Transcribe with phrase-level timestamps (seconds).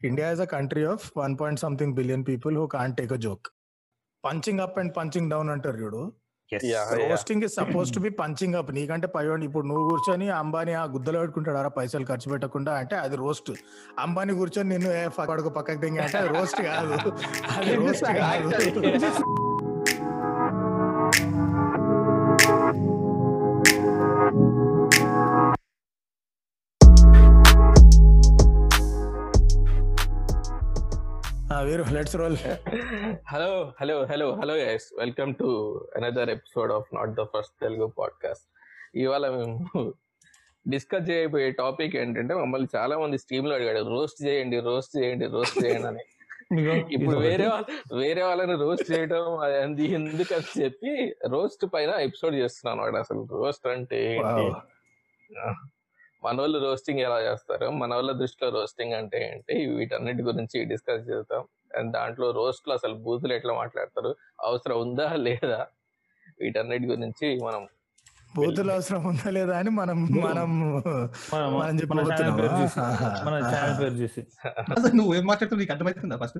[0.00, 3.48] India is a country of one point something billion people who can't take a joke
[4.24, 6.02] punching up and punching down అంటారు చూడు.
[6.50, 6.62] Yes.
[6.62, 7.08] Yeah, yeah.
[7.10, 11.20] Roasting is suppose to be punching up నీకంటే పైవాడి ఇప్పుడు నువ్వు కూర్చొని అంబానీ ఆ గుద్దలో
[11.20, 13.50] పెట్టుకుంటాడు అరా పైసలు ఖర్చు పెట్టకుండా అంటే అది రోస్ట్
[13.98, 16.92] అంబానీ కూర్చొని నిన్ను ఏ పక్కకు దింగి అంటే అది రోస్ట్ కాదు.
[17.56, 19.45] అది రోస్ట్ కాదు.
[31.62, 32.36] వీరు let's roll
[33.28, 35.48] hello hello hello hello yes welcome to
[35.96, 38.46] another episode of not the first Telugu podcast
[38.94, 39.94] ఇవాళ మేము
[40.66, 45.86] డిస్కస్ చేయబోయే టాపిక్ ఏంటంటే మమ్మల్ని చాలా మంది స్ట్రీమ్లో అడిగాడు రోస్ట్ చేయండి రోస్ట్ చేయండి రోస్ట్ చేయండి
[45.86, 46.04] అని.
[46.92, 47.64] ఇప్పుడు వేరే వాళ్ళ
[47.94, 54.14] వేరే వాళ్ళని రోస్ట్ చేయడం అది ఎందుకు అని చెప్పి రోస్ట్ పైన ఎపిసోడ్ చేస్తున్నాను అసలు రోస్ట్ అంటే
[54.14, 54.46] ఏంటి?
[56.26, 61.44] మన వాళ్ళు రోస్టింగ్ ఎలా చేస్తారు మన వాళ్ళ దృష్టిలో రోస్టింగ్ అంటే ఏంటి వీటన్నిటి గురించి డిస్కస్ చేద్దాం.
[61.78, 65.66] అండ్ దాంట్లో రోస్ట్లో అసలు బూతులు ఎట్లా మాట్లాడతారు అవసరం ఉందా లేదా?
[66.40, 67.66] వీటన్నిటి గురించి మనం
[68.34, 70.56] బూతులు అవసరం ఉందా లేదా అని మనం మనం
[74.94, 76.38] నువ్వు ఏం మాట్లాడుతావు నీకు అర్థమవుతుందా ఫస్ట్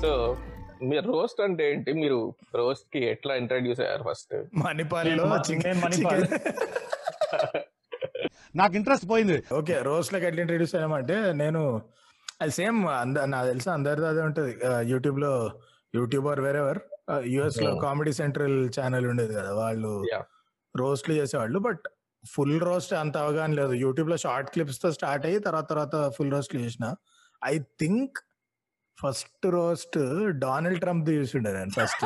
[0.00, 0.36] సో
[0.82, 1.92] మీరు రోస్ట్ అంటే ఏంటి?
[1.92, 5.10] మీరు రోస్ట్కి ఎట్లా ఇంట్రడ్యూస్ అయ్యారు ఫస్ట్ మణిపాల్.
[8.56, 9.44] నాకు ఇంట్రెస్ట్ పోయింది.
[9.52, 11.82] ఓకే రోస్ట్ లకి ఎట్లా ఇంట్రడ్యూస్ అయ్యామంటే నేను
[12.40, 14.52] అది సేమ్ అంద నాకు తెలిసి అందరిది అదే ఉంటది.
[14.90, 15.32] యూట్యూబ్లో
[15.94, 16.78] యూట్యూబర్ వేరెవర్
[17.26, 17.76] యుఎస్లో.
[17.76, 20.24] కామెడీ సెంట్రల్ ఛానల్ ఉండేది కదా వాళ్ళు Yeah.
[20.76, 21.58] రోస్ట్లు చేసేవాళ్ళు.
[21.58, 21.84] బట్
[22.24, 23.72] ఫుల్ రోస్ట్ అంత అవగాహన లేదు.
[23.72, 26.94] యూట్యూబ్లో షార్ట్ క్లిప్స్తో స్టార్ట్ అయ్యి తర్వాత తర్వాత ఫుల్ రోస్ట్లు చేసిన.
[27.44, 28.18] I think
[28.98, 29.96] first roast
[30.42, 32.04] Donald Trump చూసిండే నేను ఫస్ట్.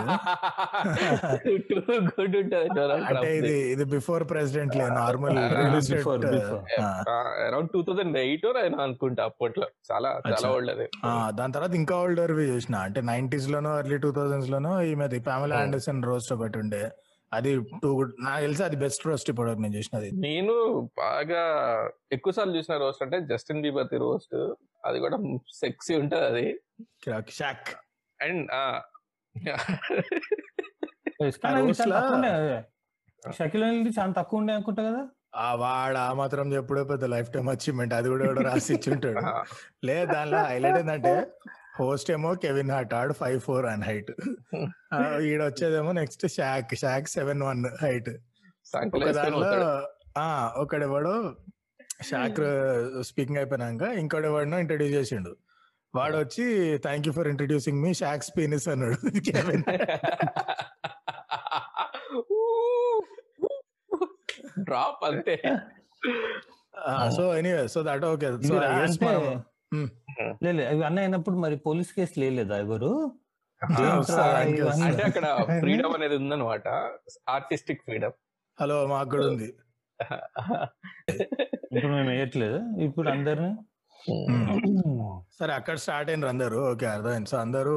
[3.09, 5.39] అంటే ఇది ఇది బిఫోర్ ప్రెసిడెంట్ లే normal.
[7.47, 8.47] Around two thousand eight
[8.87, 9.69] అనుకుంటా అప్పట్లో.
[9.91, 10.51] చాలా చాలా.
[10.55, 10.87] ఓల్డ్ అది
[11.41, 12.77] దాని తర్వాత ఇంకా ఓల్డర్ వి చూసిన.
[12.89, 15.63] అంటే నైన్టీస్ లోనో ఎర్లీ టూ థౌసండ్స్ లోనో ఈమెది పామెలా Oh.
[15.65, 16.83] ఆండర్సన్ రోస్ట్ ఒకటి ఉండే.
[17.33, 17.89] అది టూ
[18.25, 20.09] నాకు తెలిసి అది బెస్ట్ రోస్ట్ ఇప్పుడు నేను చూసినది.
[20.27, 20.55] నేను
[21.01, 21.43] బాగా
[22.17, 24.37] ఎక్కువ సార్లు చూసిన రోస్ట్ అంటే జస్టిన్ బీబర్ రోస్ట్
[24.87, 25.17] అది కూడా
[25.55, 26.47] సెక్సీ ఉంటది అది.
[27.31, 27.71] షాక్.
[28.21, 28.43] అండ్.
[33.33, 35.03] షకిల్ అనేది చాలా తక్కువ ఉండే అనుకుంటా కదా?
[35.35, 39.23] ఆ వాడు ఆ మాత్రం చెప్పుడే పెద్ద లైఫ్ టైం అచీవ్మెంట్ అది కూడా ఎవడో రాసి ఇచ్చి ఉంటాడు
[39.87, 41.13] లే దానిలో హైలైట్ ఏంటంటే
[41.79, 44.13] హోస్ట్ ఏమో కెవిన్ హార్ట్ ఆడు ఫైవ్ ఫోర్ అండ్ హైట్.
[45.23, 48.11] ఈడ వచ్చేదేమో next Shaq Shaq seven one height.
[48.97, 49.51] ఒక దానిలో
[50.19, 50.27] ఆ
[50.57, 51.15] ఒకడెవడో
[52.03, 52.41] షాక్
[53.03, 55.37] స్పీకింగ్ అయిపోయినాక ఇంకోడెవడనో ఇంట్రడ్యూస్ చేసిండు.
[55.95, 58.97] వాడు వచ్చి thank you for introducing me Shaq's penis అన్నాడు.
[59.29, 59.63] Kevin.
[64.59, 65.37] డ్రాప్ అంతే.
[67.17, 68.55] So anyway so that okay so.
[70.43, 73.13] లేదు అవి అన్న అయినప్పుడు మరి పోలీస్ కేసు లేలేదా ఎవరు.
[73.63, 75.27] అంటే అక్కడ
[75.61, 76.69] ఫ్రీడమ్ అనేది ఉందన్నమాట.
[77.29, 78.13] ఆర్టిస్టిక్ ఫ్రీడమ్
[78.61, 79.55] హలో మాకు కూడా ఉంది.
[81.75, 83.51] ఇప్పుడు మేము వేయట్లేదు ఇప్పుడు అందరిని
[85.39, 86.59] సరే అక్కడ స్టార్ట్ అయినారు అందరూ.
[86.73, 87.29] ఓకే అర్థమైంది.
[87.31, 87.75] సో అందరూ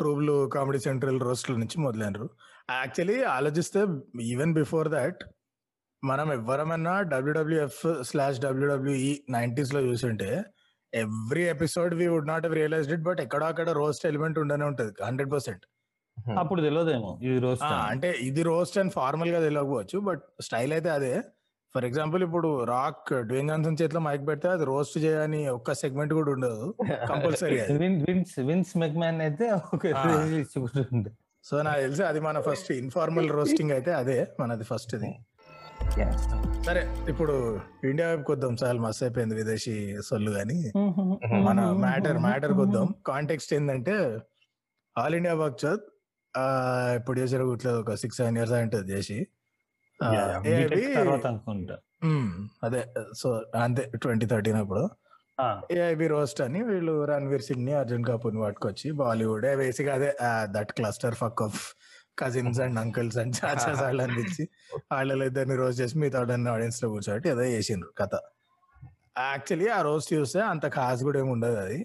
[0.00, 2.26] ట్రూబ్లు కామెడీ సెంట్రల్ రోస్ట్ల నుంచి మొదలైనరు.
[2.80, 3.80] యాక్చువల్లీ ఆలోచిస్తే
[4.32, 5.20] ఈవెన్ బిఫోర్ దాట్
[6.02, 7.80] మనం ఎవరమైనా డబ్ల్యూడబ్ల్యూఎఫ్
[8.10, 10.30] స్లాష్ డబ్ల్యూడబ్ల్యూఈ నైన్టీస్లో చూసుంటే
[10.92, 15.30] every episode we would not realised it but ఎక్కడో అక్కడ రోస్ట్ ఎలిమెంట్ ఉండనే ఉంటది హండ్రెడ్
[15.32, 15.64] పర్సెంట్.
[16.38, 21.14] అప్పుడు తెలియదేమో ఈ రోజు అంటే ఇది రోస్ట్ అండ్ ఫార్మల్గా తెలియకపోవచ్చు బట్ స్టైల్ అయితే అదే.
[21.74, 26.30] ఫర్ ఎగ్జాంపుల్ ఇప్పుడు రాక్ డ్వేన్ జాన్సన్ చేతిలో మైక్ పెడితే అది రోస్ట్ చేయని ఒక్క సెగ్మెంట్ కూడా
[26.32, 26.66] ఉండదు.
[27.08, 27.56] కంపల్సరీ
[28.50, 28.74] విన్స్
[29.20, 29.48] అయితే
[31.44, 35.10] సో నాకు తెలిసి అది మన ఫస్ట్ ఇన్ఫార్మల్ రోస్టింగ్ అయితే అదే మనది ఫస్ట్ ఇది.
[36.66, 37.34] సరే ఇప్పుడు
[37.84, 40.56] ఇండియా వైపుకి వద్దాం చాలా మస్తు అయిపోయింది విదేశీ సొల్లు కానీ
[41.46, 43.94] మన మ్యాటర్ మ్యాటర్ వద్దాం కాంటెక్స్ట్ ఏంటంటే
[44.96, 45.84] ఆల్ ఇండియా వర్క్ చద్
[46.96, 49.18] ఇప్పుడు చేసారు ఇట్లా ఒక సిక్స్ సెవెన్ ఇయర్స్ ఉంటుంది చేసి
[50.96, 51.76] తర్వాత అనుకుంటా.
[52.04, 52.80] మ్మ్, అదే
[53.14, 53.28] సో
[53.62, 54.84] అంతే ట్వంటీ థర్టీన్ అప్పుడు.
[55.76, 59.46] ఏఐబి రోస్ట్ అని వీళ్ళు రణ్వీర్ సింగ్ని అర్జున్ కపూర్ని పట్టుకొచ్చి బాలీవుడ్.
[59.60, 60.10] బేసిక్ అదే
[60.54, 61.60] that cluster fuck of
[62.18, 64.44] cousins and uncles and chachas వాళ్ళు అనిపించి
[64.92, 66.20] వాళ్ళ ఇద్దరిని రోస్ట్ చేసి మిగతా
[66.54, 68.12] ఆడియన్స్లో కూర్చోబెట్టి ఏదో చేసిండ్రు కథ.
[69.26, 71.78] యాక్చువల్లీ ఆ రోస్ట్ చూస్తే అంత ఖాస్ కూడా ఏమి ఉండదు అది.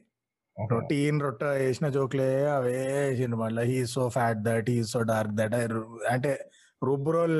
[0.57, 3.63] రొటీన్ రొట్ట వేసిన జోక్లే అవే వేసిండు మళ్ళీ.
[3.71, 5.55] He so fat that he so dark that
[6.11, 6.31] అంటే
[6.81, 7.39] రుబ్రోల్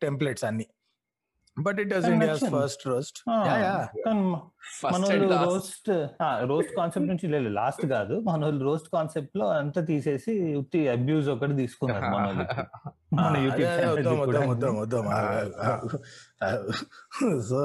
[0.00, 0.66] టెంప్లెట్స్ అన్ని.
[1.56, 2.40] But it was India's.
[2.54, 4.38] First roast ఆ, యా యా కానీ మన
[4.70, 5.90] ఫస్ట్ వాళ్ళు and last roast
[6.50, 8.14] roast concept నుంచి లేదు లాస్ట్ కాదు.
[8.26, 12.46] మన వాళ్ళు రోస్ట్ కాన్సెప్ట్లో అంతా తీసేసి ఉత్తి అబ్యూజ్ ఒకటి తీసుకున్నారు మన వాళ్ళు
[13.14, 14.18] మన అదే, యూట్యూబ్ అదే, వద్దాం
[14.50, 17.62] వద్దాం వద్దాం ఛానల్ వద్దాం సో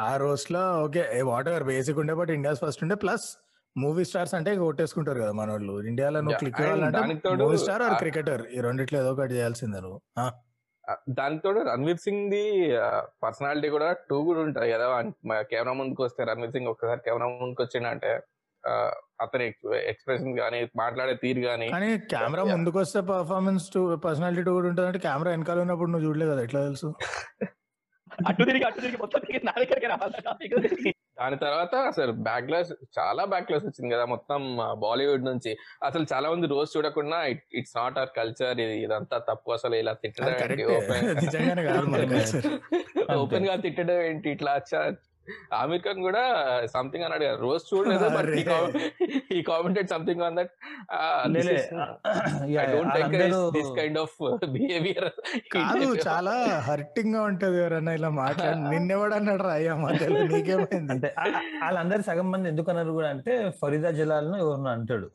[0.00, 3.26] ఆ రోస్ట్లో ఓకే వాట్ ఎవర్ బేసిక్ ఉండే బట్ ఇండియాస్ ఫస్ట్ ఉండే ప్లస్
[3.76, 6.60] మూవీ స్టార్స్ అంటే కొట్టేసుకుంటారు కదా మన వాళ్ళు ఇండియాలో నువ్వు click
[7.42, 8.42] movie star or cricketer.
[8.48, 10.00] ఈ రెండిట్లో ఏదో ఒకటి చేయాల్సిందే నువ్వు.
[11.40, 12.42] తోడు రణ్వీర్ సింగ్ ది
[13.24, 14.86] పర్సనాలిటీ కూడా టూ కూడా ఉంటది కదా.
[15.50, 18.12] కెమెరా ముందుకు వస్తే రణ్వీర్ సింగ్ ఒక్కసారి కెమెరా ముందుకు వచ్చిండంటే
[18.64, 18.72] ఆ,
[19.24, 19.44] అతని
[19.90, 22.42] ఎక్స్ప్రెషన్ కానీ మాట్లాడే తీరు కానీ కానీ కెమెరా.
[22.50, 26.42] ముందుకు వస్తే పర్ఫార్మెన్స్ టూ పర్సనాలిటీ టూ కూడా ఉంటుంది అంటే కెమెరా వెనకాల ఉన్నప్పుడు నువ్వు చూడలేదు కదా
[26.46, 26.88] ఎట్లా తెలుసు?
[28.26, 30.18] అటు తిరిగి అటు తిరిగి మొత్తం నా దగ్గరికి రావాలి?
[31.20, 35.56] దాని తర్వాత అసలు బ్యాక్లాస్ చాలా బ్యాక్లాస్ వచ్చింది కదా మొత్తం బాలీవుడ్ నుంచి.
[35.82, 37.24] అసలు చాలా మంది రోజు చూడకుండా
[37.54, 40.78] ఇట్స్ నాట్ అవర్ కల్చర్ ఇది ఇదంతా తప్పు అసలు ఇలా తిట్టడం culture.
[43.16, 44.30] ఓపెన్ గా తిట్టడం ఏంటి?
[44.30, 44.54] ఇట్లా
[45.56, 46.22] ఆమిర్ ఖాన్ కూడా
[46.72, 47.36] సంథింగ్ అన్నాడు కదా.
[47.42, 48.04] రోజు చూడలేదు.
[49.32, 50.52] ఈ commented something on that
[53.56, 54.16] this kind of
[54.54, 55.08] behaviour
[55.54, 56.34] కాదు చాలా
[56.68, 60.92] హర్టింగ్గా ఉంటది ఎవరన్నా ఇలా మాట్లాడి నిన్నెవడు అన్నాడు రా అయ్యా మధ్యలో నీకేమైంది?
[60.94, 61.10] అంటే
[61.62, 65.08] వాళ్ళందరూ సగం మంది ఎందుకు అన్నారు కూడా అంటే ఫరీదా జలాల్ను ఎవరు అంటాడు.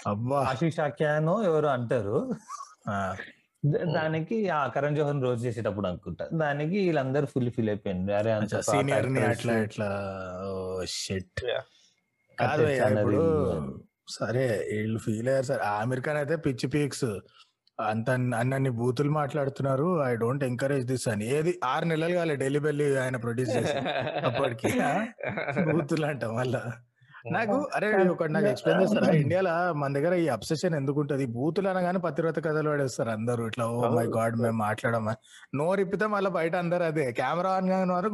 [0.00, 0.38] అబ్బా.
[0.50, 2.18] ఆశీష్ ఆఖ్యానో ఎవరు అంటారు.
[3.64, 6.28] దానికి ఆ కరణ్ జోహర్ రోజు చేసేటప్పుడు అనుకుంటా.
[6.32, 9.20] దానికి వీళ్ళందరూ ఫుల్ ఫీల్ అయిపోయింది అరే అంత పాత సీనియర్ని.
[9.20, 9.88] అట్లా ఇట్లా
[10.84, 11.46] షెట్.
[12.38, 13.22] కాదు ఇప్పుడు.
[14.08, 15.62] సరే వీళ్ళు ఫీల్ అయ్యారు సరే.
[15.62, 17.18] ఆమిర్ ఖాన్ అయితే పిచ్చి పీక్స్.
[17.80, 20.04] అంత అన్నన్ని బూతులు మాట్లాడుతున్నారు.
[20.04, 21.26] ఐ డోంట్ ఎంకరేజ్ దిస్ అని.
[21.26, 23.78] ఏది ఆరు నెలలు కాలే ఢిల్లీ బెల్లి ఆయన ప్రొడ్యూస్ చేసి.
[24.26, 24.80] అప్పటికి?
[25.88, 26.72] బూతులు అంట మళ్ళా.
[27.26, 29.12] నాకు అరే ఒకటి నాకు ఎక్స్ప్లెయిన్ చేస్తారా?
[29.14, 33.46] ఇండియాలో మన దగ్గర ఈ అబ్సెషన్ ఎందుకు ఉంటది బూతులు అనగానే పతివ్రత కథలు పడేస్తారు అందరూ.
[33.46, 35.14] ఇట్లా ఓ మై గాడ్ మేము మాట్లాడమా?
[35.54, 38.10] నోరు ఇప్పితే మళ్ళీ బయట అందరు అదే కెమెరా ఆన్ కాని వారు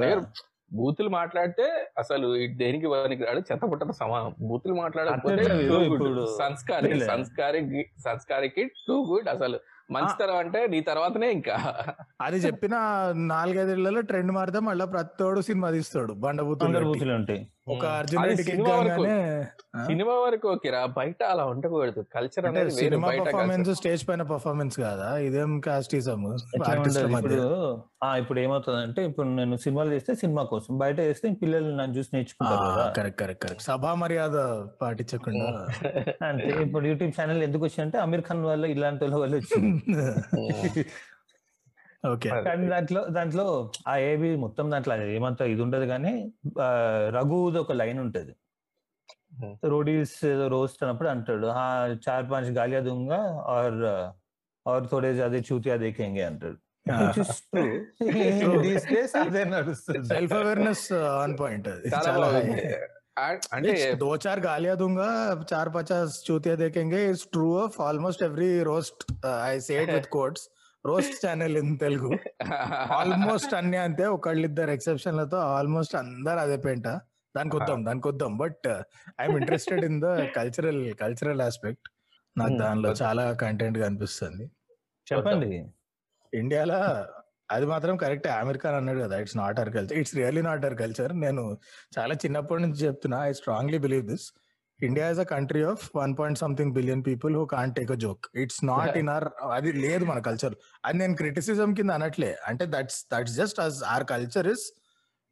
[0.00, 0.06] కదా.
[0.06, 0.20] దగ్గర
[0.72, 1.66] బూతులు మాట్లాడితే
[1.98, 2.26] అసలు
[2.56, 3.40] దేనికి పనికి రాడు?
[3.40, 4.34] చెత్త పుట్టత సమానం.
[4.40, 5.44] బూతులు మాట్లాడకపోతే
[6.40, 7.06] సంస్కారి లే.
[7.06, 7.60] సంస్కారి
[8.04, 9.58] సంస్కారికి టూ గుడ్ అసలు.
[9.90, 11.54] మంచితనం అంటే నీ తర్వాతనే ఇంకా.
[12.20, 12.74] అది చెప్పిన
[13.32, 16.66] నాలుగైదేళ్ళలో ట్రెండ్ మారితే మళ్ళీ ప్రతితోడు సినిమా తీస్తాడు బండబూతులు
[17.14, 17.40] ఉంటాయి.
[17.74, 19.02] ఒక అర్జున్ సినిమా వరకు.
[19.86, 22.00] సినిమా వరకు ఓకేరా బయట అలా ఉండకూడదు.
[22.14, 25.08] కల్చర్ అంటే అనేది సినిమా పర్ఫార్మెన్స్ స్టేజ్ పైన పర్ఫార్మెన్స్ కాదా?
[25.26, 26.22] ఇదేం కాస్టిజం
[28.04, 32.64] ఆ ఇప్పుడు ఏమవుతుందంటే ఇప్పుడు నేను సినిమాలు చేస్తే సినిమా కోసం బయట చేస్తే పిల్లలు నన్ను చూసి నేర్చుకుంటారు
[32.68, 32.86] కదా.
[32.98, 34.36] కరెక్ట్ కరెక్ట్ కరెక్ట్ సభా మర్యాద
[34.82, 35.48] పాటించకుండా.
[36.30, 39.82] అంటే ఇప్పుడు యూట్యూబ్ ఛానల్ ఎందుకు వచ్చిందంటే అమీర్ ఖాన్ వల్ల ఇలాంటి వాళ్ళ వల్ల వచ్చింది.
[42.04, 42.28] ఓకే.
[42.46, 43.44] కానీ దాంట్లో దాంట్లో
[43.86, 46.12] ఆ ఏబి మొత్తం దాంట్లో ఏమంతా ఇది ఉండదు కానీ
[47.16, 48.32] రఘుది ఒక లైన్ ఉంటది.
[49.64, 51.48] రోడీస్ ఏదో రోస్ట్ అన్నప్పుడు అంటాడు
[52.04, 53.12] చార్ పాంచ్ గాలియా దుంగ
[53.54, 53.78] ఆర్
[54.66, 56.58] ఆర్ థోడే అదే చూతియా దేకేంగే అంటాడు
[60.10, 60.86] సెల్ఫ్ అవేర్నెస్
[61.16, 61.68] ఆన్ పాయింట్
[63.52, 63.72] అంటే
[64.02, 65.08] దో చార్ గాలియా దుంగా
[65.50, 69.02] చార్ పచాస్ చూతియా దేకేంగే is true of almost every roast
[69.46, 70.44] I sat with quotes
[70.88, 72.10] roast channel in Telugu.
[72.92, 76.88] Almost అన్ని అంతే ఒకళ్ళిద్దరు ఎక్సెప్షన్లతో ఆల్మోస్ట్ అందరు అదే పెంట.
[77.36, 78.36] దానికి వద్దాం దానికి వద్దాం.
[78.36, 78.66] But
[79.20, 81.88] I'm interested in the cultural cultural aspect.
[82.36, 82.56] నాకు.
[82.58, 84.46] దానిలో చాలా కంటెంట్ కనిపిస్తుంది.
[85.12, 85.50] చెప్పండి.
[86.34, 86.78] ఇండియాలో
[87.50, 88.26] అది మాత్రం కరెక్ట్.
[88.26, 91.44] అమెరికా అన్నాడు కదా it's not our culture it's really not our culture నేను
[91.98, 94.26] చాలా చిన్నప్పటి నుంచి చెప్తున్నా I strongly believe this
[94.80, 98.26] India is a country of one point something billion people who can't take a joke
[98.34, 100.54] it's not in our అది లేదు మన culture
[100.84, 102.32] అది నేను క్రిటిసిజం కింద అనట్లే.
[102.48, 104.64] అంటే that's that's just us our culture is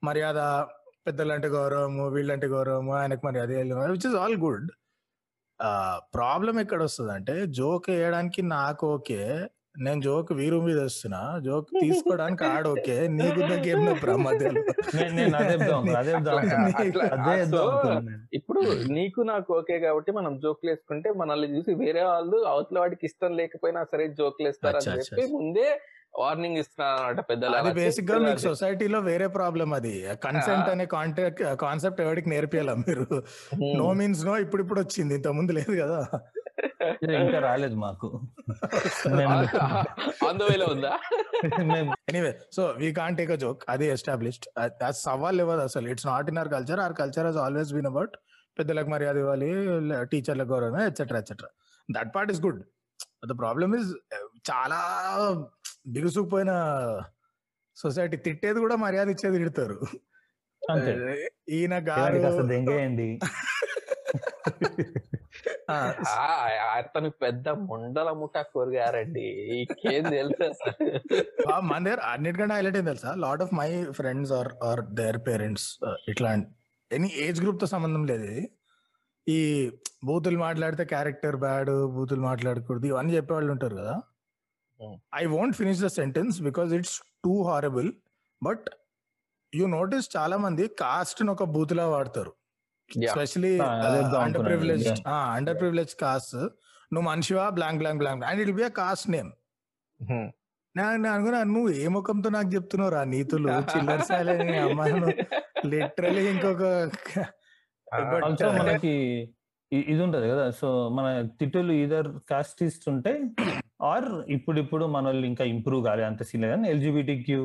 [0.02, 0.40] మర్యాద
[1.06, 3.50] పెద్దలంటే గౌరవము వీళ్ళంటే గౌరవము ఆయనకు మర్యాద
[3.92, 4.66] which is all good
[6.14, 9.20] problem ఎక్కడ వస్తుంది అంటే జోక్ వేయడానికి నాకు ఓకే
[9.76, 11.20] నేను జోక్ వీరు మీద వస్తున్నా.
[11.46, 13.74] జోక్ తీసుకోవడానికి ఆడ ఓకే నీకు నేను.
[18.38, 18.60] ఇప్పుడు
[18.96, 23.82] నీకు నాకు ఓకే కాబట్టి మనం జోకులు వేసుకుంటే మనల్ని చూసి వేరే వాళ్ళు అవతల వాడికి ఇష్టం లేకపోయినా
[23.92, 25.68] సరే జోకులు వేస్తారని చెప్పి ముందే
[26.14, 28.40] వార్నింగ్ ఇస్తున్నారు పెద్దలు అది బేసిక్గా మీకు.
[28.44, 29.92] సొసైటీలో వేరే ప్రాబ్లం అది.
[30.24, 33.06] కన్సెంట్ అనే కాంటాక్ట్ కాన్సెప్ట్ ఎవరికి నేర్పియాల మీరు.
[33.80, 35.14] నో మీన్స్ నో ఇప్పుడు ఇప్పుడు వచ్చింది.
[35.18, 36.00] ఇంత ముందు లేదు కదా.
[37.18, 38.08] ఇంకా రాలేదు మాకు.
[39.18, 39.34] మేము
[40.26, 40.92] ఆన్ ద వేలో ఉందా
[42.10, 44.46] anyway so we can take a joke అది ఎస్టాబ్లిష్డ్
[44.82, 45.86] అది సవాల్ ఇవ్వదు అసలు?
[45.92, 48.14] It's not in our culture our culture has always been about
[48.56, 49.50] పెద్దలకు మర్యాద ఇవ్వాలి
[50.12, 51.50] టీచర్లకు గౌరవం etcetera etcetera
[51.88, 52.60] that part is good
[53.24, 53.90] the problem is
[54.50, 54.78] చాలా
[55.94, 56.52] బిగుసుకుపోయిన
[57.76, 59.76] సొసైటీ తిట్టేది కూడా మర్యాద ఇచ్చేది తిడతారు.
[60.62, 60.92] అంతే.
[61.56, 62.18] ఈయన గారు
[66.78, 69.24] అతను పెద్ద ముండల ముఠా కోరిగారండి.
[69.56, 70.68] ఇంకేం తెలుసు
[71.70, 73.12] మన దగ్గర అన్నిటికంటే హైలైట్ ఏం తెలుసా?
[73.24, 73.68] Lot of my
[73.98, 75.66] friends are are their parents
[76.08, 76.30] ఇట్లా
[76.90, 78.30] ఎనీ ఏజ్ గ్రూప్తో సంబంధం లేదు
[79.26, 79.38] ఈ
[80.04, 83.94] బూతులు మాట్లాడితే క్యారెక్టర్ బ్యాడ్ బూతులు మాట్లాడకూడదు ఇవన్నీ చెప్పేవాళ్ళు ఉంటారు కదా.
[85.14, 87.88] I won't finish the sentence because it's too horrible
[88.42, 88.66] but
[89.52, 92.32] you notice చాలా మంది కాస్ట్ ఒక బూత్ లా వాడతారు.
[92.90, 94.44] చెప్దాం under.
[94.48, 94.86] Privilege.
[95.34, 96.34] Under privilege caste
[96.92, 97.44] నువ్వు మనిషివా?
[97.50, 99.30] Blank blank blank and it be a caste name.
[100.74, 103.48] నేను అనుకున్నా నువ్వు ఏ ముఖంతో నాకు చెప్తున్నావు రా నీతులు?
[103.72, 105.08] చిల్లర సాలని అమ్మాను
[105.72, 106.62] లిటరలీ ఇంకొక
[108.60, 108.94] మనకి
[109.72, 110.44] ఇది ఉంటది కదా.
[110.60, 111.06] సో మన
[111.40, 113.18] తిట్టులు ఈదర్ కాస్టిస్ట్ ఉంటాయి
[113.82, 117.42] ఆర్ ఇప్పుడు ఇప్పుడు మన వాళ్ళు ఇంకా ఇంప్రూవ్ కాలే అంత సీన్ కానీ ఎల్జిబిటీ క్యూ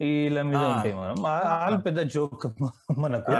[0.00, 0.62] వీళ్ళ మీద.
[0.72, 1.16] ఉంటాయి మనం.
[1.24, 2.46] వాళ్ళు పెద్ద జోక్
[3.04, 3.32] మనకు.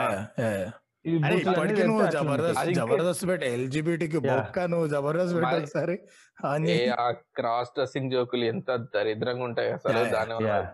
[1.26, 2.06] అరే ఇప్పటికీ నువ్వు.
[2.10, 4.18] జబర్దస్త్ జబర్దస్త్ పెట్టే ఎల్జిబిటీకి.
[4.18, 5.96] బొక్క నువ్వు జబర్దస్త్ పెట్టు ఒకసారి.
[7.38, 10.66] క్రాస్ డ్రెస్సింగ్ జోకులు ఎంత దరిద్రంగా ఉంటాయి అసలు దాని Yeah.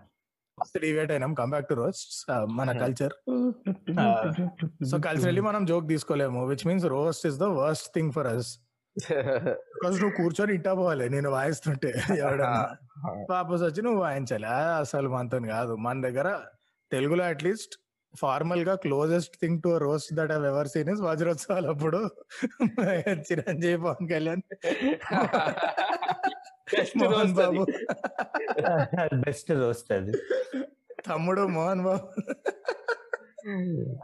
[0.58, 1.34] మస్తు డివేట్ అయినాం.
[1.34, 2.10] కమ్ బ్యాక్ టు రోస్ట్
[2.50, 2.72] మన.
[2.80, 3.14] కల్చర్
[4.90, 8.50] సో కల్చరల్లీ మనం జోక్ తీసుకోలేము which means roast is the worst thing for us
[8.96, 12.64] because నువ్వు కూర్చొని ఇంటా పోవాలి నేను వాయిస్తుంటే ఎవడన్నా.
[13.30, 14.46] వాపస్ వచ్చి నువ్వు వాయించాలి.
[14.80, 15.74] అసలు మనతో కాదు.
[15.86, 16.28] మన దగ్గర
[16.92, 17.74] తెలుగులో at least
[18.18, 22.10] ఫార్మల్గా closest thing to roast that have ever seen is వజ్రోత్సవాలు అప్పుడు.
[23.32, 24.42] చిరంజీవి పవన్ కళ్యాణ్.
[26.96, 27.34] మోహన్.
[27.34, 27.66] బాబు.
[29.14, 30.12] బెస్ట్ రోస్ట్ అది.
[31.08, 32.20] తమ్ముడు మోహన్ బాబు.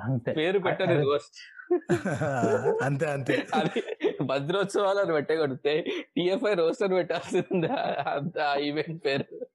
[0.00, 0.33] అంతే.
[0.33, 0.59] పేరు.
[1.05, 1.37] రోస్ట్.
[2.85, 3.47] అంతే అంతే.
[3.55, 3.83] అది
[4.21, 5.83] భద్రోత్సవాలు అని పెట్టకూడితే
[6.17, 7.67] టిఎఫ్ఐ రోస్ట్ అని పెట్టాల్సింది?
[8.11, 9.47] అంత ఈవెంట్ పేరు.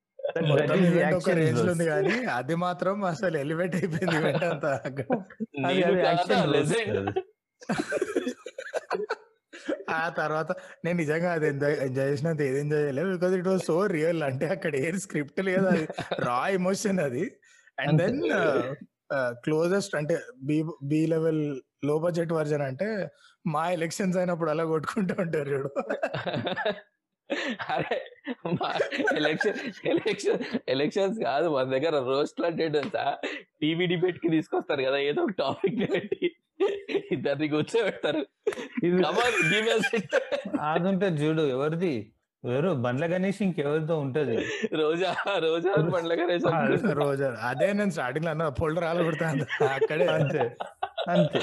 [1.65, 4.71] ఉంది కానీ అది మాత్రం అసలు ఎలివేట్ అయిపోయింది ఈవెంట్ అంతా.
[9.93, 10.51] ఆ తర్వాత
[10.85, 14.73] నేను నిజంగా అది ఎంజాయ్ చేసినంత ఏది ఎంజాయ్ చేయలేదు because it was so real అంటే అక్కడ
[14.81, 15.85] ఏది స్క్రిప్ట్ లేదు అది
[16.19, 17.25] రా ఎమోషన్ అది.
[17.77, 18.19] అండ్ దెన్
[19.43, 22.87] క్లోజెస్ట్ అంటే బి బి లెవెల్లో బడ్జెట్ వర్జన్ అంటే
[23.45, 25.69] మా ఎలక్షన్స్ అయినప్పుడు అలా కొట్టుకుంటూ ఉంటారు చూడు.
[27.71, 27.97] అరే
[29.15, 33.17] ఎలక్షన్ ఎలక్షన్ ఎలక్షన్స్ కాదు మన దగ్గర రోస్ట్ అంటే తెలుసా
[33.61, 36.35] టీవీ డిబేట్కి తీసుకొస్తారు కదా ఏదో ఒక టాపిక్ పెట్టి.
[37.11, 38.21] ఇద్దరిని కూర్చోబెడతారు.
[40.61, 41.93] అది ఉంటుంది చూడు ఎవరిది?
[42.43, 42.73] ఎవరు?
[42.73, 44.35] బండ్ల గణేష్ ఇంకెవరితో ఉంటది.
[44.73, 46.25] రోజా రోజా పండ్లగా
[46.93, 50.43] రోజు అదే నేను స్టార్టింగ్లో అన్న ఫోల్డర్ ఆల కొడతాను అక్కడే అంతే
[51.09, 51.39] అంతే.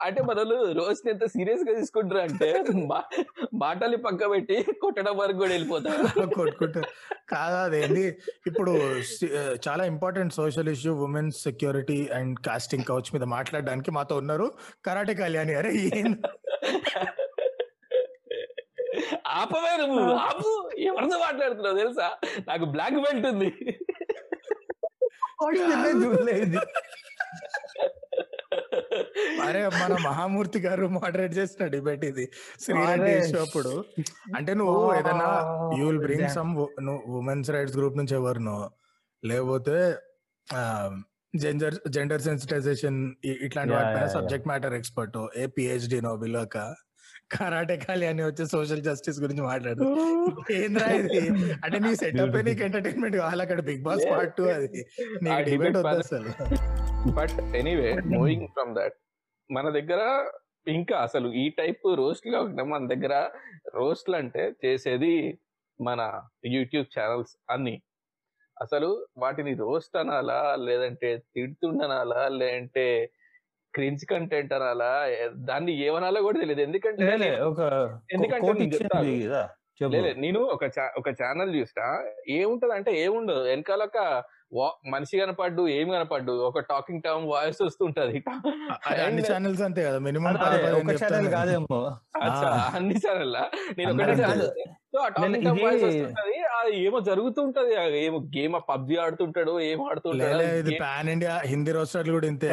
[0.00, 6.26] అంటే మనలు రోజు ఎంత సీరియస్గా తీసుకుంటారు అంటే మా- మాటల్ని పక్క పెట్టి కొట్టడం వరకు కూడా వెళ్ళిపోతారు.
[6.26, 7.14] కొట్టుకుంటారు.
[7.28, 8.16] కాదా అదేంది
[8.46, 8.70] ఇప్పుడు
[9.68, 14.52] చాలా important social issue women's security and casting couch మీద మాట్లాడడానికి మాతో ఉన్నారు.
[14.86, 16.22] కరాటే కళ్యాణి అరే ఏం?
[19.26, 20.70] ఆపవే నువ్వు ఆపు.
[20.78, 22.10] ఎవరితో మాట్లాడుతున్నావు తెలుసా?
[22.48, 23.54] నాకు బ్లాక్ బెల్ట్ ఉంది.
[25.44, 26.58] చూడలేదు.
[29.48, 32.24] అరే మన మహామూర్తి గారు మోడరేట్ చేసిన డిబేట్ ఇది.
[32.64, 33.72] శ్రీరెడ్డి ఇష్యూ అప్పుడు.
[34.36, 35.28] అంటే నువ్వు ఏదైనా
[35.78, 36.28] you will bring.
[36.38, 36.52] Some
[37.20, 38.56] women's rights group నుంచి ఎవరినో.
[39.22, 39.76] లేకపోతే
[41.42, 42.98] జెండర్ జెండర్ సెన్సిటైజేషన్
[43.46, 44.08] ఇట్లాంటి వాటిపైన.
[44.16, 46.58] Subject matter expert a PhD no బిలోక
[47.32, 49.84] కరాటే ఖాళీ అని వచ్చి సోషల్ జస్టిస్ గురించి మాట్లాడు
[50.52, 51.20] ఏంద్రా ఇది?
[51.64, 54.04] అంటే నీ సెటప్ నీకు ఎంటర్టైన్మెంట్ కావాలి అక్కడ బిగ్ బాస్.
[54.10, 54.80] పార్ట్ టూ అది.
[55.22, 56.30] నీకు డిబేట్ వద్దు అసలు.
[57.18, 58.96] But anyway moving from that
[59.50, 60.00] మన దగ్గర
[60.66, 63.30] ఇంకా అసలు ఈ టైప్ రోస్ట్ కాకుండా మన దగ్గర
[63.74, 65.38] రోస్ట్లు అంటే చేసేది
[65.80, 67.82] మన యూట్యూబ్ ఛానల్స్ అన్ని.
[68.62, 73.12] అసలు వాటిని రోస్ట్ అనాలా లేదంటే తిడుతుండనాలా లేదంటే
[73.74, 74.90] క్రింజ్ కంటెంట్ అనాలా
[75.34, 76.60] దాన్ని ఏమనాలో కూడా తెలియదు.
[76.60, 77.04] ఎందుకంటే
[78.12, 78.60] ఎందుకంటే కోట్
[80.18, 80.64] నేను ఒక
[80.98, 81.86] ఒక ఛానల్ చూస్తా.
[82.28, 83.40] ఏముంటది అంటే ఏముండదు.
[83.40, 84.24] వెనకాల ఒక
[84.92, 88.18] మనిషి కనపడ్డు ఏం కనపడ్డు ఒక టాకింగ్ టర్మ్ వాయిస్ వస్తుంటది.
[89.06, 90.36] అన్ని ఛానల్స్ అంతే కదా మినిమం
[90.80, 91.78] ఒక ఛానల్ కాదేమో.
[92.78, 93.36] అన్ని ఛానల్
[93.78, 94.14] నేను ఒకటే.
[94.22, 94.50] ఛానల్
[94.92, 96.36] సో ఆ టాకింగ్ టర్మ్ వాయిస్ వస్తుంటది
[96.84, 102.28] ఏమో జరుగుతుంటది ఆ ఏమో గేమ్ పబ్జి ఆడుతుంటాడు ఏం ఆడుతుంటాడు ఇది పాన్ ఇండియా హిందీ రోస్టర్లు కూడా
[102.32, 102.48] ఇంతే.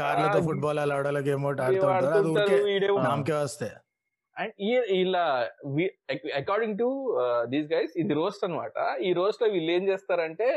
[0.00, 2.98] కార్లతో ఫుట్బాల్ అలా ఆడాలకి ఏమో ఏం ఆడుతూ ఉంటారు అది ఆడుతుంటారు, ఊరికే వీడేమో.
[3.08, 3.74] నామకే వస్తాయి.
[4.36, 4.54] అండ్
[5.02, 5.26] ఇలా
[6.40, 6.88] అకార్డింగ్ టు
[7.52, 8.74] దీస్ గైస్ ఇది రోస్ట్ అన్నమాట.
[9.06, 10.48] ఈ రోస్ట్లో వీళ్ళు ఏం చేస్తారంటే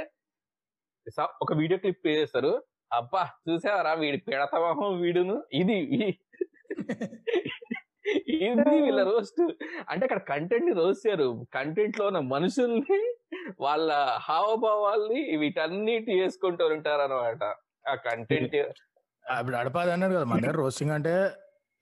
[1.41, 2.63] ఒక వీడియో క్లిప్ ప్లే చేస్తారు.
[2.93, 5.43] అబ్బా చూసావరా వీడి పెడతామో వీడును?
[5.53, 6.17] ఇది ఇది.
[8.85, 9.41] వీళ్ళ రోస్ట్.
[9.89, 11.47] అంటే అక్కడ కంటెంట్ని రోస్ట్ చేయరు.
[11.53, 12.99] కంటెంట్లో ఉన్న మనుషుల్ని
[13.59, 17.43] వాళ్ళ హావభావాల్ని వీటన్నిటి చేసుకుంటూ ఉంటారు అనమాట
[17.89, 18.55] ఆ కంటెంట్
[19.39, 21.31] ఇప్పుడు అడపాది అన్నారు కదా మన దగ్గర రోస్టింగ్ అంటే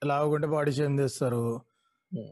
[0.05, 1.61] లావుగుంటే బాడీ షేమ్ చేస్తారు.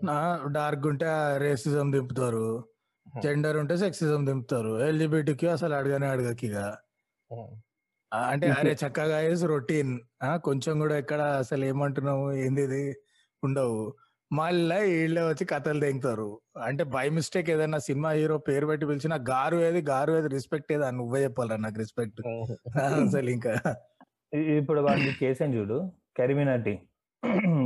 [0.04, 2.64] నా డార్క్ ఉంటే రేసిజం దింపుతారు.
[3.08, 4.82] జెండర్ ఉంటే సెక్సిజం దింపుతారు.
[4.82, 6.58] ఎల్జిబిటికి అసలు అడగనే అడగకి ఇక.
[8.12, 9.94] ఆ, అంటే అరే చక్కగా వేసి రొటీన్
[10.38, 12.32] కొంచెం కూడా ఎక్కడ అసలు ఏమంటున్నావు?
[12.36, 12.84] ఏంది ఇది?
[13.44, 13.80] ఉండవు.
[14.32, 16.30] మళ్ళా వీళ్ళే వచ్చి కథలు తెంగుతారు
[16.62, 20.92] అంటే బై మిస్టేక్ ఏదైనా సినిమా హీరో పేరు పెట్టి పిలిచిన గారు ఏది గారు ఏది రెస్పెక్ట్ ఏది
[20.92, 22.20] నువ్వే చెప్పాలరా నాకు రెస్పెక్ట్
[23.06, 23.54] అసలు ఇంకా.
[24.58, 25.78] ఇప్పుడు వాడి కేసు అని చూడు?
[26.18, 26.74] కెరిమినాటి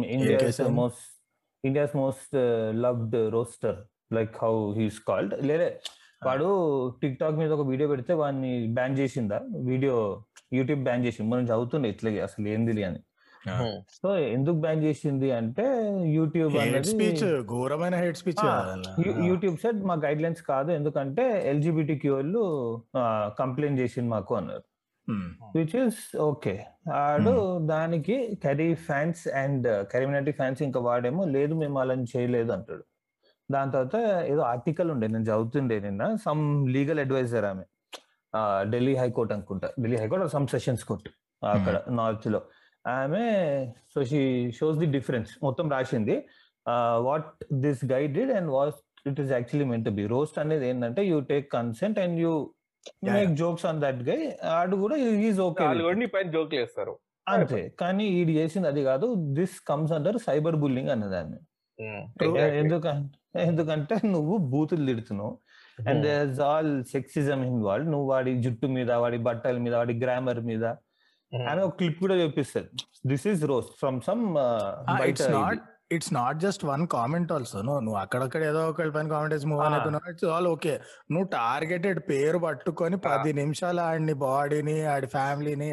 [0.08, 0.70] ఇండియాస్ అని?
[0.74, 1.08] Most
[1.64, 2.36] India's most
[2.82, 3.80] loved roaster
[4.14, 5.80] like how he's called లేదే
[6.26, 6.48] వాడు
[7.02, 9.42] టిక్ టాక్ మీద ఒక వీడియో పెడితే వాడిని బ్యాన్ చేసిందా?
[9.54, 11.32] వీడియో యూట్యూబ్ బ్యాన్ చేసింది.
[11.32, 13.00] మనం చదువుతుండే ఇట్లా అసలు ఏంది అని.
[14.02, 15.64] సో ఎందుకు బ్యాన్ చేసింది అంటే
[16.06, 16.52] యూట్యూబ్
[16.84, 18.44] స్పీచ్ ఘోరమైన హేట్ స్పీచ్
[19.26, 22.18] యూట్యూబ్ సెట్ మా గైడ్ లైన్స్ కాదు ఎందుకంటే ఎల్జిబిటి క్యూ
[23.40, 24.64] కంప్లైంట్ చేసింది మాకు అన్నారు.
[25.58, 26.64] విచ్ ఇస్ ఓకే
[26.94, 32.84] ఆడు దానికి Carry fans and CarryMinati fans ఇంకా వాడేమో లేదు మేము అలా చేయలేదు అంటాడు.
[33.56, 33.98] దాని తర్వాత
[34.32, 36.44] ఏదో ఆర్టికల్ ఉండే నేను చదువుతుండే నిన్న సమ్
[36.76, 37.66] లీగల్ అడ్వైజర్ ఆమె.
[38.74, 39.68] ఢిల్లీ హైకోర్ట్ అనుకుంటా.
[39.82, 41.10] Delhi high court some sessions court
[41.42, 42.42] అక్కడ నార్త్లో.
[42.88, 43.26] ఆమె
[43.94, 44.22] so she
[44.60, 46.16] shows the difference మొత్తం రాసింది.
[47.10, 47.30] What
[47.66, 48.80] this guide did and what
[49.10, 52.34] it is actually meant be roast అనేది ఏంటంటే you take consent and you
[53.12, 54.20] make jokes on that guy
[54.58, 54.96] ఆడు కూడా
[55.28, 55.66] is okay
[56.36, 56.94] జోక్లు వేస్తారు.
[57.28, 57.62] అంతే.
[57.80, 59.08] కానీ ఈడు చేసింది అది కాదు.
[59.40, 61.40] This comes under cyber bullying అన్నదాన్ని
[62.60, 65.34] ఎందుకంటే ఎందుకంటే నువ్వు బూతులు తిడుతున్నావు.
[65.88, 70.66] And there's all sexism involve నువ్వు వాడి జుట్టు మీద వాడి బట్టల మీద వాడి గ్రామర్ మీద
[71.32, 72.70] ఆమె ఒక క్లిప్ కూడా చూపిస్తుంది
[73.08, 74.24] this is roast from some
[74.94, 75.30] బయట it's.
[75.36, 75.62] Not
[75.92, 79.62] it's not just one comment also నువ్వు నువ్వు అక్కడక్కడ ఏదో ఒకటి పైన కామెంట్ వేసి మూవ్
[79.62, 79.70] Ah.
[79.70, 80.74] అయిపోయినావు ఇట్స్ ఆల్ ఓకే
[81.12, 85.70] నువ్వు టార్గెటెడ్ పేరు పట్టుకొని పది నిమిషాలు ఆడిని బాడీని ఆడి ఫ్యామిలీని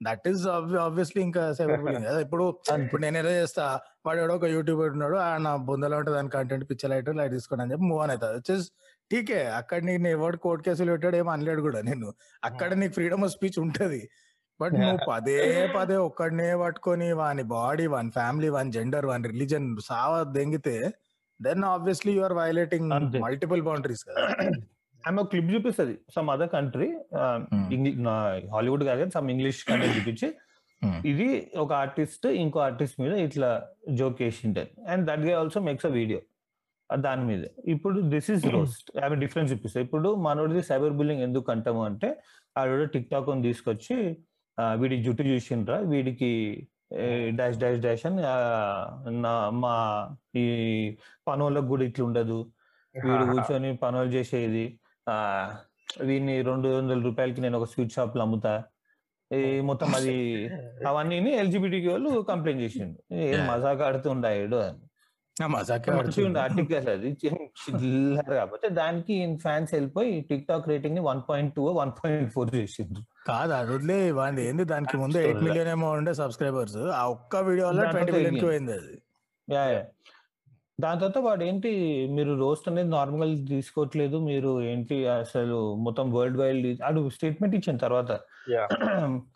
[0.00, 0.42] దట్ ఈస్
[0.86, 2.44] ఆబ్వియస్లీ ఇంకా కదా ఇప్పుడు
[2.84, 3.64] ఇప్పుడు నేను ఏదో చేస్తా
[4.06, 7.62] వాడు ఎవడో ఒక యూట్యూబర్ ఉన్నాడు ఆ నా బొందలో ఉంటుంది దాని కంటెంట్ పిచ్చర్ లైట్ లైట్ తీసుకోండి
[7.64, 8.68] అని చెప్పి మూవ్ అని అవుతుంది వచ్చేసి
[9.10, 12.08] టీకే అక్కడ నీకు ఎవడు కోర్టు కేసులు పెట్టాడు ఏం అనలేడు కూడా నేను
[12.42, 14.00] అక్కడ నీకు ఫ్రీడమ్ ఆఫ్ స్పీచ్ ఉంటది.
[14.60, 15.40] బట్ నువ్వు పదే
[15.76, 20.76] పదే ఒక్కడనే పట్టుకొని వాని బాడీ వాని ఫ్యామిలీ వాని జెండర్ వాని రిలీజన్ సావ దెంగితే
[21.40, 22.88] then obviously you are violating.
[23.26, 24.24] Multiple boundaries కదా.
[25.06, 25.94] ఆమె ఒక క్లిప్ చూపిస్తుంది.
[26.14, 26.88] Some other country
[27.76, 27.98] English
[28.54, 30.28] Hollywood కాదు సమ్ ఇంగ్లీష్ కంటెంట్ చూపించి
[30.82, 30.96] Hmm.
[31.10, 31.26] ఇది
[31.62, 33.48] ఒక ఆర్టిస్ట్ ఇంకో ఆర్టిస్ట్ మీద ఇట్లా
[33.98, 36.18] జోక్ చేసింటారు and that gay also makes a video
[36.90, 37.44] దాని మీద.
[37.74, 39.84] ఇప్పుడు దిస్ ఇస్ రోస్ట్ ఆమె డిఫరెన్స్ చూపిస్తుంది.
[39.86, 42.08] ఇప్పుడు మనోడిది సైబర్ బుల్లింగ్ ఎందుకు అంటాము అంటే
[42.56, 43.96] ఆవిడ టిక్ టాక్ అని తీసుకొచ్చి
[44.80, 46.30] వీడి జుట్టు చూసిండ్రా వీడికి
[47.38, 48.22] డాష్ డాష్ డాష్ అని
[49.24, 49.74] నా మా
[50.42, 50.44] ఈ
[51.28, 52.38] పనులకు కూడా ఇట్లా ఉండదు
[53.06, 54.66] వీడు కూర్చొని పనులు చేసేది.
[55.06, 55.16] ఆ
[56.02, 58.52] వీడిని రెండు వందల రూపాయలకి నేను ఒక స్వీట్ షాప్లో అమ్ముతా
[59.30, 59.38] ఈ
[59.68, 60.16] మొత్తం అది
[60.88, 63.40] అవన్నీ ఎల్జిబిటీ వాళ్ళు కంప్లైంట్ చేసిండు ఏం.
[63.48, 64.82] మజాక్ ఆడుతుండాడు అని
[65.36, 71.64] మజాకే మంచిగా ఆర్టికల్ అది చిల్లర కాకపోతే దానికి ఫ్యాన్స్ వెళ్ళిపోయి TikTok రేటింగ్ని one point two
[71.78, 75.42] one point four చేసిండ్రు కాదు అది వదిలే వాడి ఏంది దానికి ముందు ఎయిట్.
[75.46, 78.44] మిలియన్ ఏమో ఉండే సబ్స్క్రైబర్స్ ఆ ఒక్క వీడియో వల్ల దాంట్లో ట్వంటీ మిలియన్కి.
[78.46, 78.94] పోయింది అది
[79.48, 79.82] యా యా.
[80.78, 81.70] దాని తర్వాత వాడు ఏంటి
[82.08, 88.10] మీరు రోస్ట్ అనేది నార్మల్ తీసుకోవట్లేదు మీరు ఏంటి అసలు మొత్తం వరల్డ్ వైడ్ ఆడు స్టేట్మెంట్ ఇచ్చిన తర్వాత.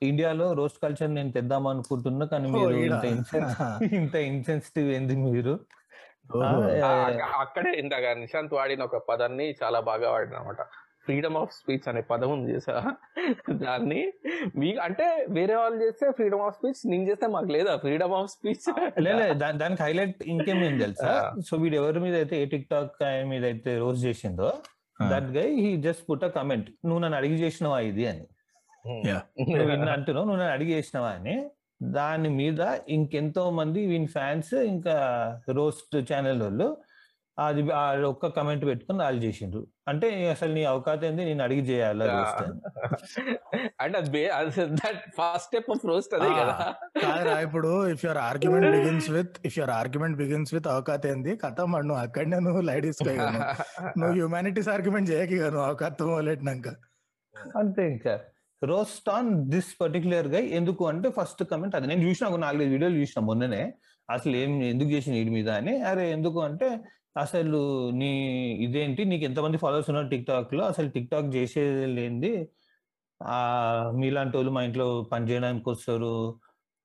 [0.02, 2.76] ఇండియాలో రోస్ట్ కల్చర్ నేను తెద్దాం అనుకుంటున్నా కానీ మీరు.
[2.82, 3.04] ఇంత
[4.00, 5.54] ఇంత ఇన్సెన్సిటివ్ ఏంది మీరు?
[7.40, 10.60] అక్కడే ఇందాక నిశాంత్ వాడిన ఒక పదాన్ని చాలా బాగా వాడిన అనమాట
[11.10, 12.94] ఫ్రీడమ్ ఆఫ్ స్పీచ్ అనే పదం ఉంది చేసా?
[13.50, 14.12] దాన్ని
[14.56, 17.76] మీ అంటే వేరే వాళ్ళు చేస్తే ఫ్రీడమ్ ఆఫ్ స్పీచ్ నేను చేస్తే మాకు లేదా?
[17.76, 21.34] ఫ్రీడమ్ ఆఫ్ స్పీచ్ లే, లే, దా- దానికి హైలైట్ ఇంకేమేం తెలుసా.
[21.48, 22.92] సో వీడు ఎవరి మీద అయితే ఏ టిక్ టాక్
[23.26, 24.52] మీద అయితే రోస్ట్ చేసిందో.
[25.10, 28.06] That guy he just put a comment నువ్వు నన్ను అడిగి చేసినవా ఇది?
[28.06, 28.26] అని.
[28.90, 29.10] ఇన్ని
[29.70, 31.50] అంటున్నావు నువ్వు నన్ను అడిగి చేసినవా అని.
[31.82, 34.96] దాని మీద ఇంకెంతో మంది వీని ఫ్యాన్స్ ఇంకా
[35.50, 36.76] రోస్ట్ ఛానల్ వాళ్ళు
[37.44, 37.62] అది
[38.08, 39.60] ఒక్క కమెంట్ పెట్టుకుని వాళ్ళు చేసిండ్రు.
[39.90, 41.22] అంటే అసలు నీ అవకాశం ఏంది?
[41.28, 42.06] నేను అడిగి చేయాలా
[43.82, 46.54] అంటే అది that first step of roast అదే కదా.
[47.02, 51.34] కాదురా ఇప్పుడు if your argument begins with if your argument begins with అవకాశం ఏంది?
[51.44, 53.40] కథ మరి నువ్వు అక్కడనే నువ్వు లైట్ తీసుకోగలను
[54.00, 56.68] నువ్వు హ్యూమానిటీస్ ఆర్గ్యుమెంట్ చేయక నువ్వు అవకాశం మొదలెట్టినాక
[57.60, 58.14] అంతే ఇంకా.
[58.62, 61.86] రోస్ట్ ఆన్ దిస్ పర్టికులర్గా ఎందుకు అంటే ఫస్ట్ కమెంట్ అది.
[61.90, 63.62] నేను చూసిన ఒక నాలుగైదు వీడియోలు చూసిన మొన్ననే.
[64.08, 65.74] అసలు ఏం ఎందుకు చేసిన వీడి మీద అని.
[65.90, 66.68] అరే ఎందుకు అంటే
[67.16, 67.60] అసలు
[68.00, 68.10] నీ
[68.64, 69.02] ఇదేంటి?
[69.04, 72.32] నీకు ఎంతమంది ఫాలోవర్స్ ఉన్నారు టిక్ టాక్లో అసలు టిక్ టాక్ చేసేది లేనిది
[73.20, 73.38] ఆ
[73.92, 76.14] మీలాంటి వాళ్ళు మా ఇంట్లో పని చేయడానికి వస్తారు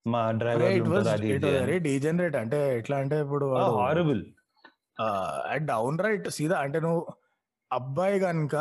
[0.05, 3.45] మా డ్రైవర్ డీజనరేట్ అంటే ఎట్లా అంటే ఇప్పుడు
[3.79, 4.23] హారబుల్
[5.69, 6.27] డౌన్ రైట్.
[6.29, 7.01] సీదా అంటే నువ్వు
[7.71, 8.55] అబ్బాయి కనుక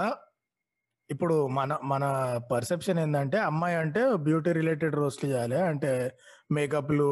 [1.11, 2.05] ఇప్పుడు మన మన
[2.53, 5.59] పర్సెప్షన్ ఏంటంటే అమ్మాయి అంటే బ్యూటీ రిలేటెడ్ రోస్ట్లు చేయాలి.
[5.70, 5.90] అంటే
[6.53, 7.09] మేకప్లు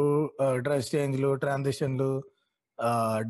[0.59, 2.11] డ్రెస్ చేంజ్లు ట్రాన్సిషన్లు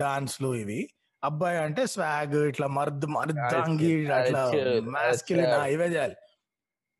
[0.02, 0.80] డాన్స్లు ఇవి.
[1.22, 4.40] అబ్బాయి అంటే స్వాగ్ ఇట్లా మర్ద్ మర్దంగి అట్లా
[4.90, 5.52] మాస్కిలిన్.
[5.66, 6.16] ఇవే చేయాలి.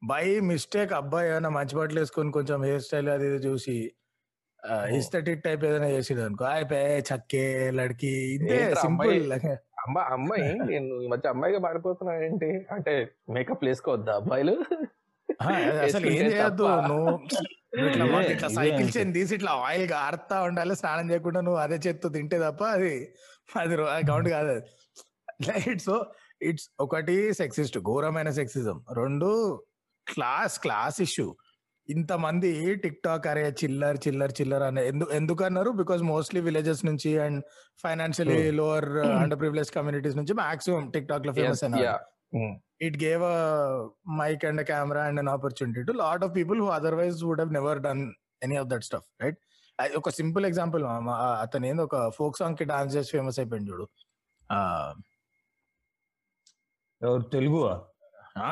[0.03, 3.77] బై మిస్టేక్ అబ్బాయి ఏమైనా మంచి బట్టలు వేసుకొని కొంచెం హెయిర్ స్టైల్ అది ఇది చూసి
[4.87, 8.13] హిస్టటిక్ టైప్ ఏదైనా చేసిండు అనుకో అయిపోయి చక్కే లడ్కి
[8.55, 9.33] ఏంట్రా సింపుల్.
[9.85, 12.51] అమ్మ అమ్మాయి నేను ఈ మధ్య అమ్మాయిగా మారిపోతున్నా ఏంటి?
[12.71, 12.93] అంటే
[13.31, 14.55] మేకప్ వేసుకోవద్దా అబ్బాయిలు?
[15.85, 16.65] అసలు ఏం చేయొద్దు.
[16.89, 17.13] నువ్వు
[17.83, 18.89] ఇట్లా ఇదే- ఇదే సైకిల్.
[18.97, 22.95] చైన్ తీసి ఇట్లా ఆయిల్ ఆడుతా ఉండాలి స్నానం చేయకుండా నువ్వు అదే చేత్తు తింటే తప్ప అది
[23.61, 23.77] అది
[24.09, 24.62] కౌంట్ కాదు అది.
[25.73, 25.91] ఇట్స్
[26.43, 29.31] ఇట్స్ ఒకటి సెక్సిస్ట్ ఘోరమైన సెక్సిజం రెండు
[30.07, 31.27] క్లాస్ క్లాస్ ఇష్యూ
[31.88, 32.51] ఇంతమంది
[32.83, 37.41] టిక్ టాక్ అరే చిల్లర్ చిల్లర్ చిల్లర్ అనే ఎందుకు ఎందుకు అన్నారు బికాస్ మోస్ట్లీ విలేజెస్ నుంచి and
[37.83, 38.88] financially lower
[39.23, 41.97] under privilege communities నుంచి maximum tick టాక్లో famous yeah
[42.81, 43.37] it gave a
[44.21, 47.38] mic and a camera and an opportunity to a lot of people who otherwise would
[47.38, 48.01] have never done
[48.43, 48.67] any of
[49.97, 50.85] ఒక simple example
[51.40, 53.88] అతను ఏంది ఒక folk సాంగ్కి dance చేసి famous అయిపోయింది చూడు.
[54.53, 54.95] ఆ,
[57.03, 57.59] ఎవరు తెలుగు.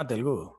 [0.08, 0.50] తెలుగు?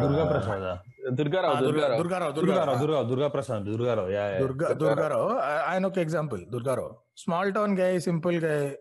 [0.00, 2.78] దుర్గా ప్రసాద్ దుర్గారావు దుర్గా- దుర్గారావు.
[2.78, 4.08] దుర్గా దుర్గా ప్రసాద్ దుర్గారావు.
[4.38, 5.28] దుర్గా దుర్గారావు.
[5.68, 6.46] ఆయన ఒక example.
[6.46, 6.96] Durgarao.
[7.16, 8.78] Small town guy simple guy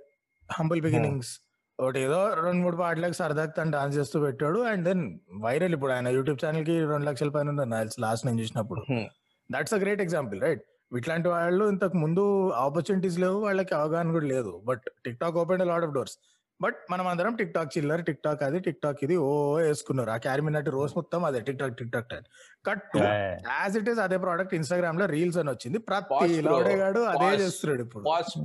[0.51, 1.39] humble beginnings.
[1.79, 4.60] ఒకటి ఏదో రెండు మూడు పాటలకు సరదాకి తను డాన్స్ చేస్తూ పెట్టాడు.
[4.60, 8.81] అండ్ దెన్ వైరల్ ఇప్పుడు ఆయన యూట్యూబ్ ఛానల్కి రెండు లక్షల పైన లాస్ట్ నేను చూసినప్పుడు.
[9.51, 10.63] That's a great example right
[10.97, 14.62] ఇట్లాంటి వాళ్ళు ఇంతకు ముందు ఆపర్చునిటీస్ లేవు వాళ్ళకి అవగాహన కూడా లేదు.
[14.65, 14.81] But
[15.19, 16.17] TikTok open lot of doors
[16.62, 20.10] but మనం అందరం టిక్ టాక్ చిల్లర్ టిక్ టాక్ అది టిక్ టాక్ ఇది ఓ వేసుకున్నారు.
[20.10, 22.07] ఆ క్యారిమినట్ రోజు మొత్తం అదే TikTok TikTok
[22.65, 22.97] cut.
[22.97, 25.77] As it is అదే ప్రోడక్ట్ ఇన్స్టాగ్రామ్లో రీల్స్ అని వచ్చింది.
[25.77, 26.41] ప్రతి.
[26.41, 27.43] లౌడేగాడు అదే.
[27.43, 28.03] చేస్తున్నాడు ఇప్పుడు.
[28.03, 28.38] పాస్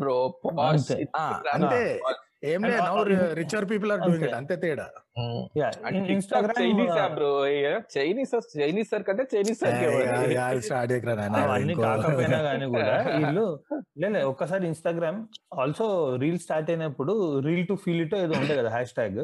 [2.43, 2.95] ఏం లేదు now
[3.39, 4.55] richer people are doing it అంతే.
[4.63, 4.87] తేడా.
[6.15, 7.29] Instagram Chinese bro
[7.95, 9.77] Chinese Chinese sir కంటే చైనీస్ సార్
[10.65, 11.27] స్టార్ట్ చేయకరా.
[11.43, 13.47] అవన్నీ కాకపోయినా కానీ కూడా వీళ్ళు
[14.07, 15.19] లేదు ఒక్కసారి ఇన్స్టాగ్రామ్
[15.59, 15.87] ఆల్సో
[16.23, 17.15] రీల్ స్టార్ట్ అయినప్పుడు
[17.47, 19.21] రీల్ టు ఫీల్ ఇట్ ఏదో ఉండే కదా hashtag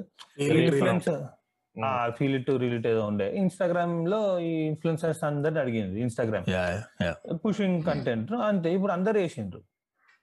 [2.16, 3.26] feel it reel it ఏదో ఉండే.
[3.42, 6.46] ఇన్స్టాగ్రామ్లో ఈ ఇన్ఫ్లుయెన్సర్స్ అందరిని అడిగింది ఇన్స్టాగ్రామ్.
[7.44, 8.68] పుషింగ్ కంటెంట్ అంతే.
[8.76, 9.60] ఇప్పుడు అందరు వేసిండ్రు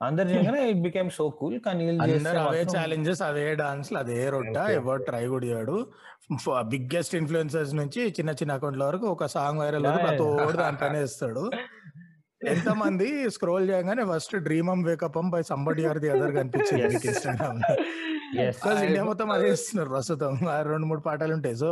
[0.01, 1.83] అందరు చేయగానే ఇట్ బికేమ్ సో కూల్ కానీ
[2.45, 4.57] అవే ఛాలెంజెస్ అవే డాన్స్ అదే రొట్ట.
[4.79, 5.77] ఎవరు ట్రై కూడా చేయడు
[6.73, 9.87] బిగ్గెస్ట్ ఇన్ఫ్లుయెన్సర్స్ నుంచి చిన్న చిన్న అకౌంట్ల వరకు ఒక సాంగ్ వైరల్.
[10.27, 11.43] ఓడు దాంట్లోనే ఇస్తాడు
[12.41, 17.61] ఎంత మంది స్క్రోల్ చేయగానే first dream am wake up by somebody or the other కనిపించింది ఇన్స్టాగ్రామ్
[18.87, 20.33] ఇండియా మొత్తం అదే ఇస్తున్నారు ప్రస్తుతం.
[20.55, 21.57] ఆ రెండు మూడు పాటలు ఉంటాయి.
[21.63, 21.69] సో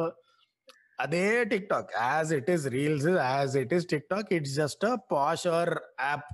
[1.03, 1.25] అదే
[1.73, 5.73] TikTok as it is reels as it is TikTok it's just a posher
[6.09, 6.27] app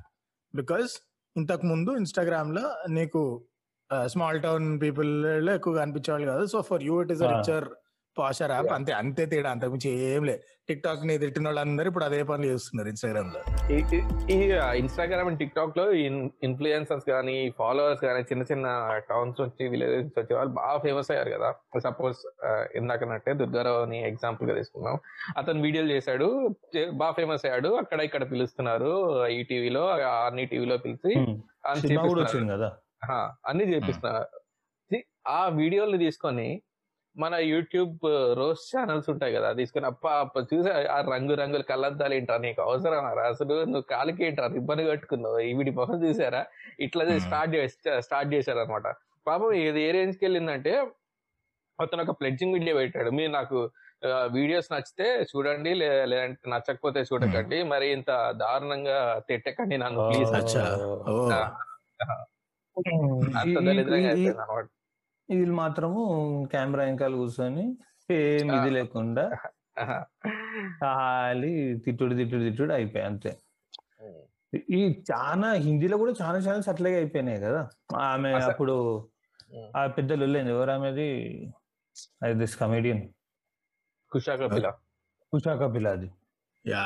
[0.54, 0.92] because
[1.36, 3.22] ఇంతకు ముందు ఇన్స్టాగ్రామ్లో నీకు
[4.08, 5.12] స్మాల్ టౌన్ పీపుల్
[5.54, 7.24] ఎక్కువ కనిపించేవాళ్ళు కాదు so for you it is.
[7.34, 7.68] Richer
[8.20, 9.50] posher app అంతే అంతే తేడా.
[9.52, 10.36] అంతకుమించి ఏం లే
[10.68, 13.40] టిక్ టాక్ని తిట్టిన వాళ్ళందరూ ఇప్పుడు అదే పనులు చేస్తున్నారు ఇన్స్టాగ్రామ్లో
[14.30, 14.38] ఈ
[14.80, 15.86] ఇన్స్టాగ్రామ్ అండ్ టిక్ టాక్లో
[16.44, 18.68] ఇన్ఫ్లుయెన్సర్స్ కానీ ఫాలోవర్స్ కానీ చిన్న చిన్న
[19.10, 21.50] టౌన్స్ వచ్చి విలేజెస్ వచ్చే వాళ్ళు బాగా ఫేమస్ అయ్యారు కదా.
[21.80, 22.20] సపోజ్
[22.76, 24.98] ఇందాకనట్టే దుర్గారావు అని ఎగ్జాంపుల్గా తీసుకున్నాం
[25.38, 26.28] అతను వీడియోలు చేశాడు
[26.94, 27.70] బాగా ఫేమస్ అయ్యాడు.
[27.76, 28.92] అక్కడ ఇక్కడ పిలుస్తున్నారు
[29.30, 29.84] ఈ టీవీలో
[30.20, 31.14] అన్ని టీవీలో పిలిచి.
[31.66, 32.30] అని సినిమా కూడా చేపిస్తున్నారు.
[32.30, 32.70] వచ్చింది కదా.
[33.12, 34.28] ఆ, అన్ని చేపిస్తున్నారు.
[35.30, 36.50] ఆ వీడియోలు తీసుకొని
[37.20, 37.96] మన యూట్యూబ్
[38.40, 43.06] రోజ్ ఛానల్స్ ఉంటాయి కదా తీసుకొని అప్ప అప్ప చూసా ఆ రంగు రంగులు కళ్ళద్దాలు ఏంట్రా నీకు అవసరం
[43.26, 45.40] అసలు నువ్వు కాలికి ఏంట్రా రిబ్బన్ కట్టుకున్నావు?
[45.42, 46.42] ఈ వీడి మొహం చూసారా?
[46.80, 47.04] ఇట్లా.
[47.26, 47.56] స్టార్ట్
[48.08, 48.88] స్టార్ట్ చేశారు అనమాట
[49.28, 50.74] పాపం ఇది ఏ రేంజ్కి వెళ్ళిందంటే
[51.80, 53.10] అతను ఒక ప్లెడ్జింగ్ వీడియో పెట్టాడు.
[53.18, 53.58] మీరు నాకు
[54.36, 58.98] వీడియోస్ నచ్చితే చూడండి లే- లేదంటే నచ్చకపోతే చూడకండి మరి ఇంత దారుణంగా
[59.30, 60.32] తిట్టకండి నన్ను ప్లీజ్
[63.40, 64.66] అంత దరిద్రంగా అయిపోయింది అనమాట
[65.30, 66.00] వీళ్ళు మాత్రము
[66.52, 67.66] కెమెరా వెనకాల కూర్చొని
[68.10, 68.70] ఏం ఇది.
[68.78, 69.26] లేకుండా
[70.82, 71.52] ఖాళీ
[71.86, 73.32] తిట్టుడు తిట్టుడు తిట్టుడు అయిపోయాయి అంతే.
[74.78, 77.62] ఈ చాలా హిందీలో కూడా చాలా ఛానల్స్ అట్లాగే అయిపోయినాయి కదా.
[78.10, 78.76] ఆమె అప్పుడు
[79.78, 81.08] ఆ పెద్ద లొల్లేంది ఎవరు ఆమెది?
[82.42, 83.04] This comedian
[84.12, 84.68] Kusha Kapila.
[85.34, 86.10] Kusha Kapil అది.
[86.66, 86.84] యా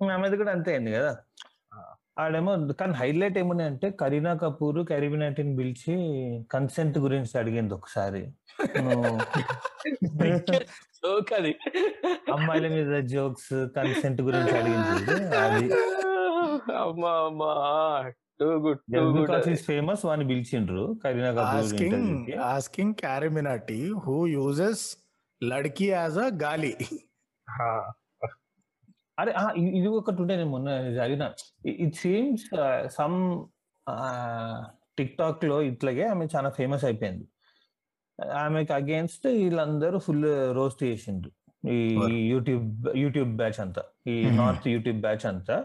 [0.00, 1.12] ఆమెది కూడా అంతే అయింది కదా.
[2.18, 5.96] ఆడేమో కానీ హైలైట్ ఏమున్నాయి అంటే కరీనా కపూర్ని పిలిచి
[6.52, 8.32] కన్సెంట్ గురించి అడిగింది ఒకసారి.
[12.32, 15.36] అమ్మాయిల మీద జోక్స్ కన్సెంట్ గురించి అడిగింది.
[15.36, 15.70] అది
[19.56, 22.32] ఫేమస్ వాడిని పిలిచిండ్రు కరీనా కపూర్ asking interview కి.
[22.32, 24.96] asking Kariminati who uses
[25.44, 26.76] ladki as a gali.
[29.20, 29.32] అరే
[29.78, 31.24] ఇది ఒకటి ఉంటే నేను మొన్న జరిగిన.
[31.84, 32.46] ఇట్ సీమ్స్
[32.98, 33.18] సమ్
[34.98, 37.26] టిక్ టాక్లో ఇట్లాగే ఆమె చాలా ఫేమస్ అయిపోయింది.
[38.44, 40.24] ఆమెకి అగేన్స్ట్ వీళ్ళందరూ ఫుల్
[40.58, 41.28] రోస్ట్ చేసిండు
[41.74, 41.78] ఈ
[42.32, 42.66] యూట్యూబ్
[43.02, 43.82] యూట్యూబ్ బ్యాచ్ అంతా.
[44.12, 45.56] ఈ నార్త్ యూట్యూబ్ బ్యాచ్ అంతా.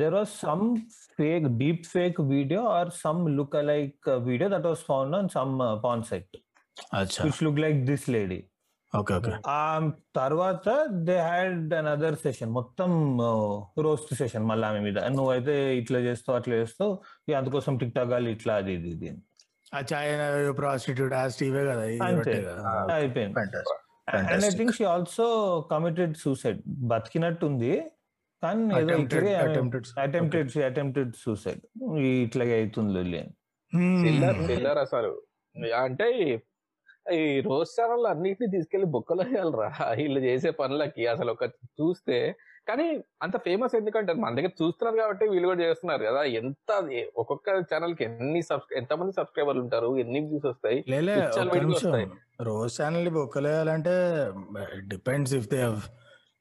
[0.00, 0.64] There was some
[1.18, 5.52] fake deep fake video or some look like video that was found on some
[5.86, 6.36] concept
[7.46, 8.40] look like this lady
[8.92, 9.58] okay okay ఆ
[10.16, 10.68] తర్వాత
[11.04, 12.90] they had another session మొత్తం
[13.78, 16.92] roast session మళ్ళీ ఆమె మీద నువ్వైతే ఇట్లా చేస్తావు అట్లా చేస్తావు
[17.34, 19.10] అందుకోసం టిక్ టాక్ ఇట్లా అది ఇది ఇది
[20.58, 21.84] ప్రాస్టిట్యూట్ టీవే కదా.
[22.94, 23.78] అయిపోయింది Fantastic.
[24.08, 24.56] And I Fantastic.
[24.58, 25.26] Think she also
[25.70, 27.72] committed suicide బతికినట్టుంది
[28.42, 29.84] కానీ ఏదో ఇట్లాగే attempted.
[29.98, 31.62] అటెంప్టెడ్ అటెంప్టెడ్ సూసైడ్
[32.22, 33.34] ఇట్లాగే అవుతుంది అని
[33.72, 34.78] Hmm.
[34.78, 35.10] అసలు
[35.76, 36.06] అంటే
[37.14, 39.68] ఈ రోజు ఛానల్ అన్నిటిని తీసుకెళ్ళి బొక్కలో వేయాలరా.
[39.98, 41.44] వీళ్ళు చేసే పనులకి అసలు ఒక
[41.78, 42.16] చూస్తే
[42.68, 42.86] కానీ
[43.22, 46.22] అంత ఫేమస్ ఎందుకంటే మన దగ్గర చూస్తున్నారు కాబట్టి వీళ్ళు కూడా చేస్తున్నారు కదా.
[46.40, 46.70] ఎంత
[47.20, 50.78] ఒక్కొక్క ఛానల్కి ఎన్ని సబ్స్క్రై ఎంత మంది సబ్స్క్రైబర్లు ఉంటారు ఎన్ని వ్యూస్ వస్తాయి.
[52.48, 53.94] రోజ్ ఛానల్ బొక్కలేయాలంటే
[54.92, 55.62] డిపెండ్స్ ఇఫ్ దే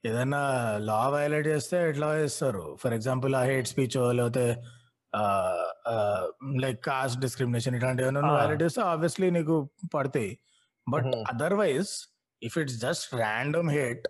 [0.10, 0.42] ఏదైనా
[0.90, 2.78] లా వైలేట్ చేస్తే ఎట్లా చేస్తారు?
[2.82, 4.46] ఫర్ ఎగ్జాంపుల్ ఆ హేట్ స్పీచ్ లేకపోతే
[6.64, 8.22] లైక్ కాస్ట్ డిస్క్రిమినేషన్ ఇట్లాంటి ఏమైనా.
[8.36, 9.56] వైలేట్ చేస్తే ఆబ్వియస్లీ నీకు
[9.96, 10.32] పడతాయి.
[10.94, 11.24] But Mhm.
[11.34, 11.92] Otherwise
[12.42, 14.06] if it's just random hate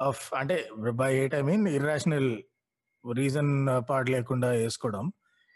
[0.00, 0.56] of అంటే
[1.02, 2.30] by hate I mean irrational
[3.04, 3.52] reason
[3.90, 5.04] part లేకుండా వేసుకోవడం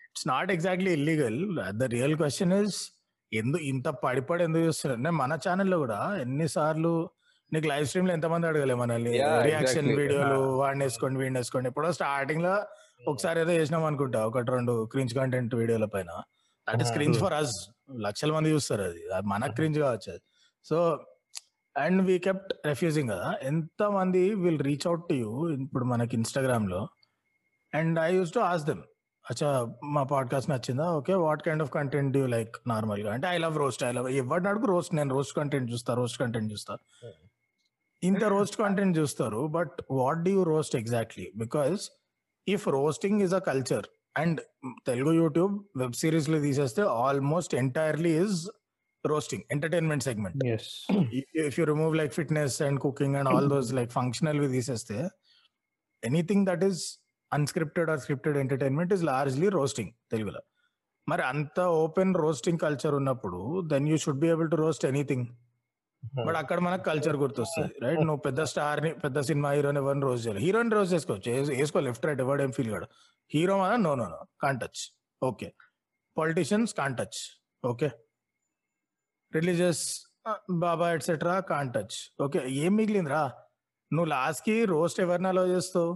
[0.09, 1.38] it's not exactly illegal
[1.81, 2.79] the real question is
[3.33, 5.01] ఎందు ఇంత పడిపడి ఎందుకు చూస్తున్నారు?
[5.01, 6.90] నేను మన ఛానల్లో కూడా ఎన్నిసార్లు
[7.53, 9.12] నీకు లైవ్ స్ట్రీమ్లో ఎంతమంది అడగలే మనల్ని?
[9.46, 9.88] రియాక్షన్.
[10.01, 12.53] వీడియోలు వాడిని వేసుకోండి వీడిని వేసుకోండి ఎప్పుడో స్టార్టింగ్లో
[13.09, 16.11] ఒకసారి ఏదో చేసినాం అనుకుంటా ఒకటి రెండు క్రింజ్ కంటెంట్ వీడియోల పైన.
[16.66, 16.92] That is.
[16.92, 17.55] Cringe for us
[18.07, 19.03] లక్షల మంది చూస్తారు అది.
[19.16, 20.22] అది మనకు క్రింజ్ కావచ్చు అది.
[20.64, 21.05] So
[21.77, 23.35] and we kept refusing కదా.
[23.42, 26.88] ఎంత మంది will reach out to you ఇప్పుడు మనకి ఇన్స్టాగ్రామ్లో?
[27.75, 28.83] And I use to ask them
[29.31, 30.90] అచ్చా మా పాడ్కాస్ట్ నచ్చిందా?
[30.90, 33.12] Okay what kind of content you like నార్మల్గా?
[33.12, 36.53] అంటే I love roast I love ఎవరిని అడుగు రోస్ట్ నేను రోస్ట్ కంటెంట్ చూస్తా రోస్ట్ కంటెంట్
[36.53, 36.77] చూస్తా.
[38.03, 41.90] ఇంత రోస్ట్ కంటెంట్ చూస్తారు but what do you roast exactly because
[42.48, 44.40] if roasting is a culture and
[44.87, 48.51] Telugu YouTube web సిరీస్లో తీసేస్తే almost entirely is
[49.04, 50.36] roasting entertainment segment
[51.46, 54.96] if you remove like fitness and cooking and all those like functional with తీసేస్తే
[56.02, 56.82] anything that is
[57.32, 60.40] unscripted or scripted entertainment is largely roasting తెలుగులో.
[61.06, 65.26] మరి అంత open roasting culture ఉన్నప్పుడు then you should be able to roast anything
[66.26, 70.40] but అక్కడ మనకు culture గుర్తొస్తుంది right నువ్వు పెద్ద స్టార్ని పెద్ద సినిమా హీరోని ఎవరిని రోజు చేయాలి
[70.44, 71.30] హీరోని రోజు చేసుకోవచ్చు.
[71.30, 72.86] వేస్- వేసుకో లెఫ్ట్ రైట్ ఎవరు ఏం ఫీల్ కాడు.
[73.30, 74.82] హీరో మాత్రం no no no can touch
[75.22, 75.48] okay
[76.16, 77.20] politicians can touch
[77.64, 77.90] okay
[79.32, 79.84] religious
[80.62, 83.22] baba etcetera can touch okay ఏం మిగిలిందిరా?
[83.90, 85.90] నువ్వు లాస్ట్కి రోస్ట్ ఎవరిని అలో చేస్తావు?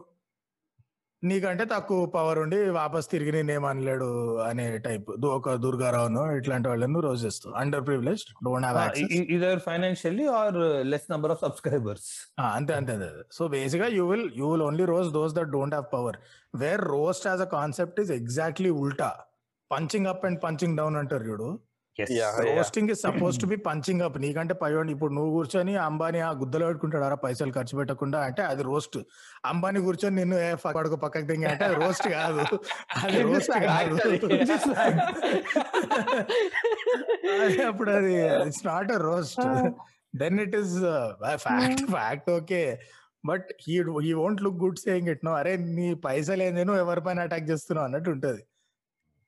[1.22, 4.09] నీకంటే తక్కువ పవర్ ఉండి వాపస్ తిరిగి నేనేమనలేడు
[4.49, 7.53] అనే టైప్ ఒక దుర్గారావును ఇట్లాంటి వాళ్ళని రోజు చేస్తావు.
[7.55, 8.99] Under privilege don't
[9.37, 10.59] either financially or
[10.92, 12.09] less number of subscribers
[12.51, 15.88] అంతే అంతే అంతే సో బేసిక్గా you will you will only roast those that don't have
[15.92, 16.18] power
[16.55, 19.11] where roast as a concept is exactly ఉల్టా
[19.70, 21.49] punching up and punching down అంటారు చూడు.
[22.49, 26.69] Roasting is suppose to be punching up నీకంటే పైవాడి ఇప్పుడు నువ్వు కూర్చొని అంబానీ ఆ గుద్దలో
[26.69, 28.99] పెట్టుకుంటాడు పైసలు ఖర్చు పెట్టకుండా అంటే అది రోస్ట్
[29.45, 32.61] అంబానీ కూర్చొని నిన్ను ఏ పడుకో పక్కకు దింగి అంటే అది రోస్ట్ కాదు.
[33.01, 33.97] అది రోస్ట్ కాదు.
[37.69, 39.41] అప్పుడు అది it's not a roast
[40.15, 40.79] then it is
[41.45, 42.79] fact fact okay
[43.25, 46.65] but he he won't look good saying it no అరే నీ పైసలు ఏంది?
[46.65, 47.89] నువ్వు ఎవరిపైన అటాక్ చేస్తున్నావు?
[47.89, 48.43] అన్నట్టు ఉంటది.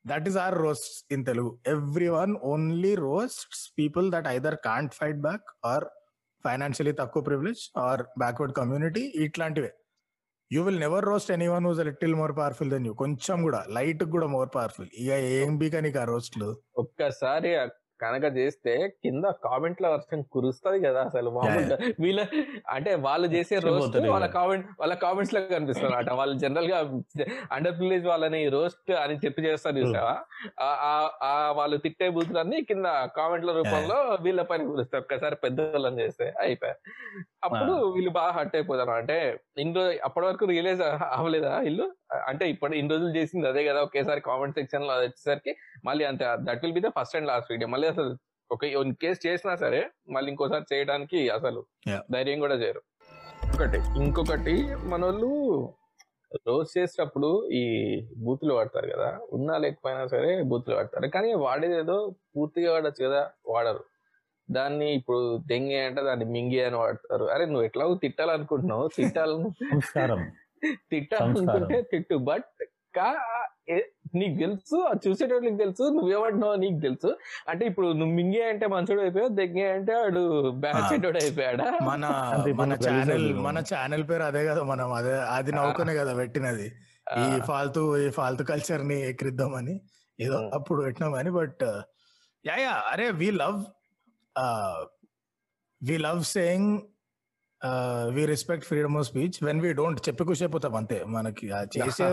[0.04, 5.20] That is or roast in Telugu every one only roast people that either can't fight
[5.20, 5.86] back or
[6.44, 9.70] financially తక్కువ privilege or backward community ఇట్లాంటివే.
[10.50, 14.04] You will never roast any one whose little more powerful then you కొంచెం కూడా light
[14.04, 17.50] కూడా more powerful ఇక ఏం బీకా నీకు ఆ రోస్ట్లు ఒక్కసారి
[18.00, 21.78] కనుక చేస్తే కింద కామెంట్ల వర్షం కురుస్తది కదా అసలు మామూలుగా.
[22.00, 22.26] వీళ్ళ
[22.68, 24.26] అంటే వాళ్ళు చేసే రోస్ట్ వాళ్ళ.
[24.26, 26.78] కామెంట్ వాళ్ళ కామెంట్స్లో కనిపిస్తుంది అనమాట వాళ్ళు జనరల్గా
[27.52, 30.16] అండర్ ప్రివిలేజ్ వాళ్ళని రోస్ట్ అని చెప్పి చేస్తారు చూసావా?
[31.22, 35.00] ఆ- వాళ్ళు తిట్టే బూతులన్నీ కింద కామెంట్ల రూపంలో వీళ్ళ పైన కురుస్తాయి.
[35.02, 36.78] ఒక్కసారి పెద్దోళ్ళని చేస్తే అయిపోయాయి
[37.44, 38.90] అప్పుడు వీళ్ళు బాగా హర్ట్ అయిపోతారు.
[38.90, 40.82] అంటే ఇన్ని రోజు అప్పటి వరకు రియలైజ్
[41.12, 41.92] అవ్వలేదా వీళ్ళు?
[42.10, 46.24] అంటే ఇప్పుడు ఇన్ని రోజులు చేసింది అదే కదా ఒకేసారి కామెంట్ సెక్షన్లో వచ్చేసరికి మళ్ళీ అంతే.
[46.38, 48.16] That will be the first and last video మళ్ళీ అసలు
[48.50, 51.66] ఒక ఇన్ కేస్ చేసినా సరే మళ్ళీ ఇంకోసారి చేయడానికి అసలు.
[52.10, 52.82] ధైర్యం కూడా చేయరు.
[53.54, 55.30] ఒకటి ఇంకొకటి మన వాళ్ళు
[56.46, 57.62] రోజు చేసేటప్పుడు ఈ
[58.16, 61.08] బూతులు వాడతారు కదా ఉన్నా లేకపోయినా సరే బూతులు వాడతారు.
[61.08, 63.84] కానీ వాడేది ఏదో పూర్తిగా వాడచ్చు కదా వాడరు.
[64.50, 67.24] దాన్ని ఇప్పుడు దెంగే అంటే దాన్ని మింగి అని వాడతారు.
[67.24, 69.48] అరే నువ్వు ఎట్లా తిట్టాలనుకుంటున్నావు తిట్టాలను
[70.90, 72.14] తిట్టాలనుకుంటే తిట్టు.
[72.28, 72.50] బట్
[72.96, 73.08] కా
[74.14, 77.10] నీకు తెలుసు అది చూసేటోళ్ళకి తెలుసు నువ్వేమంటున్నావు నీకు తెలుసు.
[77.48, 80.22] అంటే ఇప్పుడు నువ్వు మింగే అంటే మంచోడు అయిపోయావు దెంగే అంటే వాడు.
[80.92, 81.66] చెడ్డోడు అయిపోయాడా?
[81.82, 82.04] మన
[82.54, 86.68] మన ఛానల్ మన ఛానల్ పేరు అదే కదా మనం అదే అది నవ్వుకునే కదా పెట్టినది.
[87.18, 87.40] ఈ.
[87.46, 89.74] ఫాల్తూ ఈ ఫాల్తూ కల్చర్ని ఎక్కిరిద్దామని
[90.18, 90.38] ఏదో.
[90.54, 91.64] అప్పుడు పెట్టినామని బట్
[92.44, 93.60] యా యా అరే we love
[95.82, 96.72] we love saying
[98.10, 100.98] we respect freedom of speech when we don't చెప్పి కూర్చోపోతాం అంతే.
[101.08, 102.04] మనకి ఆ చేసే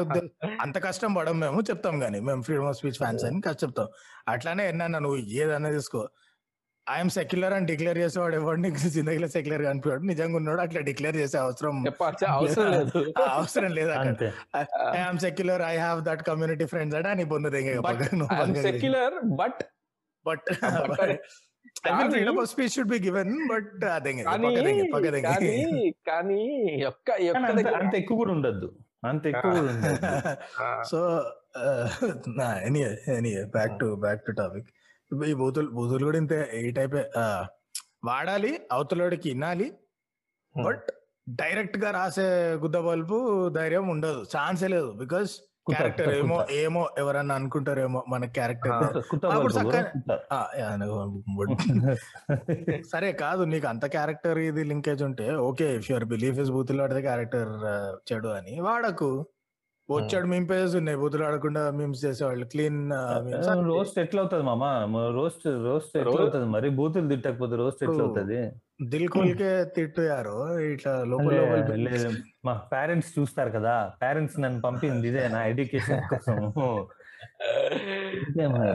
[0.60, 3.90] అంత కష్టం పడం మేము చెప్తాం కానీ మేము ఫ్రీడమ్ ఆఫ్ స్పీచ్ ఫ్యాన్స్ అని కష్టం చెప్తాం.
[4.28, 6.02] అట్లానే ఎన్నా నువ్వు ఏదన్నా తీసుకో.
[6.88, 8.60] ఐఎమ్ సెక్యులర్ అని డిక్లేర్ చేసేవాడు ఎవడు?
[8.62, 10.62] నీకు జిందగీలో సెక్యులర్గా అనిపించాడు నిజంగా ఉన్నాడు?
[10.62, 11.78] అట్లా డిక్లేర్ చేసే అవసరం
[12.32, 13.00] అవసరం లేదు?
[13.20, 14.28] ఆ, అవసరం లేదు అంతే.
[14.98, 18.04] I'm secular I have that community friends అంటే అని పొందదు but
[18.62, 19.64] secular but
[20.26, 20.48] but
[22.10, 23.70] freedom of speech should be given but
[25.28, 25.52] కానీ
[26.10, 26.42] కానీ
[27.80, 28.68] అంత ఎక్కువ కూడా ఉండద్దు.
[29.06, 30.06] అంత ఎక్కువ కూడా ఉండద్దు.
[30.62, 31.00] ఆ, so
[32.64, 32.82] any
[33.14, 34.70] any back to back to topic
[35.26, 36.96] ఈ బూతులు బూతులు కూడా ఇంతే ఈ టైప్
[38.06, 39.68] వాడాలి అవతలోడికి వినాలి
[40.56, 40.88] బట్
[41.38, 42.26] డైరెక్ట్గా రాసే
[42.64, 43.18] గుద్ద బల్బు
[43.56, 44.20] ధైర్యం ఉండదు.
[44.34, 45.32] ఛాన్సే లేదు బికాస్
[45.68, 46.38] క్యారెక్టర్ ఏమో.
[46.62, 48.74] ఏమో ఎవరన్నా అనుకుంటారేమో మన క్యారెక్టర్.
[52.94, 57.02] సరే కాదు నీకు అంత క్యారెక్టర్ ఇది లింకేజ్ ఉంటే okay if your belief is బూతులు ఆడితే
[57.02, 57.54] క్యారెక్టర్
[58.12, 59.10] చెడు అని వాడకు.
[59.90, 62.80] వచ్చాడు మేము పేజెస్ ఉన్నాయి బూతులు ఆడకుండా మీమ్స్ చేసేవాళ్ళు క్లీన్
[63.68, 64.64] రోస్ట్ ఎట్లా అవుతుంది మామ
[65.18, 68.40] రోస్ట్ రోస్ట్ ఎట్లా అవుతుంది మరి బూతులు తిట్టకపోతే రోస్ట్ ఎట్లా అవుతుంది
[68.80, 70.38] దిల్ కోల్కే తిట్టారు
[70.72, 72.10] ఇట్లా లోపల లేదు.
[72.46, 73.76] మా పేరెంట్స్ చూస్తారు కదా.
[74.02, 76.38] పేరెంట్స్ నన్ను పంపింది ఇదే నా ఎడ్యుకేషన్ కోసం.
[78.28, 78.74] ఇదే మరి.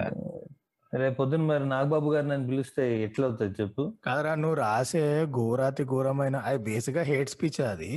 [0.93, 3.83] రేపు పొద్దున్న మరి నాగబాబు గారు నన్ను పిలిస్తే ఎట్లా అవుతుంది చెప్పు?
[4.07, 5.03] కాదరా నువ్వు రాసే
[5.37, 7.93] ఘోరాతి ఘోరమైన అది బేసిక్గా హేట్ స్పీచ్ అది.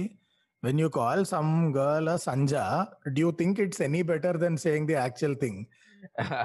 [0.63, 2.54] When you call some girl సంజ
[3.16, 5.62] do you think it's any better then saying the actual thing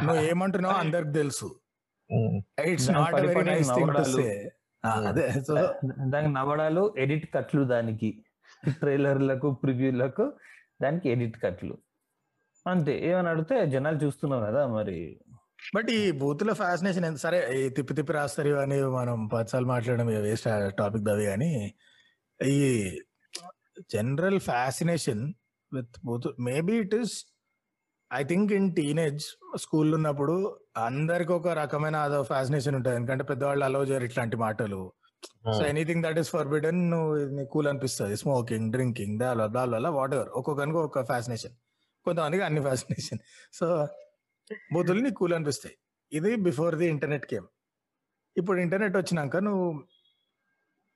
[0.02, 1.48] నువ్వు ఏమంటున్నావు అందరికి తెలుసు.
[2.68, 4.04] It's not very nice thing to.
[4.14, 4.28] Say
[4.84, 5.54] అదే సో
[6.06, 8.24] దానికి నవడాలు ఎడిట్ కట్లు దానికి.
[8.68, 10.32] ట్రైలర్లకు ప్రివ్యూలకు
[10.82, 11.78] దానికి ఎడిట్ కట్లు.
[12.66, 13.08] అంతే.
[13.08, 15.20] ఏమని అడిగితే జనాలు చూస్తున్నాం కదా మరి.
[15.74, 17.16] బట్ ఈ బూతుల ఫ్యాసినేషన్ ఎంత?
[17.16, 21.74] సరే ఈ తిప్పి తిప్పి రాస్తారు అని మనం పదిసార్లు మాట్లాడడం వేస్ట్ టాపిక్ దవి కానీ
[22.46, 22.90] ఈ
[23.92, 25.34] general fascination
[25.72, 27.37] with booth maybe it is
[28.10, 29.24] I think in teenage
[29.62, 30.34] school ఉన్నప్పుడు
[30.86, 32.96] అందరికి ఒక రకమైన అదో ఫ్యాసినేషన్ ఉంటుంది.
[32.98, 34.80] ఎందుకంటే పెద్దవాళ్ళు అలౌ చేయరు ఇట్లాంటి మాటలు.
[35.56, 38.14] So anything that is forbidden నువ్వు ఇది కూల్ అనిపిస్తుంది.
[38.22, 41.54] స్మోకింగ్ డ్రింకింగ్ దాని దాని వల్ల వాట్ ఎవర్ ఒక్కొక్కరికి ఒక ఫ్యాసినేషన్
[42.06, 43.20] కొంతమందికి అన్ని ఫ్యాసినేషన్
[43.58, 43.66] సో
[44.74, 45.76] బూతులు నీకు కూల్ అనిపిస్తాయి.
[46.12, 47.48] ఇది బిఫోర్ ది ఇంటర్నెట్ కేమ్
[48.36, 49.66] ఇప్పుడు ఇంటర్నెట్ వచ్చినాక నువ్వు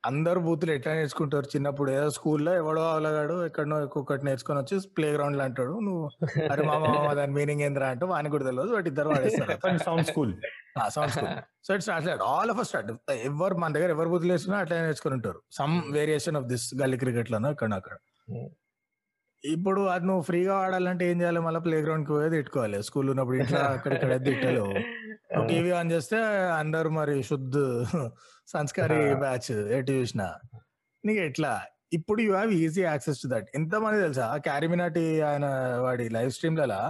[0.06, 1.46] అందరు బూతులు ఎట్లా నేర్చుకుంటారు?
[1.56, 5.80] చిన్నప్పుడు ఏదో స్కూల్లో ఎవడో అవలగాడు ఎక్కడనో ఒక్కొక్కటి నేర్చుకొని వచ్చి ప్లే గ్రౌండ్లో అంటాడు.
[5.80, 6.10] నువ్వు
[6.52, 7.88] అరే మామ మామ దాని మీనింగ్ ఏంద్రా?
[7.88, 9.52] అంటే వాని కూడా తెలియదు వాటి ఇద్దరు వాడేస్తారు.
[9.86, 10.34] Sound school.
[10.88, 11.66] Sound school.
[11.66, 11.88] So it's
[12.22, 15.40] all of start ఎవరు మన దగ్గర ఎవరు బుద్ధులు వేసుకున్నా అట్లా నేర్చుకుని ఉంటారు.
[15.52, 17.96] Some variation of this gully cricket లోనో ఇక్కడ అక్కడ.
[18.30, 18.61] Hmm.
[19.44, 21.40] ఇప్పుడు అది నువ్వు ఫ్రీగా ఆడాలంటే ఏం చేయాలి?
[21.40, 24.74] మళ్ళీ ప్లే గ్రౌండ్కి పోయి తిట్టుకోవాలి స్కూల్ ఉన్నప్పుడు ఇట్లా అక్కడిక్కడ తిట్టలేవు.
[25.64, 26.18] టీవీ ఆన్ చేస్తే
[26.58, 27.56] అందరు మరి శుద్ధ
[28.46, 30.26] సంస్కారి బ్యాచ్ ఎటు చూసినా.
[31.04, 31.52] నీకు ఎట్లా?
[31.92, 33.48] ఇప్పుడు you have easy access to that.
[33.54, 34.36] ఎంతమంది తెలుసా?
[34.36, 35.46] క్యారిమినాటి ఆయన
[35.80, 36.82] వాడి లైవ్ స్ట్రీమ్లలో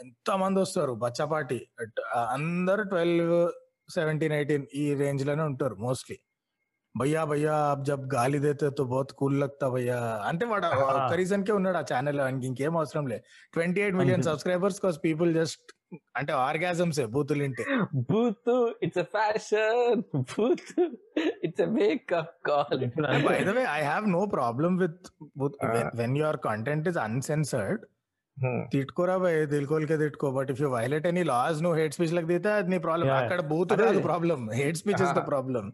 [0.00, 0.92] ఎంత మంది వస్తారు?
[0.92, 1.60] బచ్చపాటి
[2.28, 3.36] అందరు ట్వెల్వ్
[3.92, 6.16] సెవెంటీన్ ఎయిటీన్ ఈ రేంజ్లోనే ఉంటారు మోస్ట్లీ.
[6.94, 11.46] భయ్యా భయ్యా అబ్ జబ్ గాలి దేతే తో బహుత్ కూల్ లగ్తా భయ్యా అంటే వాడు ఒక్క రీజన్
[11.46, 14.22] కే ఉన్నాడు ఆ ఛానల్ ఆయనకి ఇంకేం అవసరం లే twenty eight million.
[14.22, 15.72] Subscribers cause people just
[16.16, 18.50] అంటే ఆర్గాజమ్స్ బూతులు ఇంటే బూత్
[18.82, 20.80] ఇట్స్ ఫ్యాషన్ బూత్
[21.44, 23.44] ఇట్స్ వేకప్ కాల్ ఇప్పుడు And by అంతే.
[23.44, 24.98] the way, I have no problem with
[25.36, 25.88] both when,
[28.40, 28.70] uncensored.
[28.70, 30.30] తిట్టుకోరా భయ్ దిల్కోల్కే తిట్టుకో.
[30.30, 33.12] But if you violate any laws నువ్వు హేట్ స్పీచ్లకు దిగితే అది నీ ప్రాబ్లం.
[33.14, 33.72] అక్కడ బూత్.
[33.80, 35.72] కాదు problem hate speech is the problem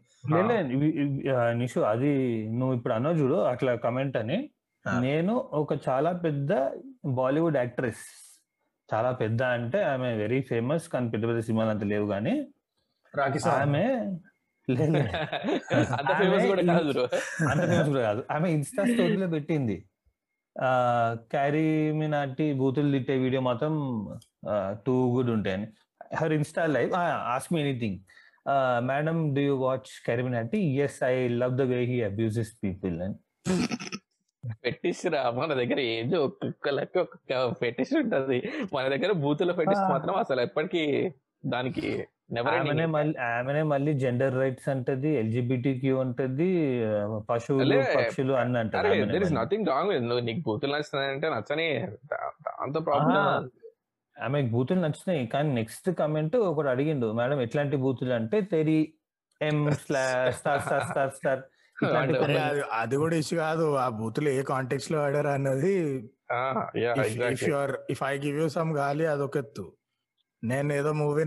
[1.53, 2.13] Nishu అది
[2.51, 4.51] నువ్వు ఇప్పుడు అన్నో చూడు అట్లా కమెంట్ అని.
[4.85, 5.01] ఆ.
[5.01, 6.53] నేను ఒక చాలా పెద్ద
[7.05, 8.05] బాలీవుడ్ యాక్ట్రెస్
[8.89, 12.35] చాలా పెద్ద అంటే ఆమె వెరీ ఫేమస్ కానీ పెద్ద పెద్ద సినిమాలు అంత లేవు కానీ.
[13.53, 13.85] ఆమె
[14.69, 15.01] లే, లే,
[15.99, 17.05] అంత ఫేమస్ కూడా కాదు bro.
[17.51, 18.25] అంత ఫేమస్ కూడా కాదు.
[18.31, 19.77] ఆమె ఇన్స్టా స్టోరీలో పెట్టింది.
[21.31, 23.75] క్యారీ మినాటి బూతులు తిట్టే వీడియో మాత్రం
[24.87, 25.67] టూ గుడ్ ఉంటాయని.
[26.17, 26.93] Her Insta live
[27.35, 27.99] ask me anything
[28.87, 29.93] madam do you watch
[30.23, 33.15] CarryMinati yes I love the way he abuses people అని.
[34.65, 38.39] పెట్టిస్తురా మన దగ్గర ఏదో ఒక్కొక్క లెక్క ఒక్కొక్క ఫెటిష్ ఉంటది.
[38.75, 39.91] మన దగ్గర బూతుల ఫెటిష్.
[39.91, 40.83] మాత్రం అసలు ఎప్పటికీ
[41.45, 41.89] దానికి
[42.53, 46.49] ఆమెనే మళ్ళీ ఆమెనే మళ్ళీ జెండర్ రైట్స్ అంటది ఎల్జిబిటి క్యూ అంటది
[47.29, 49.39] పశువులు పక్షులు అని అంటది ఆమెనే దర్ ఇస్ మళ్ళీ.
[49.41, 51.69] నథింగ్ రాంగ్ విత్ నువ్వు నీకు బూతులు నచ్చుతాయంటే నచ్చని
[52.13, 53.49] దాంతో ప్రాబ్లం.
[54.17, 58.79] ఆమెకు బూతులు నచ్చినాయి కానీ నెక్స్ట్ కమెంట్ ఒకటి అడిగిండు మేడం ఎట్లాంటి బూతులు అంటే తెరి
[59.41, 61.43] ఎం స్టార్ స్టార్ స్టార్ స్టార్
[62.81, 65.75] అది కూడా ఇష్యూ కాదు ఆ బూతులు ఏ కాంటెక్స్లో ఆడారు అన్నది
[67.95, 69.67] if I give you some గాలి అదొక ఎత్తు
[70.43, 71.25] నేను ఏదో మూవీ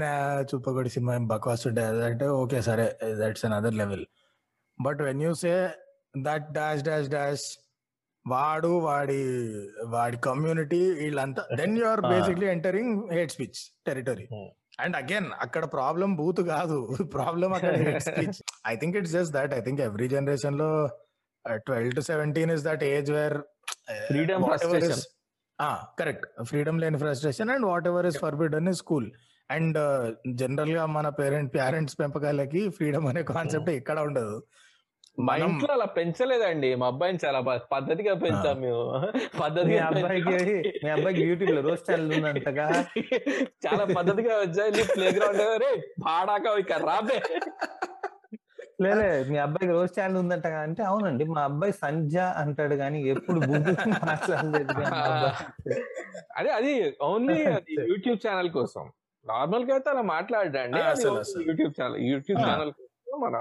[0.52, 2.86] చూపగొడి సినిమా బక్వాస్ ఉంటే అంటే ఓకే సరే
[3.22, 4.06] that's an other level
[4.80, 5.54] but when you say
[6.22, 7.48] that dash dash dash
[8.26, 9.20] వాడు వాడి
[9.88, 12.02] వాడి కమ్యూనిటీ వీళ్ళంతా then you are.
[12.14, 14.26] Basically entering hate speech territory.
[14.80, 16.78] And again అక్కడ ప్రాబ్లం బూత్ కాదు
[17.18, 20.70] ప్రాబ్లం అక్కడ hate speech I think it's just that I think every జనరేషన్లో
[21.66, 23.38] twelve to seventeen is that age where
[24.44, 25.00] frustration.
[26.00, 29.12] Correct freedom లేని frustration and whatever is forbidden is school
[29.52, 29.78] and
[30.28, 34.44] జనరల్గా మన parent parents పెంపకాలకి freedom అనే concept ఇక్కడ ఉండదు.
[35.20, 36.76] మా ఇంట్లో అలా పెంచలేదండి.
[36.76, 37.40] మా అబ్బాయిని చాలా
[37.72, 38.84] పద్ధతిగా పెంచాం మేము.
[39.42, 40.78] పద్ధతిగా అబ్బాయికి.
[40.84, 42.68] మీ అబ్బాయికి యూట్యూబ్లో రోజ్ ఛానల్ ఉందంటగా.
[43.66, 44.86] చాలా పద్ధతిగా వచ్చాయి.
[44.96, 45.72] ప్లే గ్రౌండ్ రే
[46.08, 47.20] పాడాక ఇక రాబే
[48.80, 53.40] లేలే మీ అబ్బాయికి రోజ్ ఛానల్ ఉందంటగా అంటే అవునండి మా అబ్బాయి సంజ అంటాడు కానీ ఎప్పుడు
[54.10, 54.74] మాట్లాడలేదు.
[56.38, 56.72] అదే అది
[57.08, 58.86] ఓన్లీ అది యూట్యూబ్ ఛానల్ కోసం
[59.26, 60.80] నార్మల్గా అయితే అలా మాట్లాడండి.
[61.48, 62.40] YouTube channel YouTube.
[62.48, 63.38] ఛానల్ కోసం మన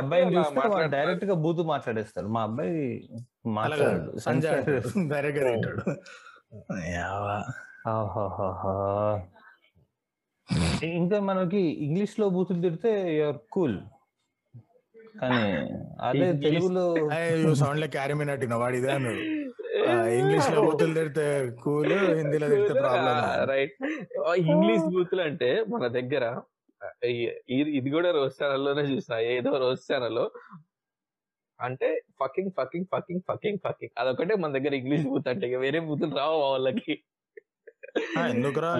[0.00, 0.54] అబ్బాయిని చూస్తే.
[0.96, 2.76] డైరెక్ట్గా బూతు మాట్లాడేస్తాడు మా అబ్బాయి
[3.58, 3.86] మాట్లాడు
[4.26, 4.60] సంజయ్
[5.14, 5.82] డైరెక్ట్గా తింటాడు.
[11.00, 13.78] ఇంకా మనకి ఇంగ్లీష్లో బూతులు తిడితే యూఆర్ కూల్.
[15.20, 15.44] కానీ
[16.08, 16.84] అదే తెలుగులో
[17.62, 19.22] సౌండ్ లైక్ క్యారీ మినట్ వాడు ఇదే అన్నాడు.
[20.18, 21.24] ఇంగ్లీష్లో బూతులు తిడితే
[21.64, 23.16] కూల్ హిందీలో తిడితే ప్రాబ్లం
[23.52, 23.74] రైట్.
[24.52, 26.24] ఇంగ్లీష్ బూతులు అంటే మన దగ్గర
[27.78, 30.24] ఇది కూడా రోజ్ ఛానల్లోనే చూసిన ఏదో రోజ్ ఛానల్
[31.60, 31.88] అంటే
[32.20, 33.94] fucking fucking fucking fucking fucking.
[34.00, 36.94] అదొకటే మన దగ్గర ఇంగ్లీష్ బూత్ అంటే ఇక వేరే బూతులు రావు వాళ్ళకి.
[38.34, 38.72] ఎందుకు రా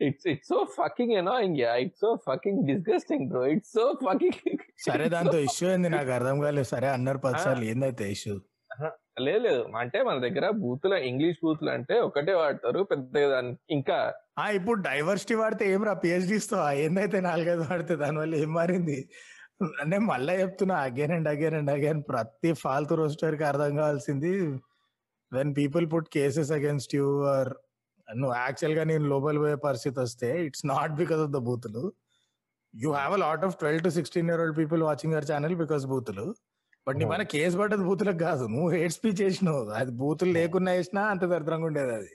[0.00, 4.38] it's it's so fucking annoying yeah it's so fucking disgusting bro it's so fucking
[4.86, 5.88] సరే దాంతో ఇష్యూ ఏంది?
[5.88, 6.68] నాకు అర్థం కాలేదు.
[6.68, 7.64] సరే అన్నారు పది సార్లు.
[7.64, 8.34] ఏందైతే ఇష్యూ
[9.26, 9.62] లేదు లేదు.
[9.80, 12.80] అంటే మన దగ్గర బూతులు ఇంగ్లీష్ బూతులు అంటే ఒకటే వాడతారు
[13.26, 13.96] దాన్ని ఇంకా
[14.38, 15.94] ఆ ఇప్పుడు డైవర్సిటీ వాడితే ఏం రా?
[16.04, 18.98] పిహెచ్డీస్తో ఏందైతే నాలుగైదు వాడితే దానివల్ల ఏం మారింది?
[19.82, 24.32] అంటే మళ్ళీ చెప్తున్నా again and again and again ప్రతి ఫాల్తు రోస్టర్కి అర్థం కావాల్సింది
[25.32, 27.50] when people put cases against you or
[28.08, 31.82] నువ్వు యాక్చువల్గా నేను లోపల పోయే పరిస్థితి వస్తే it's not because of the బూతులు.
[32.74, 35.84] You have a lot of twelve to sixteen year old people watching our channel because
[35.92, 36.26] బూతులు.
[36.86, 38.44] బట్ నీ మన కేసు పడ్డది బూతులకు కాదు.
[38.54, 39.62] నువ్వు హేట్ స్పీచ్ చేసినావు.
[39.80, 42.12] అది బూతులు లేకున్నా వేసినా అంత దరిద్రంగా ఉండేది అది.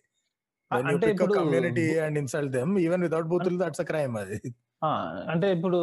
[0.72, 4.38] అంటే ఇప్పుడు community and insult them even without బూతులు దట్స్ అ క్రైమ్ అది.
[5.34, 5.80] అంటే ఇప్పుడు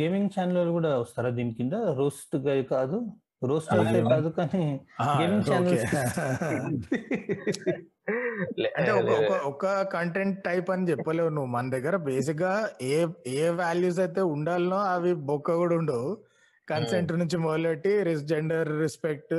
[0.00, 1.74] గేమింగ్ ఛానల్ కూడా వస్తారా దీని కింద?
[2.00, 2.36] రోస్ట్
[2.74, 2.98] కాదు
[3.42, 4.64] రోస్ట్ అయితే కాదు కానీ
[5.00, 5.78] ఆ, గేమింగ్ okay.
[5.78, 5.94] ఛానల్స్
[8.76, 11.50] అంటే ఒక ఒక కంటెంట్ టైప్ అని చెప్పలేవు నువ్వు.
[11.50, 12.52] మన దగ్గర బేసిక్గా
[12.90, 12.98] ఏ
[13.36, 16.08] ఏ వాల్యూస్ అయితే ఉండాలనో అవి బొక్క కూడా ఉండవు.
[16.68, 17.92] కన్సెంట్ నుంచి మొదలెట్టి
[18.30, 19.34] gender respect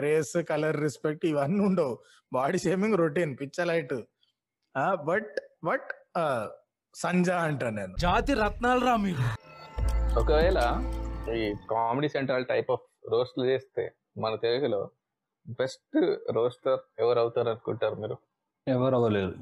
[0.00, 1.94] race colour respect ఇవన్నీ ఉండవు.
[2.32, 3.96] బాడీ షేమింగ్ రొటీన్ పిచ్చలైట్
[5.06, 5.32] బట్
[5.64, 5.88] బట్
[6.94, 7.94] సంజా అంటాను నేను.
[7.98, 9.24] జాతి రత్నాలు రా మీరు.
[10.18, 10.58] ఒకవేళ
[11.34, 14.90] ఈ కామెడీ సెంట్రల్ టైప్ ఆఫ్ రోస్ట్లు చేస్తే మన తెలుగులో
[15.48, 18.16] బెస్ట్ రోస్టర్ ఎవరు అవుతారు అనుకుంటారు మీరు?
[18.68, 19.34] ఎవరు అవ్వలేరు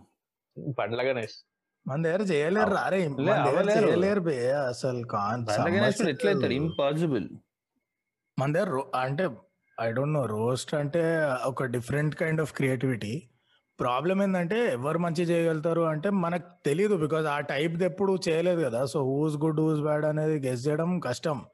[0.79, 1.45] బండ్ల గణేష్.
[1.87, 3.09] మన దగ్గర చేయలేరు రారే.
[3.87, 6.53] చేయలేరు బే అసలు ఎట్లయితాడు?
[6.53, 7.29] ఇంపాసిబుల్
[8.39, 9.29] మన దగ్గర రో- అంటే
[9.81, 13.23] ఐ డోంట్ నో రోస్ట్ అంటే ఒక different kind of creativity
[13.81, 18.85] problem ఏంటంటే ఎవరు మంచి చేయగలుగుతారు అంటే మనకు తెలియదు బికాజ్ ఆ టైప్ ఎప్పుడు చేయలేదు కదా.
[18.85, 21.47] So who's good who's bad అనేది గెస్ చేయడం కష్టం.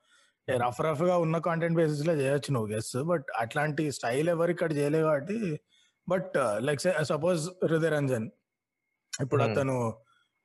[0.49, 5.39] రఫ్ రఫ్గా ఉన్న కాంటెంట్ బేసిస్లో చేయొచ్చు నువ్వు గెస్ బట్ అట్లాంటి స్టైల్ ఎవరు ఇక్కడ చేయలేదు కాబట్టి
[6.09, 8.27] బట్ లైక్ సపోజ్ హృదయ రంజన్
[9.21, 9.53] ఇప్పుడు Hmm.
[9.53, 9.77] అతను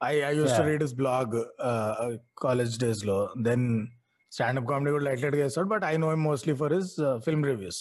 [0.01, 0.61] I I use to.
[0.61, 1.33] Read his blog
[2.37, 3.29] college డేస్లో.
[3.41, 3.87] దెన్
[4.31, 6.91] స్టాండప్ కామెడీ కూడా లైట్ లైట్ చేస్తాడు but I know mostly for his
[7.25, 7.79] film reviews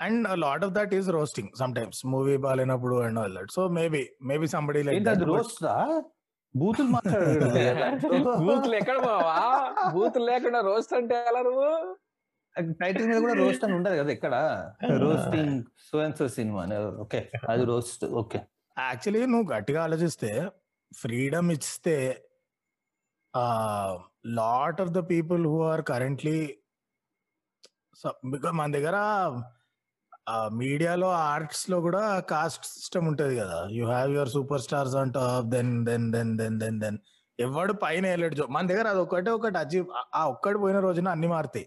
[0.00, 4.46] and lot of that is roasting sometimes movie బాగాలేనప్పుడు and all that so maybe maybe
[4.46, 4.98] somebody like
[6.54, 7.46] బూతులు మాట్లాడాడు
[8.44, 9.36] బూతులు ఎక్కడ బావా?
[9.94, 11.70] బూతులు లేకుండా రోస్ట్ అంటే ఎలా నువ్వు?
[12.80, 14.34] టైటిల్ మీద కూడా రోస్ట్ అని ఉండదు కదా ఎక్కడ?
[15.02, 16.62] రోస్టింగ్ సో అండ్ సో సినిమా
[16.98, 18.04] ఓకే అది రోస్ట్.
[18.20, 18.40] ఓకే.
[18.76, 20.30] యాక్చువల్లీ నువ్వు గట్టిగా ఆలోచిస్తే
[20.92, 21.96] ఫ్రీడమ్ ఇస్తే
[24.36, 26.38] lot of the people who are currently
[28.54, 28.96] మన దగ్గర
[30.60, 33.58] మీడియాలో ఆర్ట్స్లో కూడా కాస్ట్ సిస్టమ్ ఉంటది కదా.
[33.70, 34.28] You have your
[34.66, 36.98] superstars on top then then then then then then.
[37.38, 41.28] ఎవడు పైన వెళ్ళడు జో మన దగ్గర అది ఒకటే ఒకటి అజీవ్ ఆ ఒక్కటి పోయిన రోజున అన్ని
[41.28, 41.66] మారుతాయి.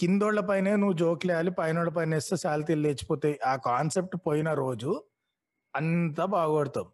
[0.00, 3.38] కిందోళ్ళ పైన నువ్వు జోక్లు వేయాలి పైన పైన వేస్తే శాలతీలు లేచిపోతాయి.
[3.46, 4.92] ఆ కాన్సెప్ట్ పోయిన రోజు
[5.74, 6.86] అంతా బాగొడతాం.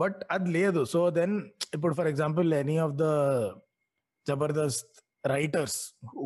[0.00, 0.84] బట్ అది లేదు.
[0.84, 1.34] సో దెన్
[1.74, 3.06] ఇప్పుడు for example any of the
[4.26, 4.96] Jabardasth
[5.26, 5.78] writers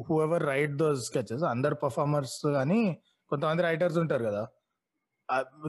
[0.22, 2.80] whoever write those sketches అందరు పర్ఫార్మర్స్ కానీ
[3.31, 4.43] కొంతమంది రైటర్స్ ఉంటారు కదా.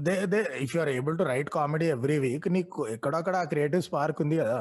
[0.08, 3.84] They they if you are able to write comedy every week నీకు ఎక్కడొక్కడ ఆ క్రియేటివ్
[3.90, 4.58] స్పార్క్ ఉంది కదా.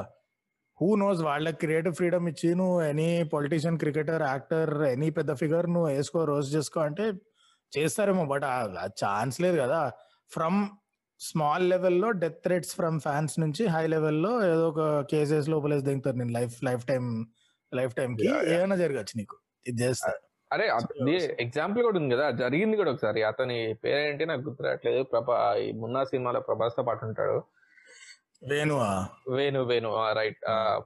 [0.79, 5.89] హూ నోస్ వాళ్ళకి క్రియేటివ్ ఫ్రీడమ్ ఇచ్చి నువ్వు any politician cricketer actor any పెద్ద ఫిగర్ నువ్వు
[5.95, 7.05] వేసుకో రోజు చేసుకో అంటే
[7.73, 8.57] చేస్తారేమో బట్ ఆ
[9.03, 9.79] ఛాన్స్ లేదు కదా.
[10.31, 10.59] ఫ్రమ్
[11.21, 14.81] స్మాల్ లెవెల్లో డెత్ థ్రెట్స్ ఫ్రమ్ ఫ్యాన్స్ నుంచి హై లెవెల్లో ఏదో ఒక
[15.11, 17.03] కేసెస్ లోపలేసి దిగుతారు నేను life life time
[17.71, 18.25] life time కి.
[18.55, 19.35] ఏమైనా జరగచ్చు నీకు.
[19.65, 20.11] ఇది చేస్తా.
[20.51, 22.31] అరే అది ఎగ్జాంపుల్ కూడా ఉంది కదా.
[22.31, 23.23] జరిగింది కూడా ఒకసారి.
[23.23, 27.37] అతని పేరేంటి నాకు గుర్తురాట్లేదు ప్రభా ఈ మున్నా సినిమాలో ప్రభాస్తో పాటు ఉంటాడు.
[28.47, 28.75] Venu
[29.29, 29.59] Venu.
[29.63, 30.41] Venu right.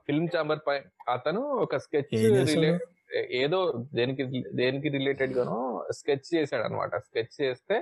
[0.06, 0.76] Film chamber పై
[1.08, 2.14] అతను ఒక స్కెచ్?
[3.42, 3.58] ఏదో
[3.94, 5.58] దేనికి దేనికి రిలేటెడ్ గానో
[5.90, 7.76] స్కెచ్ చేశాడు అనమాట స్కెచ్ చేస్తే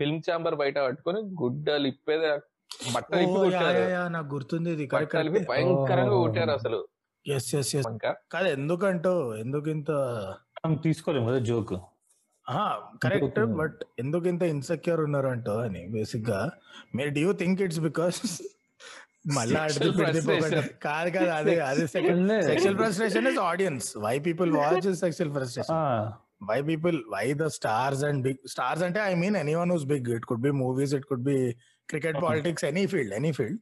[0.00, 2.28] ఫిల్మ్ చాంబర్ బయట పట్టుకొని గుడ్డలు ఇప్పేది
[3.34, 6.16] కొట్టారు నాకు గుర్తుంది భయంకరంగా.
[6.16, 6.78] కొట్టారు అసలు.
[7.26, 8.12] ఎస్ ఎస్ ఎస్ ఇంకా?
[8.32, 9.90] కాదు ఎందుకంటో ఎందుకు ఇంత
[10.64, 11.72] మనం తీసుకోలేము కదా జోక్.
[13.02, 16.40] కరెక్ట్ బట్ ఎందుకు ఇంత ఇన్సెక్యూర్ ఉన్నారు అంటో అని బేసిక్గా
[16.96, 18.18] మీరు డూ థింక్ ఇట్స్ బికాస్
[19.36, 20.64] మళ్ళీ Sexual frustration.
[20.84, 25.80] కాదు కాదు అదే అదే sexual frustration is audience why people watch sexual frustration
[26.50, 30.26] why people why the stars and big stars అంటే I mean anyone who's big it
[30.30, 31.36] could be movies it could be
[31.88, 32.18] cricket.
[32.26, 33.60] Politics any field any field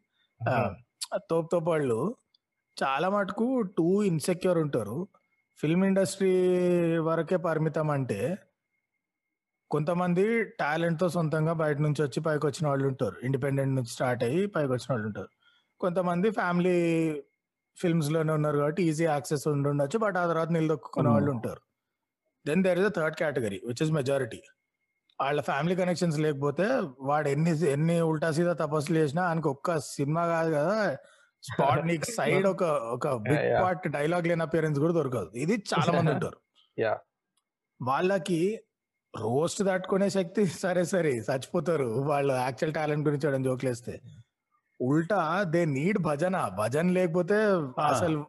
[1.30, 2.01] తోపు తోపు వాళ్ళు
[2.76, 3.48] చాలా మటుకు
[3.78, 4.98] too insecure ఉంటారు.
[5.61, 6.32] Film industry
[6.98, 8.38] వరకే పరిమితం అంటే
[9.70, 13.16] కొంతమంది టాలెంట్తో సొంతంగా బయట నుంచి వచ్చి పైకి వచ్చిన వాళ్ళు ఉంటారు.
[13.22, 15.28] ఇండిపెండెంట్ నుంచి స్టార్ట్ అయ్యి పైకి వచ్చిన వాళ్ళు ఉంటారు.
[15.80, 16.76] కొంతమంది ఫ్యామిలీ
[17.76, 21.14] ఫిల్మ్స్లోనే ఉన్నారు కాబట్టి ఈజీ యాక్సెస్ ఉండి ఉండొచ్చు బట్ ఆ తర్వాత నిలదొక్కున్న Hmm.
[21.14, 21.61] వాళ్ళు ఉంటారు.
[22.46, 24.40] Then there is a third category which is majority
[25.20, 26.66] వాళ్ళ ఫ్యామిలీ కనెక్షన్స్ లేకపోతే
[27.00, 30.76] వాడు ఎన్ని ఎన్ని ఉల్టా సీదా తపస్సులు చేసినా ఆయనకు ఒక్క సినిమా కాదు కదా
[31.43, 32.62] స్పాట్ నీకు సైడ్ ఒక
[32.95, 33.62] ఒక బిగ్.
[33.62, 35.30] పార్ట్ డైలాగ్ లేని అపియరెన్స్ కూడా దొరకదు.
[35.34, 36.38] ఇది చాలా మంది ఉంటారు.
[37.80, 38.41] వాళ్ళకి
[39.14, 41.84] రోస్ట్ దాటుకునే శక్తి సరే సరే చచ్చిపోతారు.
[41.84, 44.01] వాళ్ళు యాక్చువల్ టాలెంట్ గురించి వాడని జోకులేస్తే
[44.80, 46.49] ఉల్టా దే నీడ్ భజన.
[46.59, 47.38] భజన లేకపోతే.
[47.86, 48.26] అసలు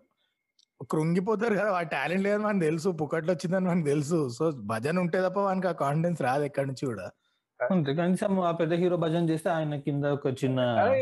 [0.92, 1.72] కృంగిపోతారు కదా.
[1.74, 2.90] ఆ టాలెంట్ లేదని మనకు తెలుసు.
[2.90, 4.30] పుక్కట్లో వచ్చిందని మనకు తెలుసు.
[4.30, 7.08] సో భజన ఉంటే తప్ప వానికి ఆ కాన్ఫిడెన్స్ రాదు ఎక్కడి నుంచి కూడా.
[7.62, 10.60] అంతే కనీసం ఆ పెద్ద హీరో భజన చేస్తే ఆయన కింద ఒక చిన్న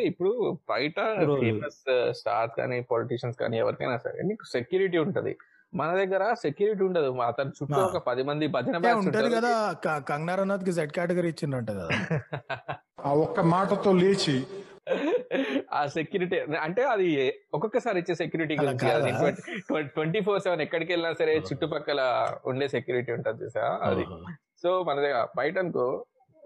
[0.10, 0.32] ఇప్పుడు
[0.70, 0.98] బయట.
[1.42, 1.80] ఫేమస్
[2.20, 5.34] స్టార్స్ కానీ పొలిటీషియన్స్ కానీ ఎవరికైనా సరే నీకు సెక్యూరిటీ ఉంటది.
[5.74, 7.10] మన దగ్గర సెక్యూరిటీ ఉండదు.
[7.24, 7.80] అతని చుట్టూ.
[7.82, 9.52] ఒక పది మంది భజన ఉంటది కదా
[10.08, 11.90] కంగనా రనౌత్కి జెడ్ కేటగిరీ ఇచ్చిండంట కదా.
[13.00, 14.36] ఆ ఒక్క మాటతో లేచి.
[15.74, 17.08] ఆ సెక్యూరిటీ అంటే అది
[17.54, 18.56] ఒక్కొక్కసారి ఇచ్చే సెక్యూరిటీ?
[19.96, 22.02] ట్వంటీ ఫోర్ సెవెన్ ఎక్కడికి వెళ్ళినా సరే చుట్టుపక్కల
[22.46, 24.06] ఉండే సెక్యూరిటీ ఉంటుంది చూసా అది.
[24.64, 25.86] సో మన దగ్గర బయట అనుకో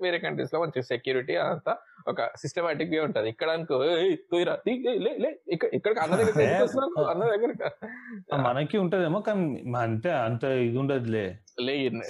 [0.01, 1.73] వేరే కంట్రీస్లో మంచి సెక్యూరిటీ అంతా
[2.07, 3.27] ఒక సిస్టమాటిక్గా ఉంటది.
[3.29, 6.33] ఇక్కడ అనుకో "ఏయ్, తోయిరా, తీ, ఏయ్, లే, లే, ఇక్కడ ఇక్కడ అన్న దగ్గర?
[7.13, 7.51] అన్న దగ్గర
[8.45, 9.45] మనకి ఉంటదేమో కానీ
[9.83, 11.25] అంతే అంత ఇది ఉండదులే.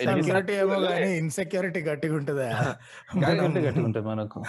[0.01, 2.47] సెక్యూరిటీ ఏమో కానీ ఇన్సెక్యూరిటీ గట్టిగా ఉంటదా?
[3.23, 4.39] గట్టి గట్టి ఉంటుంది మనకు.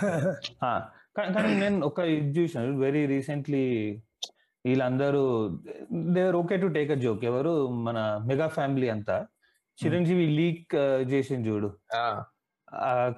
[1.35, 3.65] కానీ నేను ఒక ఇది చూసాను వెరీ రీసెంట్లీ
[4.65, 5.23] వీళ్ళందరూ
[6.15, 7.55] దేవర్ okay to take a joke ఎవరు?
[7.87, 9.17] మన మెగా ఫ్యామిలీ అంతా.
[9.79, 10.75] చిరంజీవి లీక్
[11.13, 11.69] చేసింది చూడు.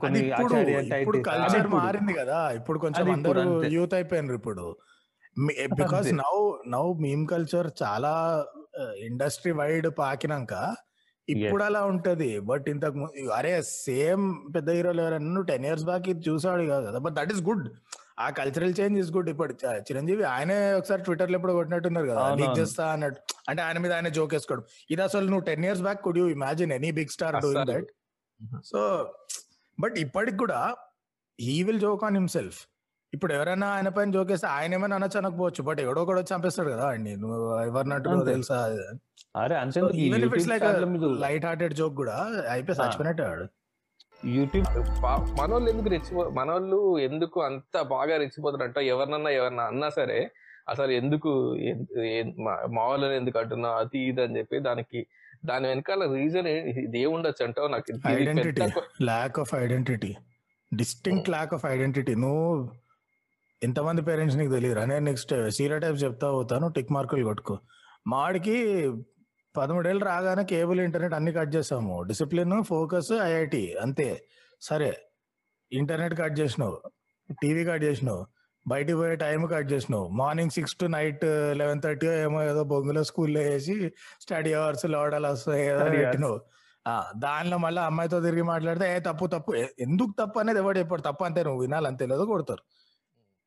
[0.00, 0.56] కొన్ని ఇప్పుడు
[1.02, 1.78] ఇప్పుడు కల్చర్ ఇప్పుడు.
[1.82, 2.38] మారింది కదా.
[2.58, 3.74] ఇప్పుడు కొంచెం అది ఇప్పుడు అందరూ.
[3.76, 4.66] యూత్ అయిపోయినారు ఇప్పుడు.
[5.80, 6.08] Because.
[6.24, 6.34] Now
[6.74, 8.12] now meme culture చాలా
[9.08, 10.54] ఇండస్ట్రీ వైడ్ పాకినాక
[11.28, 12.30] ఇప్పుడు అలా ఉంటది.
[12.50, 13.06] బట్ ఇంతకు
[13.38, 16.98] అరే సేమ్ పెద్ద హీరోలు ఎవరైనా నువ్వు టెన్ ఇయర్స్ బ్యాక్ ఇది చూసాడు కాదు కదా.
[17.06, 17.64] బట్ దట్ ఈస్ గుడ్
[18.24, 19.54] ఆ కల్చరల్ చేంజ్ ఇస్ గుడ్ ఇప్పుడు
[19.88, 20.24] చిరంజీవి.
[20.34, 22.22] ఆయనే ఒకసారి ట్విట్టర్లో ఎప్పుడు కొట్టినట్టున్నారు కదా.
[22.40, 23.20] లీక్ చేస్తా అన్నట్టు.
[23.50, 24.64] అంటే ఆయన మీద ఆయన జోక్ వేసుకోవడం.
[24.94, 27.70] ఇది అసలు నువ్వు ten years back could you imagine any big star doing.
[27.72, 27.90] That
[28.70, 28.80] so
[29.78, 30.60] but ఇప్పటికి కూడా
[31.38, 32.58] he will joke on himself.
[33.12, 36.86] ఇప్పుడు ఎవరైనా ఆయన పైన జోకేస్తే ఆయన ఏమైనా అనొచ్చు అనకపోవచ్చు బట్ ఎవడో కూడా వచ్చి చంపేస్తాడు కదా
[36.88, 38.14] అండి నువ్వు ఎవరినట్టు.
[38.24, 38.58] తెలుసా?
[39.36, 42.16] అరే అంతే even if it's like YouTube light hearted joke కూడా
[42.50, 42.78] అయిపోయి.
[42.80, 43.46] చచ్చిపోయినట్టు వాడు.
[44.28, 44.66] యూట్యూబ్
[45.40, 50.18] మనోళ్ళు ఎందుకు రెచ్చిపో మనోళ్ళు ఎందుకు అంత బాగా రెచ్చిపోతారంట ఎవరినన్నా ఎవరన్నా అన్నా సరే
[50.68, 51.30] అసలు ఎందుకు
[51.62, 53.76] ఎన్- ఎన్- మా- మా వాళ్ళని ఎందుకు అంటున్నావు?
[53.76, 55.00] అది ఇది అని చెప్పి దానికి
[55.46, 57.68] దాని వెనకాల రీజన్ ఇది ఏముండొచ్చు అంటావు?
[57.68, 60.14] నాకు ఐడెంటిటీ పెద్ద కొ- lack of identity
[60.74, 62.70] distinct lack of identity నువ్వు
[63.62, 66.68] ఎంతమంది పేరెంట్స్ నీకు తెలియదు నేను నెక్స్ట్ సీరియల్ టైప్ చెప్తా పోతాను.
[66.68, 67.58] టిక్ మార్కులు కొట్టుకో.
[68.06, 68.90] మాడికి
[69.56, 74.24] పదమూడేళ్ళు రాగానే కేబుల్ ఇంటర్నెట్ అన్ని కట్ చేసాము డిసిప్లిన్ ఫోకస్ ఐఐటి అంతే.
[74.60, 75.00] సరే.
[75.72, 76.82] ఇంటర్నెట్ కట్ చేసినావు.
[77.42, 78.26] టీవీ కట్ చేసినావు.
[78.66, 80.06] బయటికి పోయే టైం కట్ చేసినావు.
[80.20, 81.24] Morning six to night
[81.60, 83.76] eleven thirty ఏమో ఏదో బొంగులో స్కూల్లో వేసి
[84.22, 85.84] స్టడీ అవర్స్ లోడలు వస్తాయి ఏదో.
[85.96, 86.38] పెట్టినావు.
[87.24, 89.52] దానిలో మళ్ళీ అమ్మాయితో తిరిగి మాట్లాడితే ఏ తప్పు తప్పు
[89.86, 91.02] ఎందుకు తప్పు అనేది ఎవడు చెప్పాడు.
[91.08, 92.62] తప్పు అంతే నువ్వు వినాలి అంతే లేదో కొడతారు.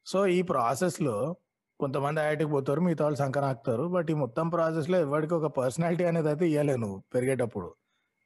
[0.05, 1.15] సో ఈ ప్రాసెస్లో
[1.79, 6.45] కొంతమంది ఐఐటికి పోతారు మిగతా వాళ్ళు సంకనాకుతారు బట్ ఈ మొత్తం ప్రాసెస్లో ఎవరికి ఒక పర్సనాలిటీ అనేది అయితే
[6.49, 7.69] ఇవ్వలే నువ్వు పెరిగేటప్పుడు.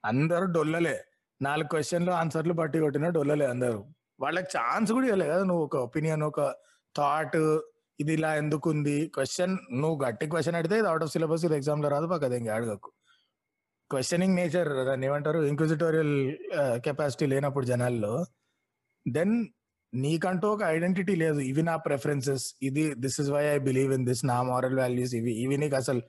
[0.04, 0.96] అందరూ డొల్లలే.
[1.42, 3.80] నాలుగు క్వశ్చన్లు ఆన్సర్లు బట్టి కొట్టిన డొల్లలే అందరూ.
[4.20, 6.42] వాళ్ళకి ఛాన్స్ కూడా ఇవ్వలే కదా నువ్వు ఒక ఒపీనియన్ ఒక
[6.98, 7.38] థాట్
[8.00, 11.90] ఇది ఇలా ఎందుకు ఉంది క్వశ్చన్ నువ్వు గట్టి క్వశ్చన్ అడితే ఇది అవుట్ ఆఫ్ సిలబస్ ఇది ఎగ్జామ్లో
[11.90, 12.90] రాదు పక్క ఇంకా అడగకు
[13.92, 15.40] క్వశ్చనింగ్ నేచర్ దాన్ని ఏమంటారు?
[15.44, 16.16] ఇంక్విజిటోరియల్
[16.86, 18.26] కెపాసిటీ లేనప్పుడు జనాల్లో.
[19.08, 19.48] దెన్
[19.94, 21.40] నీకంటూ ఒక ఐడెంటిటీ లేదు.
[21.40, 25.34] ఇవి నా ప్రెఫరెన్సెస్ ఇది this is why I believe in this నా మారల్ వాల్యూస్ ఇవి.
[25.44, 26.02] ఇవి నీకు అసలు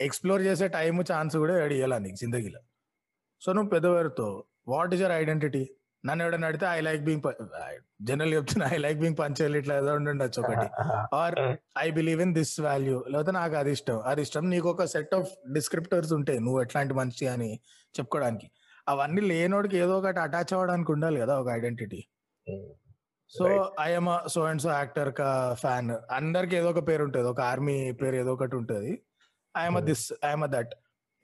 [0.00, 2.60] ఎక్స్ప్లోర్ చేసే టైం ఛాన్స్ కూడా అడిగేలా నీకు జిందగీలో?
[3.40, 4.28] సో నువ్వు పెద్దవారితో
[4.68, 5.64] వాట్ ఈస్ యర్ ఐడెంటిటీ
[6.06, 7.26] నన్ను ఎవడన్నా అడిగితే ఐ లైక్ బీయింగ్
[8.08, 10.66] జనరల్ చెప్తున్నా ఐ లైక్ బీయింగ్ పంచాలి ఇట్లా ఏదో ఉండి ఉండొచ్చు ఒకటి.
[11.20, 11.36] Or
[11.78, 14.44] I believe in this value లేకపోతే నాకు అది ఇష్టం అది ఇష్టం.
[14.54, 17.50] నీకు ఒక సెట్ ఆఫ్ డిస్క్రిప్టర్స్ ఉంటాయి నువ్వు ఎట్లాంటి మనిషి అని
[17.94, 18.48] చెప్పుకోవడానికి
[18.88, 22.00] అవన్నీ లేనోడికి ఏదో ఒకటి అటాచ్ అవ్వడానికి ఉండాలి కదా ఒక identity
[23.32, 23.44] so
[23.80, 25.88] I'm so and so actor కా ఫ్యాన్
[26.18, 28.92] అందరికి ఏదో ఒక పేరు ఉంటుంది ఒక ఆర్మీ పేరు ఏదో ఒకటి ఉంటుంది.
[29.54, 30.72] ఐఎమ్ దిస్ ఐఎమ్ దట్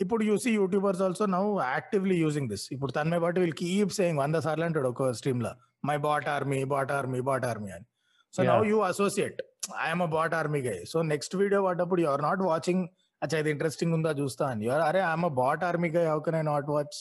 [0.02, 1.44] ఇప్పుడు చూసి YouTubers also now
[1.74, 5.52] actively using this ఇప్పుడు తన్మే పాటు వీళ్ళు కీప్ సేయింగ్ వంద సార్లు అంటాడు ఒక స్ట్రీమ్లో.
[5.88, 7.86] My bot army bot army bot army అని.
[8.34, 9.38] So now you associate
[9.86, 12.84] I'm a bot army guy so next video పడ్డప్పుడు యు ఆర్ నాట్ వాచింగ్
[13.22, 14.62] అచ్చా ఇది ఇంట్రెస్టింగ్ ఉందా చూస్తా అని.
[14.66, 16.96] యూఆర్ అరే I'm a bot army guy how can I not watch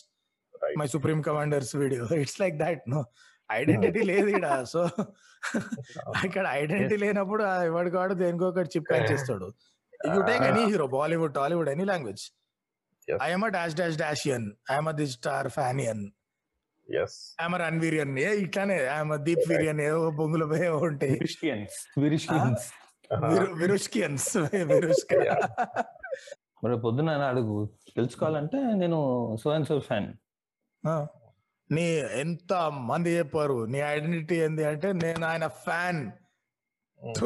[0.81, 3.01] my supreme commander's video it's like that no
[3.49, 4.81] identity లేదు ఇక్కడ so
[6.27, 7.43] ఇక్కడ ఐడెంటిటీ లేనప్పుడు
[7.77, 9.47] వాడు దేనికో ఒకటి చిప్ చేస్తాడు.
[10.13, 12.23] You take any hero Bollywood Tollywood any language
[13.09, 13.19] Yes.
[13.23, 16.11] I'm dash dash డాషియన్ I'm this star ఫ్యానియన్
[16.89, 21.11] yes I'm రన్వీరియన్ ఏ ఇట్లానే ఐఎమ్ దీప్ వీరియన్ ఏవో బొంగులు ఉంటాయి.
[21.11, 22.33] విరుష్కియన్స్ విరుష్క.
[26.63, 30.13] మరి పొద్దున అడుగు తెలుసుకోవాలంటే నేను సో అండ్ సో ఫ్యాన్.
[31.71, 33.65] నీ ఎంత మంది చెప్పారు?
[33.65, 36.11] నీ ఐడెంటిటీ ఏంది అంటే నేను ఆయన ఫ్యాన్.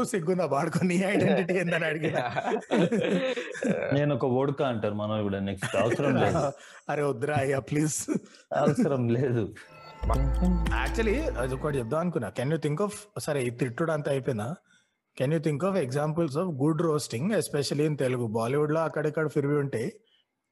[0.04, 2.18] సిగ్గుందా పాడుకో నీ ఐడెంటిటీ ఏందని అడిగిన.
[3.94, 6.44] నేను ఒక ఓడక అంటారు మనం ఇప్పుడు నెక్స్ట్ అవసరం లేదు.
[6.90, 8.10] అరే వద్దురా అయ్యా ప్లీజ్
[8.54, 9.54] అవసరం లేదు.
[10.74, 12.30] యాక్చువల్లీ అది ఒకటి చెప్దాం అనుకున్నా.
[12.30, 14.56] కెన్ యూ థింక్ ఆఫ్ సరే ఈ తిట్టుడు అంతా అయిపోయినా
[15.18, 19.88] can you think of examples of good roasting especially in Telugu బాలీవుడ్లో అక్కడిక్కడ ఫిర్వి ఉంటాయి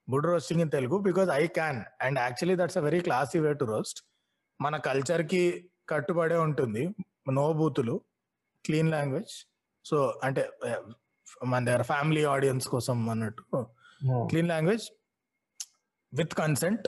[0.10, 3.66] good roasting in Telugu because I can and actually that's a very classy way to
[3.66, 4.00] roast
[4.62, 6.90] మన కల్చర్కి కట్టుబడే ఉంటుంది.
[7.30, 8.02] నో బూతులు.
[8.66, 9.34] క్లీన్ లాంగ్వేజ్
[9.86, 10.80] సో అంటే eh,
[11.52, 13.44] మన దగ్గర ఫ్యామిలీ ఆడియన్స్ కోసం అన్నట్టు.
[14.30, 14.86] క్లీన్ లాంగ్వేజ్
[16.14, 16.86] విత్ కన్సెంట్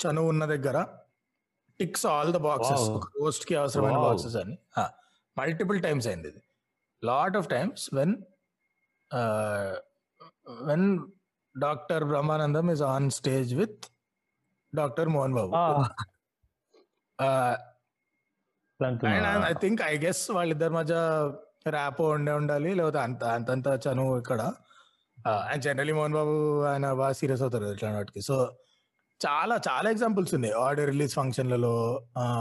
[0.00, 0.76] చనువు ఉన్న దగ్గర
[1.80, 2.84] టిక్స్ ఆల్ ద బాక్సెస్.
[3.18, 3.98] రోస్ట్కి అవసరమైన.
[4.06, 4.56] బాక్సెస్ అని
[5.36, 6.42] మల్టిపుల్ టైమ్స్ అయింది ఇది.
[7.02, 8.14] Lot of times when
[10.68, 10.86] when
[11.54, 13.82] doctor Brahmanandam is on stage with
[14.72, 15.52] doctor Mohan Babu
[19.48, 20.94] I think I guess వాళ్ళిద్దరి మధ్య
[21.68, 24.40] ర్యాపో ఉండే ఉండాలి లేకపోతే అంత అంతంత చనువు ఇక్కడ.
[25.50, 26.34] అండ్ జనరలీ మోహన్ బాబు
[26.70, 28.20] ఆయన బాగా సీరియస్ అవుతారు ఇట్లా వాటికి.
[28.20, 28.36] సో
[29.20, 30.54] చాలా చాలా ఎగ్జాంపుల్స్ ఉన్నాయి.
[30.54, 31.74] ఆడియో రిలీజ్ ఫంక్షన్లలో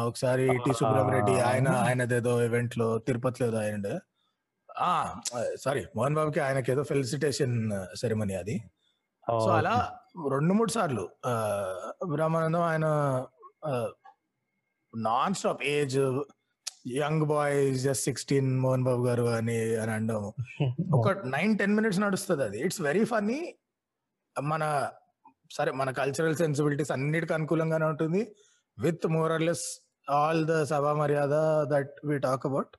[0.07, 3.93] ఒకసారి టి సుబ్రహ్మరెడ్డి ఆయన ఆయనదేదో event లో తిరుపతిలో ఏదో అయ్యండే
[5.63, 7.55] సారీ మోహన్ బాబుకి ఆయనకి ఏదో ఫెలిసిటేషన్
[7.97, 8.55] సెరమనీ అది.
[9.27, 9.75] సో అలా
[10.31, 11.09] రెండు మూడు సార్లు
[12.05, 12.85] బ్రహ్మానందం ఆయన
[15.35, 15.97] nonstop age
[16.97, 20.23] young boy just sixteen Mohan Babu garu అని అని అనడం
[20.97, 22.59] ఒక నైన్ టెన్ మినిట్స్ నడుస్తుంది అది.
[22.65, 23.39] ఇట్స్ వెరీ ఫన్నీ
[24.35, 24.63] మన
[25.51, 28.21] సరే మన కల్చరల్ సెన్సిబిలిటీస్ అన్నిటికీ అనుకూలంగానే ఉంటుంది.
[28.77, 29.65] విత్ మోరల్లెస్
[30.07, 31.35] ఆల్ ద సభా మర్యాద
[31.73, 32.73] that we talk about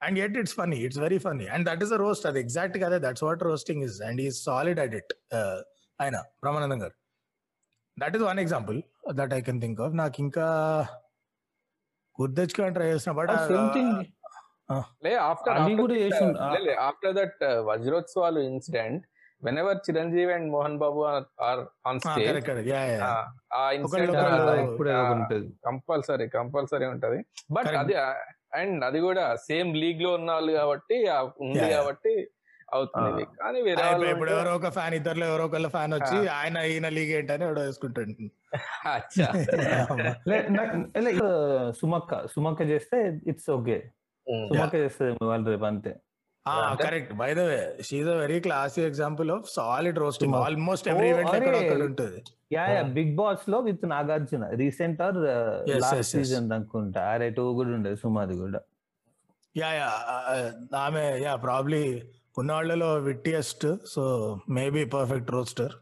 [0.00, 2.98] and at it's funny it's very funny and that is a roast అది ఎగ్జాక్ట్ అదే.
[3.06, 5.12] That's what roasting is and ఈ సాలిడ్ అట్ ఇట్
[5.98, 6.96] ఆయన Brahmanandam garu.
[7.96, 8.78] That is one example
[9.20, 10.46] that I can think of నాకు ఇంకా
[12.18, 13.32] గుర్తెచ్చుకొని try చేసిన but
[15.04, 16.36] లే after అది కూడా చేసిండు.
[16.86, 19.02] After that వజ్రోత్సవాలు incident
[19.62, 21.00] whenever Chiranjeevi and Mohan Babu
[21.48, 23.08] are on stage correct correct yeah yeah
[23.54, 25.34] ఆ ఇన్సిడెంట్
[25.66, 27.18] కంపల్సరీ కంపల్సరీ ఉంటది
[27.56, 27.68] బట్.
[27.82, 27.96] అది
[28.60, 30.96] అండ్ అది కూడా సేమ్ లీగ్లో ఉన్న వాళ్ళు కాబట్టి
[31.44, 31.66] ఉంది.
[31.74, 32.14] కాబట్టి
[32.72, 33.24] అవుతుంది.
[33.24, 36.28] కానీ వేరే ఇప్పుడు ఎవరో ఒక ఫ్యాన్ ఇద్దరులో ఎవరో ఒకళ్ళ ఫ్యాన్ వచ్చి.
[36.28, 38.08] ఆయన ఈయన లీగ్ ఏంటని ఎవడో వేసుకుంటాడు.
[38.88, 39.32] అచ్చా.
[40.28, 43.90] లే- నాకు- లే, ఇక్కడ సుమక్క సుమక్క చేస్తే ఇట్స్ ఓకే.
[44.28, 45.96] సుమక్క చేస్తే వాళ్ళు రేపు అంతే.
[46.82, 50.34] Correct by the way she a very classy example of solid roasting.
[50.34, 52.22] Almost every event ఎక్కడ ఉంటుంది.
[52.52, 56.02] యా యా బిగ్ బాస్లో with Nagarjuna recent or last.
[56.02, 57.10] Season అనుకుంటా.
[57.10, 58.60] అరే టూ కూడా ఉండేది సుమాది కూడా.
[59.56, 59.92] యా యా
[60.78, 62.02] ఆమె యా ప్రాబ్లీ
[62.40, 64.02] ఉన్న వాళ్ళలో wittiest so
[64.58, 65.74] maybe perfect roaster.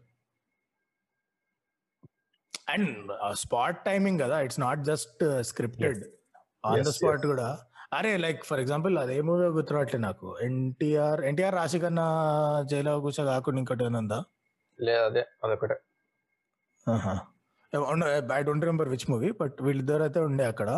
[2.73, 2.89] And
[3.43, 6.03] spot timing కదా it's not just scripted.
[6.71, 7.49] On the spot కూడా.
[7.99, 10.27] అరే లైక్ ఫర్ ఎగ్జాంపుల్ అదే మూవీ గుర్తురాట్లే నాకు.
[10.49, 12.07] ఎన్టీఆర్ ఎన్టీఆర్ రాశి కన్నా
[12.71, 14.19] జైలో కూర్చో కాకుండా ఇంకోటి ఉందా?
[14.79, 15.77] లేదు అదే అదొకటే
[18.39, 20.71] I don't remember which movie but వీళ్ళిద్దరు అయితే ఉండే అక్కడ.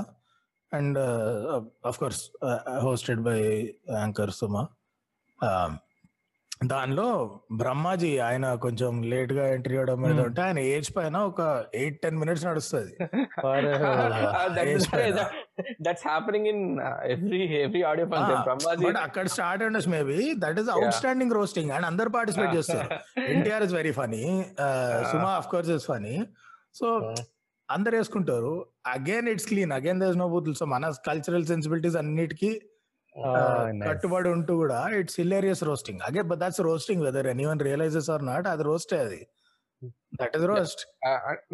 [0.73, 0.99] And
[1.91, 2.23] of course
[2.87, 3.39] hosted by
[4.01, 4.63] anchor Suma.
[6.71, 7.07] దానిలో
[7.61, 10.19] బ్రహ్మాజీ ఆయన కొంచెం లేట్గా ఎంట్రీ అవడం మీద.
[10.27, 11.41] ఉంటే ఆయన ఏజ్ పైన ఒక
[11.81, 12.93] ఎయిట్ టెన్ మినిట్స్ నడుస్తుంది.
[15.87, 16.63] That's happening in
[17.15, 20.71] every every audio function Brahmaji but అక్కడ స్టార్ట్ ఉండొచ్చు maybe that is
[21.01, 22.89] outstanding roasting and అందరు పార్టిసిపేట్ చేస్తారు.
[23.35, 24.25] NTR is very funny
[25.13, 26.17] Suma of course is funny
[26.81, 26.87] so
[27.69, 28.55] అందరు వేసుకుంటారు.
[28.87, 32.51] Again it's clean again there no బూతులు so మన cultural sensibilities అన్నిటికీ
[33.87, 36.01] కట్టుబడి ఉంటూ కూడా it's hilarious roasting.
[36.09, 38.65] అగే but that's roasting whether anyone realises or not అది.
[38.71, 39.21] రోస్టే అది
[40.21, 40.83] దట్ ఇస్ రోస్ట్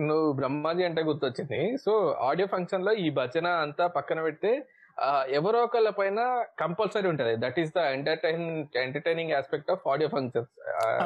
[0.08, 1.60] నువ్వు బ్రహ్మాజీ అంటే గుర్తొచ్చింది.
[1.84, 1.92] సో
[2.28, 4.52] ఆడియో ఫంక్షన్లో ఈ భజన అంతా పక్కన పెడితే
[5.38, 6.20] ఎవరో ఒకళ్ళ పైన
[6.62, 7.32] కంపల్సరీ ఉంటది.
[7.44, 8.42] That is the entertain
[8.82, 10.50] entertaining aspect of audio functions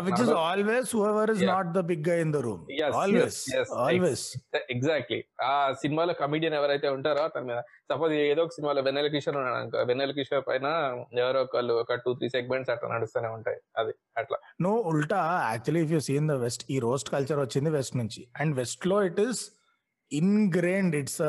[0.07, 1.43] which is always whoever is.
[1.53, 3.39] Not the bigger in the room Yes, always.
[3.87, 4.25] Always
[4.75, 5.21] exactly
[5.51, 7.61] ఆ సినిమాలో కమిడియన్ ఎవరైతే ఉంటారో అతని మీద.
[7.93, 9.79] సపోజ్ ఏదో ఒక సినిమాలో వెన్నెల కిషోర్ ఉన్నాడు అనుకో.
[9.91, 10.67] వెన్నెల కిషోర్ పైన
[11.25, 13.59] ఎవరో ఒకళ్ళు ఒక టూ త్రీ సెగ్మెంట్స్ అట్లా నడుస్తూనే ఉంటాయి.
[13.83, 14.39] అది అట్లా.
[14.67, 15.21] నో ఉల్టా
[15.53, 18.23] actually if you seen the west ఈ రోస్ట్ కల్చర్ వచ్చింది వెస్ట్ నుంచి.
[18.41, 19.43] అండ్ వెస్ట్లో it is
[20.13, 21.23] ingrained it's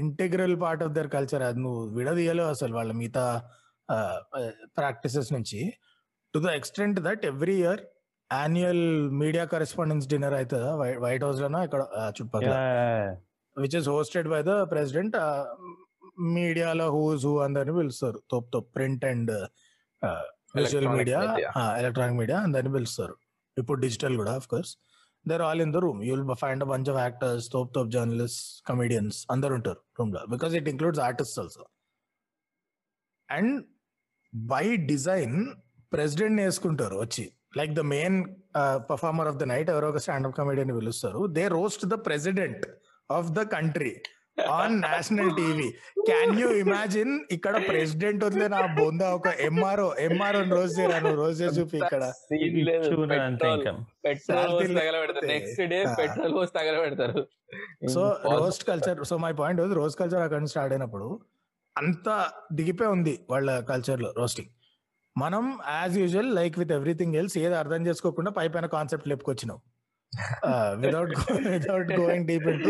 [0.00, 3.24] integral part of their culture అది నువ్వు విడదీయలేవు అసలు వాళ్ళ మిగతా
[4.78, 5.60] ప్రాక్టీసెస్ నుంచి.
[6.34, 7.80] To the extent that every year
[8.30, 8.84] annual
[9.22, 10.74] media correspondence dinner అవుతుందా?
[11.06, 11.62] వైట్ హౌస్ లోనా?
[11.68, 11.82] ఇక్కడ
[12.18, 12.56] చుట్టుపక్కల.
[13.56, 15.16] Which is hosted by the president
[16.20, 18.18] మీడియాలో హూస్ హూ అందరిని పిలుస్తారు.
[18.30, 19.32] తోప్ తోప్ print and
[20.56, 21.50] visual media media.
[21.80, 23.14] Electronic media అందరిని పిలుస్తారు.
[23.56, 24.72] ఇప్పుడు డిజిటల్ కూడా of course
[25.28, 29.26] there all in the room you will find bunch of actors తోప్ తోప్ జర్నలిస్ట్ కమెడియన్స్
[29.30, 30.20] అందరు ఉంటారు రూమ్లో.
[30.30, 31.64] Because it includes artist also
[33.28, 33.54] and
[34.34, 35.36] by design
[35.92, 37.24] president వేసుకుంటారు వచ్చి.
[37.56, 38.16] Like the main
[38.90, 41.26] performer of the night ఎవరో ఒక stand up comedian పిలుస్తారు.
[41.26, 42.66] They roast the president
[43.10, 43.92] of the country
[44.48, 45.70] on national TV.
[46.06, 51.76] Can you imagine ఇక్కడ president వదిలే నా బొంద ఒక ఎంఆర్ఓ ఎంఆర్ఓ రోజు చేయరాను రోజు చూపి
[51.76, 52.12] ఇక్కడ.
[52.34, 53.86] తగలబెడతారు.
[54.68, 55.94] లేకపోతే, నెక్స్ట్ డే ఆ.
[55.98, 57.26] పెట్రోల్ పోసి తగలబెడతారు.
[57.88, 58.16] So.
[58.38, 61.20] Roast culture so my point roast culture అక్కడ నుంచి స్టార్ట్ అయినప్పుడు
[61.78, 64.48] అంత దిగిపోయి ఉంది వాళ్ళ కల్చర్లో రోస్టింగ్.
[65.18, 69.58] మనం as usual like with everything else ఏది అర్థం చేసుకోకుండా పై పైన concept లేపుకొచ్చినాం.
[70.80, 72.68] Without without going deep into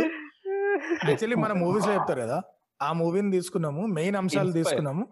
[1.09, 2.39] actually మన మూవీస్లో చెప్తారు కదా
[2.81, 4.53] ఆ మూవీని తీసుకున్నాము మెయిన్ అంశాలు.
[4.53, 5.05] తీసుకున్నాము.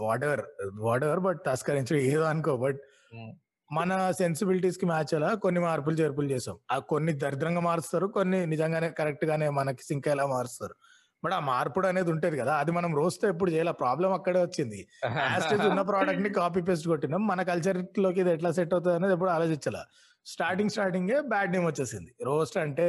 [0.00, 0.42] Whatever
[0.80, 2.80] whatever but తస్కరించడం ఏదో అనుకో బట్
[3.12, 3.28] Hmm.
[3.70, 6.56] మన సెన్సిబిలిటీస్కి మ్యాచ్ అలా కొన్ని మార్పులు చేర్పులు చేసాం.
[6.72, 10.74] ఆ కొన్ని దరిద్రంగా మారుస్తారు కొన్ని నిజంగానే కరెక్ట్ గానే మనకి సింక్ అయ్యేలా మారుస్తారు.
[11.22, 13.72] బట్ ఆ మార్పుడు అనేది ఉంటది కదా అది మనం రోజుతో ఎప్పుడు చేయాలి?
[13.74, 14.80] ప్రాబ్లం అక్కడే వచ్చింది.
[15.26, 19.78] యాస్టేజ్ ఉన్న ప్రోడక్ట్ని కాపీ పేస్ట్ కొట్టినాం మన కల్చర్లోకి ఇది ఎట్లా సెట్ అవుతుంది అనేది ఎప్పుడు ఆలోచించాల?
[20.26, 22.14] స్టార్టింగ్ స్టార్టింగ్ బ్యాడ్ నేమ్ వచ్చేసింది.
[22.24, 22.86] రోస్ట్ అంటే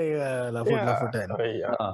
[0.50, 1.16] లఫుట్.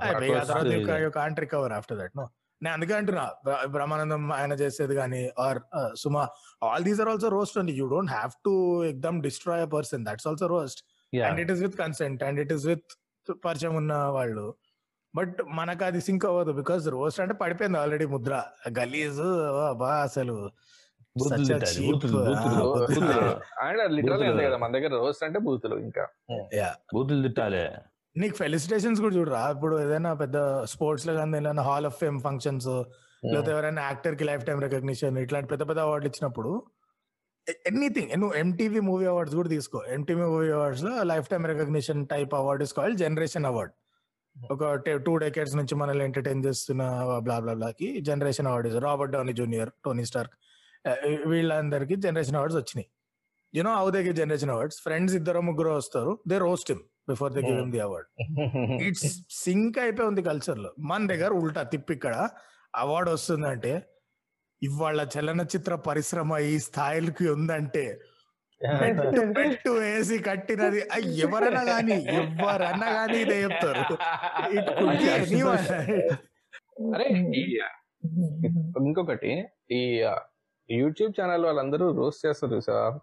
[0.03, 0.65] అయిపోయి ఆ తర్వాత
[1.01, 2.25] you can't recover after that no
[2.61, 5.59] నేను అందుకే అంటున్నా బ్ర- బ్రహ్మానందం ఆయన చేసేది కానీ or
[5.95, 6.27] Suma
[6.63, 8.53] all these are also roast అండి you don't have to
[8.85, 10.81] ఎక్దమ్ destroy a person that's also roast
[11.25, 12.91] and it is with consent and it is with
[13.45, 14.55] పరిచయం ఉన్న వాళ్ళు.
[15.15, 18.43] బట్ మనకు అది సింక్ అవ్వదు బికాస్ రోస్ట్ అంటే పడిపోయింది ఆల్రెడీ ముద్ర.
[18.79, 19.19] గలీజ్
[19.73, 20.51] బా అసలు.
[21.15, 23.01] బూతులు తిట్టాలి, cheap, బూతులు, బూతులు, బూతులు.
[23.01, 23.33] బూతులు.
[23.63, 24.31] అండ్ లిటరల్ బూతులు.
[24.31, 26.03] అంతే కదా మన దగ్గర రోస్ట్ అంటే బూతులు ఇంకా.
[26.55, 26.73] Yeah.
[26.93, 27.63] బూతులు తిట్టాలి.
[28.15, 29.49] నీకు ఫెలిసిటేషన్స్ కూడా చూడరా?
[29.49, 32.69] ఇప్పుడు ఏదైనా పెద్ద స్పోర్ట్స్లో కానీ ఏదైనా హాల్ ఆఫ్ ఫేమ్ ఫంక్షన్స్
[33.23, 36.51] లేకపోతే ఎవరైనా యాక్టర్కి లైఫ్ టైం రికగ్నిషన్ ఇట్లాంటి పెద్ద పెద్ద అవార్డులు ఇచ్చినప్పుడు
[37.67, 39.79] ఎనీథింగ్ నువ్వు ఎంటీవీ మూవీ అవార్డ్స్ కూడా తీసుకో.
[39.87, 43.73] MTV movie అవార్డ్స్లో lifetime recognition type award is called generation award
[44.35, 44.73] ఒక
[45.05, 46.83] టూ డెకేడ్స్ నుంచి మనల్ని ఎంటర్టైన్ చేస్తున్న
[47.19, 50.33] blah blah బ్లాకి generation award Robert Downey Junior Tony Stark
[51.31, 52.87] వీళ్ళందరికీ జనరేషన్ అవార్డ్స్ వచ్చినాయి.
[53.53, 56.11] You know how they give generation awards friends ఇద్దరు ముగ్గురు వస్తారు.
[56.31, 58.07] They roast him before they give him the award
[58.87, 59.07] it's
[59.43, 62.15] sync అయిపోయి ఉంది కల్చర్లో మన దగ్గర ఉల్టా తిప్పి ఇక్కడ
[62.73, 63.73] అవార్డు వస్తుందంటే
[64.61, 67.85] ఇవాళ చలనచిత్ర పరిశ్రమ ఈ స్థాయికి ఉందంటే
[69.37, 70.79] పెట్టు వేసి కట్టినది.
[71.25, 73.81] ఎవరన్నా గాని ఎవరన్నా గాని ఇదే చెప్తారు.
[76.93, 77.07] అరే
[78.81, 79.31] ఇంకొకటి
[79.71, 79.79] ఈ
[80.69, 82.95] యూట్యూబ్ ఛానల్ వాళ్ళందరూ రోస్ట్ చేస్తారు సార్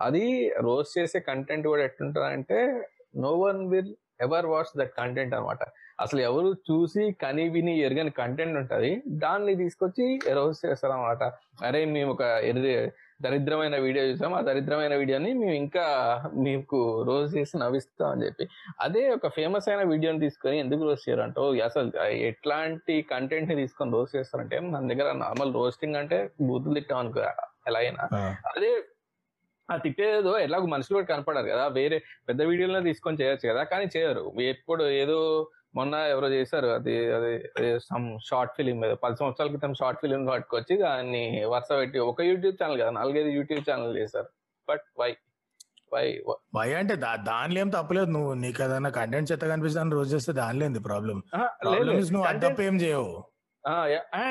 [0.00, 2.60] అది రోస్ట్ చేసే కంటెంట్ కూడా ఎట్లుంటుంది
[3.16, 5.58] no one will ever watch that content అనమాట.
[6.00, 9.02] అసలు ఎవరు చూసి కని విని ఎరగని కంటెంట్ ఉంటుంది.
[9.06, 11.22] దాన్ని తీసుకొచ్చి రోస్ట్ చేస్తారు అనమాట
[11.64, 12.90] అరే మేము ఒక ఎర్రి
[13.24, 14.32] దరిద్రమైన వీడియో చూసాం.
[14.34, 15.84] ఆ దరిద్రమైన వీడియోని మేము ఇంకా
[16.46, 18.44] మీకు రోజు చేసి నవ్విస్తాం అని చెప్పి.
[18.80, 21.90] అదే ఒక ఫేమస్ అయిన వీడియోని తీసుకొని ఎందుకు రోస్ట్ చేయరంటే ఓ, అసలు
[22.28, 27.22] ఎట్లాంటి కంటెంట్ని తీసుకొని రోస్ట్ చేస్తారంటే మన దగ్గర నార్మల్ రోస్టింగ్ అంటే బూతులు తిట్టాం అనుకో
[27.66, 28.02] ఎలా అయినా.
[28.52, 28.72] అదే
[29.68, 31.66] ఆ తిట్టేదో ఎలాగో మనుషులు కూడా కనపడారు కదా.
[31.76, 31.98] వేరే
[32.28, 33.62] పెద్ద వీడియోలో తీసుకొని చేయొచ్చు కదా.
[33.70, 34.24] కానీ చేయరు.
[34.50, 35.18] ఎప్పుడు ఏదో
[35.76, 40.76] మొన్న ఎవరో చేశారు అది అది సమ్ షార్ట్ ఫిలిం మీద పది సంవత్సరాల క్రితం షార్ట్ ఫిలిం పట్టుకొచ్చి
[40.76, 44.28] దాన్ని వరుస పెట్టి ఒక యూట్యూబ్ ఛానల్ కదా నాలుగైదు యూట్యూబ్ ఛానల్ చేశారు.
[44.68, 45.14] బట్ వై
[45.92, 46.22] వై
[46.54, 50.80] వై అంటే దానిలో ఏం తప్పలేదు నువ్వు నీకు ఏదైనా కంటెంట్ చెత్త కనిపిస్తాను రోజు చేస్తే దానిలో ఏంది
[50.80, 53.24] ప్రాబ్లం ప్రాబ్లం నువ్వు అది తప్ప ఏం చేయవు.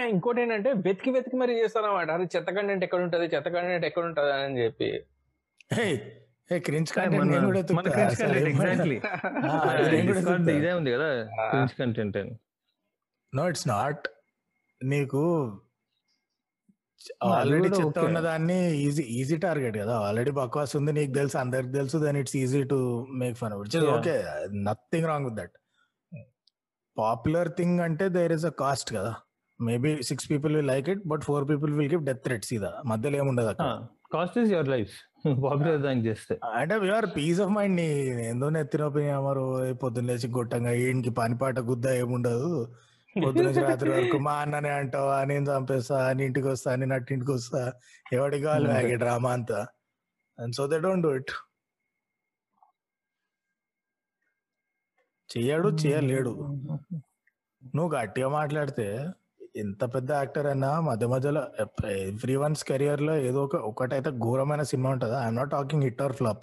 [0.10, 2.12] ఇంకోటి ఏంటంటే వెతికి వెతికి మరి చేస్తారన్నమాట.
[2.12, 3.26] అరే చెత్త కంటెంట్ ఎక్కడ ఉంటది?
[3.26, 4.34] చెత్త కంటెంట్ ఎక్కడ ఉంటది?
[4.34, 5.04] అని చెప్పి.
[6.50, 8.04] ఏ క్రింజ్ కంటెంట్ నేను కూడా మన కూడా
[8.44, 10.54] Discord ఎత్తుకుతా.
[10.60, 11.08] ఇదే ఉంది కదా
[11.52, 12.34] క్రింజ్ కంటెంట్ అని.
[13.34, 14.04] నో ఇట్స్ నాట్
[14.82, 15.22] నీకు
[17.28, 18.04] ఆల్రెడీ చెత్త okay.
[18.08, 19.96] ఉన్న దాన్ని ఈజీ ఈజీ టార్గెట్ కదా.
[20.08, 22.80] ఆల్రెడీ బక్వాస్ ఉంది నీకు తెలుసు అందరికి తెలుసు then it's easy to
[23.22, 23.88] make fun which is.
[23.96, 24.16] Okay
[24.68, 25.56] nothing wrong with that
[26.98, 29.14] popular thing అంటే దేర్ ఇస్ అ కాస్ట్ కదా.
[29.60, 32.72] Maybe six people will like it but four people will give death threats ఇదా.
[32.92, 33.68] మధ్యలో ఏముండదు అక్కడ.
[34.14, 34.94] Cost is your life
[35.44, 37.88] popular దానికి చేస్తే అంటే your peace of mind నీ
[38.26, 38.86] ఏందో నెత్తిన
[39.18, 39.46] అమరు
[39.84, 42.50] పొద్దున్న లేచి గొట్టంగా ఈయనకి పని పాట గుద్ద ఏముండదు.
[43.16, 47.62] పొద్దున రాత్రి వరకు మా అన్ననే అంటావా నేను చంపేస్తా అని ఇంటికి వస్తా నేను అట్టింటికి వస్తా
[48.14, 48.78] ఎవడికి కావాలి అంతే.
[48.80, 49.60] బ్యాగ్ డ్రామా అంతా.
[50.38, 51.34] And so they don't do it
[55.30, 56.32] చెయ్యడు చేయలేడు
[57.76, 58.88] నువ్వు గట్టిగా మాట్లాడితే
[59.56, 61.42] ఎంత పెద్ద యాక్టర్ అయినా మధ్య మధ్యలో
[62.12, 65.18] ఎవ్రీ వన్స్ కెరియర్లో ఏదో ఒక ఒకటైతే ఘోరమైన సినిమా ఉంటుందా.
[65.26, 66.42] I'm not talking hit or flop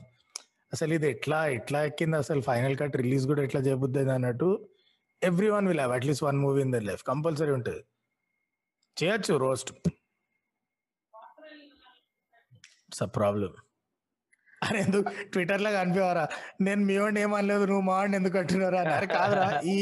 [0.75, 4.49] అసలు ఇది ఎట్లా ఎట్లా ఎక్కింది అసలు ఫైనల్ కట్ రిలీజ్ కూడా ఎట్లా చేయబుద్ది అన్నట్టు
[5.55, 7.83] everyone will have at least one movie in their life compulsory ఉంటుంది.
[8.97, 9.73] చేయొచ్చు రోస్ట్
[12.87, 13.53] ఇట్స్ అ ప్రాబ్లం
[14.63, 15.11] అని ఎందుకు?
[15.33, 16.25] ట్విట్టర్లో కనిపించారా
[16.67, 18.81] నేను మీ వాడిని ఏమనలేదు నువ్వు మా వాడిని ఎందుకు అంటున్నారా?
[18.85, 19.79] అన్నారు కాదురా ఈ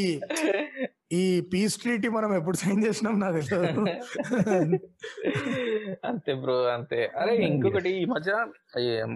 [1.11, 3.39] ఈ పీస్ ట్రీటీ మనం ఎప్పుడు సైన్ చేసినాం నాకు
[6.09, 6.99] అంతే బ్రో అంతే.
[7.21, 8.33] అరే ఇంకొకటి ఈ మధ్య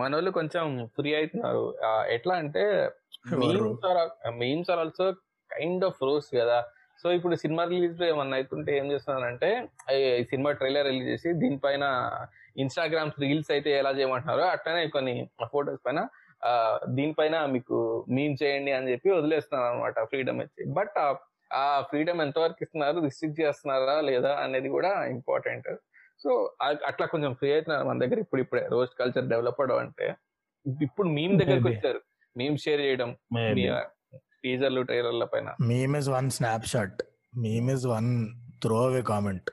[0.00, 0.66] మనోళ్ళు కొంచెం
[0.96, 1.64] ఫ్రీ అవుతున్నారు.
[2.16, 2.62] ఎట్లా అంటే
[3.40, 4.00] memes or
[4.42, 5.06] memes are also
[5.50, 6.58] kind of roast కదా.
[7.02, 9.50] సో ఇప్పుడు సినిమా రిలీజ్లో ఏమన్నా అవుతుంటే ఏం చేస్తున్నారంటే
[10.20, 11.84] ఈ సినిమా ట్రైలర్ రిలీజ్ చేసి దీనిపైన
[12.64, 15.14] ఇన్స్టాగ్రామ్ రీల్స్ అయితే ఎలా చేయమంటున్నారో అట్లనే కొన్ని
[15.54, 16.00] ఫోటోస్ పైన
[16.98, 17.76] దీనిపైన మీకు
[18.16, 20.96] మీమ్ చేయండి అని చెప్పి వదిలేస్తున్నారు అనమాట ఫ్రీడమ్ ఇచ్చి బట్
[21.54, 25.68] ఆ ఫ్రీడమ్ ఎంతవరకు ఇస్తున్నారు రిస్ట్రిక్ట్ చేస్తున్నారా లేదా అనేది కూడా ఇంపార్టెంట్.
[26.22, 28.68] సో అట్లా కొంచెం ఫ్రీ అవుతున్నారు మన దగ్గర ఇప్పుడు ఇప్పుడే.
[28.70, 30.14] రోస్ట్ కల్చర్ డెవలప్ అవడం అంటే
[30.82, 31.68] ఇప్పుడు మీమ్ దగ్గరకు.
[31.68, 32.00] వచ్చారు.
[32.36, 33.16] మీమ్ షేర్ చేయడం.
[34.44, 35.54] టీజర్లు ట్రైలర్ల పైన.
[35.60, 36.30] Meme is one
[36.66, 37.02] snapshot.
[37.36, 38.28] Meme is one
[38.84, 39.50] throwaway comment.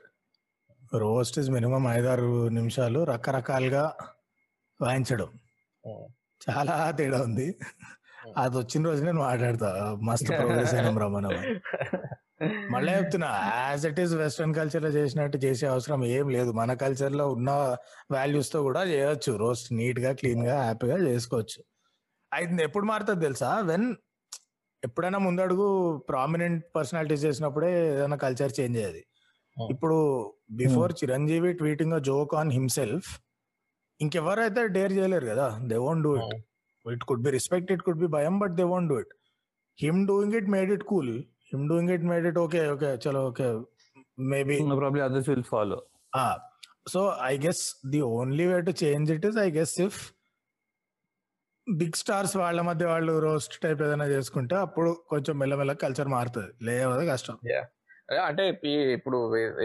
[0.94, 3.94] Roast is minimum ఐదారు నిమిషాలు రకరకాలుగా
[4.82, 5.28] వాయించడం.
[6.50, 7.58] చాలా తేడా ఉంది.
[8.36, 9.68] అది వచ్చిన రోజు నేను మాట్లాడతా
[10.02, 11.32] మస్తు ప్రోగ్రెస్ అయినాం రా మనం
[12.72, 13.30] మళ్ళీ చెప్తున్నా
[13.62, 16.50] యాజ్ ఇట్ ఈస్ వెస్ట్రన్ కల్చర్లో చేసినట్టు చేసే అవసరం ఏం లేదు.
[16.52, 17.50] మన కల్చర్లో ఉన్న
[18.10, 19.32] వాల్యూస్తో కూడా చేయొచ్చు.
[19.36, 21.58] రోస్ట్ నీట్గా క్లీన్గా హ్యాపీగా చేసుకోవచ్చు.
[22.32, 23.50] అయితే ఎప్పుడు మారుతుంది తెలుసా?
[23.70, 23.86] వెన్
[24.82, 25.66] ఎప్పుడైనా ముందడుగు
[26.10, 29.02] ప్రామినెంట్ పర్సనాలిటీస్ చేసినప్పుడే ఏదైనా కల్చర్ చేంజ్ అయ్యేది.
[29.56, 29.98] ఇప్పుడు
[30.52, 33.10] before Chiranjeevi tweeting joke on himself
[34.00, 35.48] ఇంకెవరైతే dare చేయలేరు కదా?
[35.70, 36.34] They won't do it
[36.92, 39.12] it could be respect it could be భయం but they won't do it
[39.78, 41.12] him doing it made it cool
[41.52, 43.48] him doing it made it okay okay చలో okay
[44.32, 45.80] maybe probably others will follow
[46.88, 49.98] so I guess the only way to change it is I guess if
[51.66, 56.50] big stars వాళ్ళ మధ్య వాళ్ళు roast type ఏదైనా చేసుకుంటే అప్పుడు కొంచెం మెల్లమెల్ల culture మారుతుంది.
[56.64, 57.36] లేకపోతే కష్టం.
[58.26, 58.44] అంటే
[58.96, 59.18] ఇప్పుడు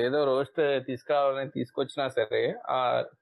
[0.06, 2.42] ఏదో రోస్ట్ తీసుకురావాలని తీసుకొచ్చినా సరే
[2.76, 2.78] ఆ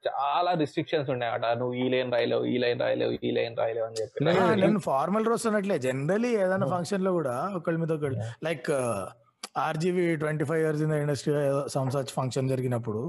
[0.07, 4.26] చాలా రిస్ట్రిక్షన్స్ ఉన్నాయట నువ్వు ఈ లైన్ రాయలేవు ఈ లైన్ రాయలేవు ఈ లైన్ రాయలేవు అని చెప్పి.
[4.63, 6.67] నేను ఫార్మల్ రోస్ట్ అనట్లే జనరలీ ఏదైనా.
[6.76, 8.19] ఫంక్షన్లో కూడా ఒకళ్ళ మీద ఒకళ్ళు
[8.49, 8.69] like
[9.67, 11.34] RGV twenty five years in the industry
[11.78, 13.03] సంసచ్ function జరిగినప్పుడు.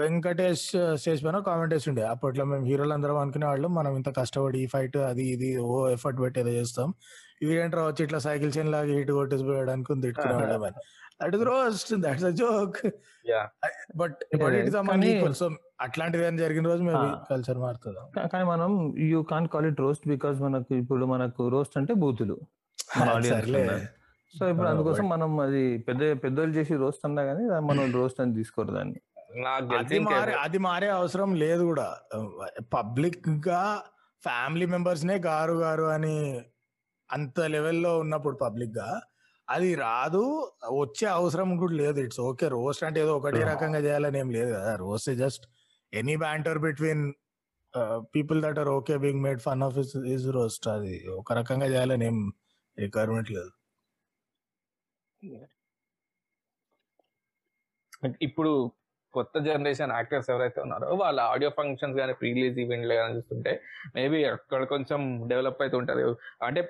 [0.00, 0.64] వెంకటేష్
[1.00, 4.66] స్టేజ్ పైన కామెంట్ వేసి ఉండే అప్పట్లో మేము హీరోలు అందరం అనుకునే వాళ్ళు మనం ఇంత కష్టపడి ఈ
[4.74, 6.90] ఫైట్ అది ఇది ఓ ఎఫర్ట్ పెట్టి ఏదో చేస్తాం.
[7.44, 10.78] ఇదేంట్రా వచ్చి ఇట్లా సైకిల్ చైన్ లాగా ఇటు కొట్టేసి పోయడానికి తిట్టుకునే వాళ్ళం అని.
[11.20, 12.78] That is roast that's a joke
[13.24, 13.44] Yeah.
[13.96, 14.18] But
[14.64, 14.74] is
[15.08, 15.46] equal so
[15.80, 17.06] అట్లాంటిది ఏమైనా జరిగిన రోజు Ah.
[17.30, 18.00] కల్చర్ మారుతుంది?
[18.32, 18.70] కానీ మనం
[19.06, 22.36] you can call it roast because మనకు ఇప్పుడు మనకు రోస్ట్ అంటే బూతులు.
[24.34, 28.34] సో ఇప్పుడు అందుకోసం but- మనం అది పెద్ద పెద్దోళ్ళు చేసి రోస్ట్ అన్నా కానీ మనం రోస్ట్ అని
[28.34, 28.98] తీసుకోరు దాన్ని.
[29.78, 31.86] అది మారే అది మారే అవసరం లేదు కూడా.
[32.74, 33.62] పబ్లిక్గా
[34.22, 36.16] ఫ్యామిలీ మెంబర్స్ నే గారు గారు అని
[37.10, 38.88] అంత లెవెల్లో ఉన్నప్పుడు పబ్లిక్గా
[39.48, 40.22] అది రాదు.
[40.80, 42.00] వచ్చే అవసరం కూడా లేదు.
[42.00, 42.48] It's okay.
[42.48, 44.76] రోస్ట్ అంటే ఏదో ఒకటే రకంగా చేయాలని ఏం లేదు కదా.
[44.76, 45.44] Roast just
[45.92, 47.04] any banter between
[48.14, 50.68] people that are okay being made fun of is is roast.
[50.68, 52.18] అది ఒక రకంగా చేయాలని ఏం
[52.78, 53.52] రిక్వైర్మెంట్ లేదు.
[58.22, 58.72] ఇప్పుడు
[59.16, 63.52] కొత్త జనరేషన్ యాక్టర్స్ ఎవరైతే ఉన్నారో వాళ్ళ ఆడియో ఫంక్షన్స్ కానీ ప్రీ రిలీజ్ ఈవెంట్లు కానీ చూస్తుంటే
[63.96, 65.00] మేబీ అక్కడ కొంచెం
[65.32, 66.02] డెవలప్ అయితే ఉంటుంది.
[66.48, 66.60] అంటే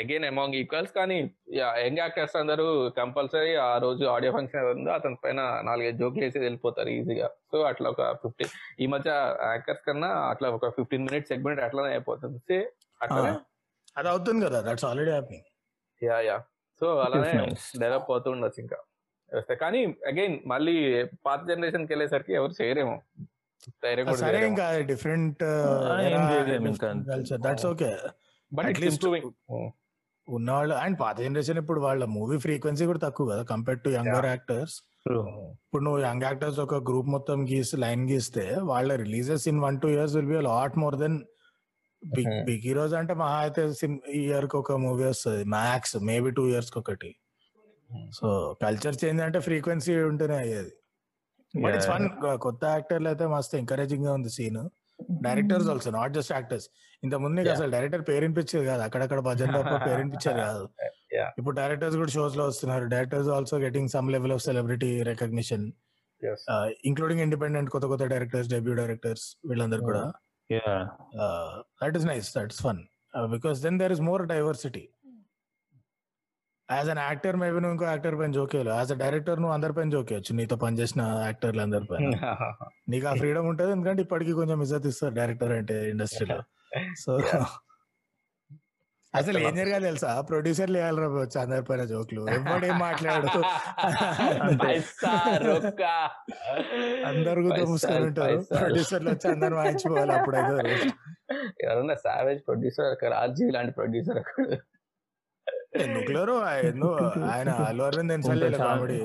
[0.00, 1.18] అగైన్ అమాంగ్ ఈక్వల్స్ కానీ
[1.58, 2.66] యంగ్ యాక్టర్స్ అందరూ
[3.00, 5.40] కంపల్సరీ ఆ రోజు ఆడియో ఫంక్షన్ ఉందో అతని పైన
[5.70, 7.28] నాలుగైదు జోకులు వేసి వెళ్ళిపోతారు ఈజీగా.
[7.52, 8.52] సో అట్లా ఒక ఫిఫ్టీన్
[8.84, 9.10] ఈ మధ్య
[9.52, 12.40] యాక్టర్స్ కన్నా అట్లా ఒక ఫిఫ్టీన్ మినిట్స్ సెగ్మెంట్ అట్లానే అయిపోతుంది.
[12.48, 12.58] సే
[13.00, 13.30] అట్లా
[14.00, 15.12] అది అవుతుంది కదా that's already
[16.02, 16.36] yeah yeah.
[16.80, 17.32] So అలానే.
[17.82, 18.78] డెవలప్ అవుతూ ఉండొచ్చు ఇంకా.
[19.32, 23.00] వస్తే కానీ అగైన్ మళ్ళీ పాత జనరేషన్కి వెళ్ళేసరికి ఎవరు చేయరేమో.
[24.16, 24.46] సరే.
[24.46, 25.42] ఇంకా different
[27.42, 27.90] that's okay
[28.52, 29.30] but least- improving
[30.28, 34.82] ఉన్నవాళ్ళు అండ్ పాత జనరేషన్ ఇప్పుడు వాళ్ళ మూవీ ఫ్రీక్వెన్సీ కూడా తక్కువ కదా కంపేర్ టు యంగర్ యాక్టర్స్
[35.64, 39.88] ఇప్పుడు నువ్వు యంగ్ యాక్టర్స్ ఒక గ్రూప్ మొత్తం గీసి లైన్ గీస్తే వాళ్ళ releases in one two
[39.88, 41.18] years will be lot more then
[42.04, 42.44] big.
[42.44, 43.62] Big heroes అంటే మహా అయితే
[44.12, 47.16] ఇయర్కి ఒక మూవీ వస్తుంది మ్యాక్స్ మేబీ టూ ఇయర్స్కి ఒకటి.
[48.18, 48.28] సో
[48.62, 50.72] కల్చర్ చేంజ్ అంటే ఫ్రీక్వెన్సీ ఉంటేనే అయ్యేది.
[51.54, 52.06] బట్ ఇట్స్ ఫన్
[52.46, 54.62] కొత్త యాక్టర్లు అయితే మస్తు ఎంకరేజింగ్గా ఉంది scene
[55.26, 56.66] directors also not just actors
[57.02, 57.50] ఇంత ముందు నీకు.
[57.54, 58.82] అసలు డైరెక్టర్ పేరు వినిపించేది కాదు.
[58.82, 59.74] అక్కడక్కడ భజన్ తప్ప
[60.42, 60.62] కాదు.
[61.38, 62.84] ఇప్పుడు డైరెక్టర్స్ కూడా షోస్లో వస్తున్నారు.
[62.84, 65.66] Directors also getting some level of celebrity recognition
[66.90, 70.02] including independent కొత్త కొత్త డైరెక్టర్స్ డెబ్యూ డైరెక్టర్స్ వీళ్ళందరూ కూడా.
[71.82, 72.80] That is nice that is fun
[73.36, 74.84] because then there is more diversity
[76.68, 79.90] as an actor maybe నువ్వు ఇంకో యాక్టర్ పైన జోకేయాలి యాజ్ అ డైరెక్టర్ నువ్వు అందరి పైన
[79.94, 82.06] జోకేయచ్చు నీతో పనిచేసిన యాక్టర్లు అందరి పైన.
[82.92, 83.70] నీకు ఆ ఫ్రీడమ్ ఉంటుంది.
[83.72, 86.38] ఎందుకంటే ఇప్పటికీ కొంచెం ఇజ్జత్ ఇస్తారు డైరెక్టర్ అంటే ఇండస్ట్రీలో
[87.04, 87.12] సో
[89.14, 90.12] అసలు ఏం జరగాలి తెలుసా?
[90.28, 93.28] ప్రొడ్యూసర్లు వేయాలి వచ్చి అందరి పైన జోకులు ఎవడేం మాట్లాడు?
[97.10, 98.38] అందరు మూసుకొని ఉంటారు.
[98.52, 100.74] ప్రొడ్యూసర్లు వచ్చి అందరు వాయించుకోవాలి అప్పుడైతే
[101.64, 104.48] ఎవరన్నా సావేజ్ ప్రొడ్యూసర్ అక్కడ రాజీవ్ లాంటి ప్రొడ్యూసర్ అక్కడ
[105.74, 108.48] ఎందుకులేరు ఆయన అల్లు అరవింద్ ఎన్నిసార్లు.
[108.64, 108.98] కామెడీ.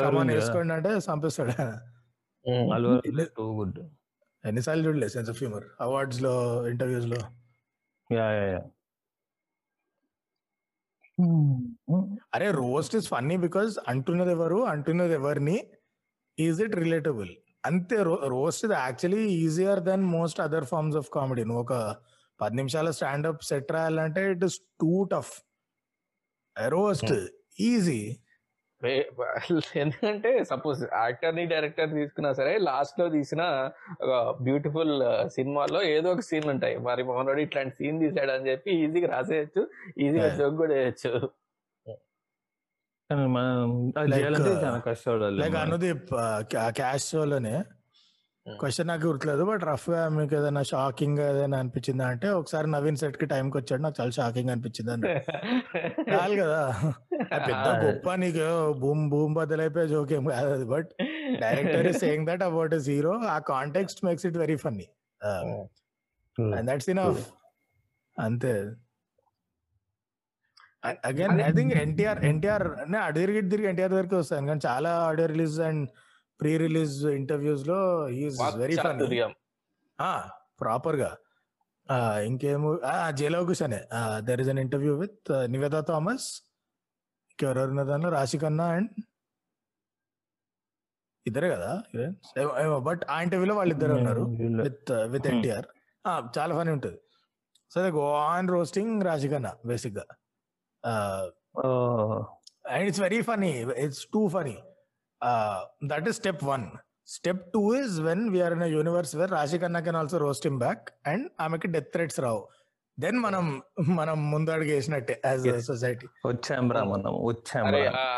[0.00, 1.54] కమాన్ వేసుకోండి అంటే చంపేస్తాడు.
[3.58, 3.80] గుడ్
[4.44, 6.32] ఎన్నిసార్లు చూడలే సెన్స్ ఆఫ్ హ్యూమర్ అవార్డ్స్లో
[6.66, 7.20] ఇంటర్వ్యూస్లో.
[12.34, 15.56] అరే రోస్ట్ ఇస్ ఫన్నీ బికాస్ అంటున్నది ఎవరు అంటున్నది ఎవరిని
[16.38, 17.30] ఈజ్ ఇట్ రిలేటబుల్
[17.64, 17.96] అంతే
[18.28, 21.74] రోస్ట్ ఇది actually easier than most other forms of comedy నువ్వు ఒక
[22.40, 25.32] పది నిమిషాల స్టాండప్ సెట్ రాయాలంటే it is too tough
[26.56, 27.14] roast
[27.60, 28.00] easy
[29.76, 33.42] ఎందుకంటే సపోజ్ యాక్టర్ని డైరెక్టర్ తీసుకున్నా సరే లాస్ట్లో తీసిన
[34.02, 34.12] ఒక
[34.42, 34.94] బ్యూటిఫుల్
[35.28, 39.64] సినిమాలో ఏదో ఒక సీన్ ఉంటాయి మరి మోహన్ రెడ్డి ఇట్లాంటి సీన్ తీసాడు అని చెప్పి ఈజీగా రాసేయచ్చు
[39.98, 40.30] ఈజీగా.
[40.36, 41.12] జోక్ కూడా వేయచ్చు
[41.86, 41.98] uh,
[45.42, 45.58] లైక్.
[45.64, 46.10] అనుదీప్
[46.76, 47.54] క్యాష్ షోలోనే.
[48.58, 53.56] క్వశ్చన్ నాకు గుర్తులేదు బట్ రఫ్గా మీకు ఏదైనా షాకింగ్ ఏదైనా అనిపించిందా అంటే ఒకసారి నవీన్ సెట్కి టైంకి
[53.56, 55.08] వచ్చాడు నాకు చాలా షాకింగ్ అనిపించింది అని
[56.12, 56.60] చాలు కదా.
[57.32, 58.46] అది పెద్ద గొప్ప నీకు
[58.78, 60.90] భూమ్ భూమ్ బద్దలైపోయే జోక్ ఏం కాదు అది but
[61.40, 64.86] director is saying that about is hero ఆ context makes it very funny.
[66.38, 67.22] And that's enough
[68.16, 68.54] అంతే.
[71.04, 72.66] Again I think NTR NTR
[73.32, 75.82] ఇటు తిరిగి ఎన్టీఆర్ దగ్గరికి వస్తాను కానీ చాలా audio release and
[76.40, 79.34] pre release ఇంటర్వ్యూస్లో is very చాతుర్యం.
[80.60, 81.16] ప్రాపర్గా
[82.20, 82.80] ఇంకేమో
[83.10, 83.80] జయలోకుష్ అనే
[84.18, 86.42] there is an interview with Nivetha Thomas
[87.30, 88.08] ఇంకెవరెవరు దానిలో?
[88.08, 88.90] రాశికన్నా అండ్
[91.26, 91.82] ఇద్దరే కదా
[92.78, 95.66] బట్ ఆ ఇంటర్వ్యూలో వాళ్ళిద్దరే ఉన్నారు వీళ్ళ- విత్ విత్ ఎన్టీఆర్
[96.38, 97.00] చాలా ఫనీ ఉంటుంది.
[97.70, 100.04] So go on roasting Raashi Khanna బేసిక్గా.
[102.68, 104.58] And it's very funny it's too funny
[105.90, 106.66] that is step one
[107.08, 110.84] step two is when we're in universe where Raashi Khanna can also roast him back
[111.06, 112.42] and ఆమెకి death threats రావు.
[112.98, 113.44] Then మనం
[113.92, 115.60] మనం ముందు అడుగు వేసినట్టే as Yes.
[115.66, 117.66] Society వచ్చాం రా మనం వచ్చాం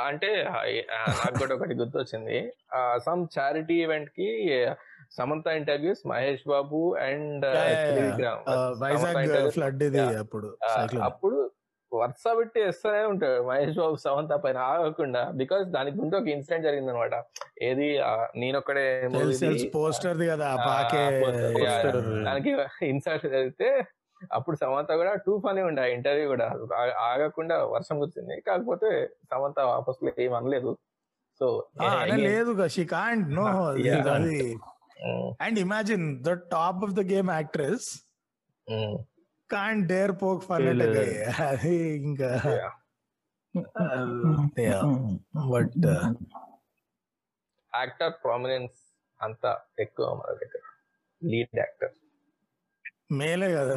[0.08, 0.56] అంటే ఆ,
[0.96, 2.38] ఆ, నాకు కూడా ఒకటి గుర్తొచ్చింది.
[2.98, 4.28] సమ్ చారిటీ ఈవెంట్కి
[5.10, 7.46] Samantha interviews Mahesh Babu and
[8.82, 10.48] Vizag flood ఇది అప్పుడు.
[11.02, 11.38] అప్పుడు
[11.94, 13.40] వరుస పెట్టి వేస్తూనే ఉంటాడు.
[13.42, 15.22] మహేష్ బాబు సమంత పైన ఆగకుండా.
[15.40, 17.14] బికాస్ దానికి ముందు ఒక ఇన్సిడెంట్ జరిగింది అనమాట
[17.62, 17.88] ఏది
[18.36, 18.86] నేనొక్కడే
[19.74, 20.48] పోస్టర్ది కదా.
[22.28, 22.52] దానికి
[22.86, 23.68] ఇన్సల్ట్ జరిగితే
[24.32, 26.48] అప్పుడు సమంత కూడా టూ ఫనీ ఉండే ఇంటర్వ్యూ కూడా.
[27.00, 28.36] ఆగకుండా వర్షం కురిసింది.
[28.40, 28.90] కాకపోతే
[29.30, 30.72] సమంత వాపస్ ఏం అనలేదు.
[31.38, 31.46] సో
[32.28, 32.52] లేదు
[33.36, 33.44] no
[35.44, 37.88] and imagine the top of the game actress
[39.52, 41.24] can't dare poke చేయలేదు.
[41.48, 42.30] అది ఇంకా
[45.50, 45.86] బట్
[47.76, 48.74] యాక్టర్ ప్రామినెన్స్
[49.22, 50.60] అంత ఎక్కువ మన దగ్గర.
[51.30, 51.90] లీడ్ యాక్టర్
[53.12, 53.74] మేలే కదా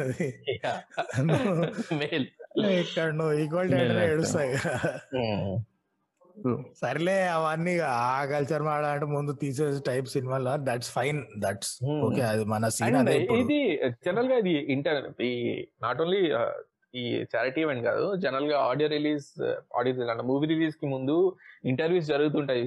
[0.00, 0.44] అది.
[1.98, 2.26] మేల్.
[2.66, 3.98] ఇక్కడ నువ్వు actor.
[3.98, 5.00] ఏడుస్తాయి కదా.
[6.80, 12.00] సర్లే అవన్నీ ఆ కల్చర్ మాడాలంటే ముందు తీసేసి టైప్ సినిమాలో that's fine that's Hmm.
[12.06, 12.96] Okay అది మన సీన్.
[13.42, 13.60] ఇది
[14.06, 15.32] జనరల్గా ఇది ఇంటర్ ఈ
[15.82, 16.22] నాట్ ఓన్లీ
[16.94, 19.26] ఈ చారిటీ ఈవెంట్ కాదు జనరల్గా ఆడియో రిలీజ్
[19.78, 21.16] ఆడియో అంటే మూవీ రిలీజ్కి ముందు
[21.64, 22.62] ఇంటర్వ్యూస్ జరుగుతుంటాయి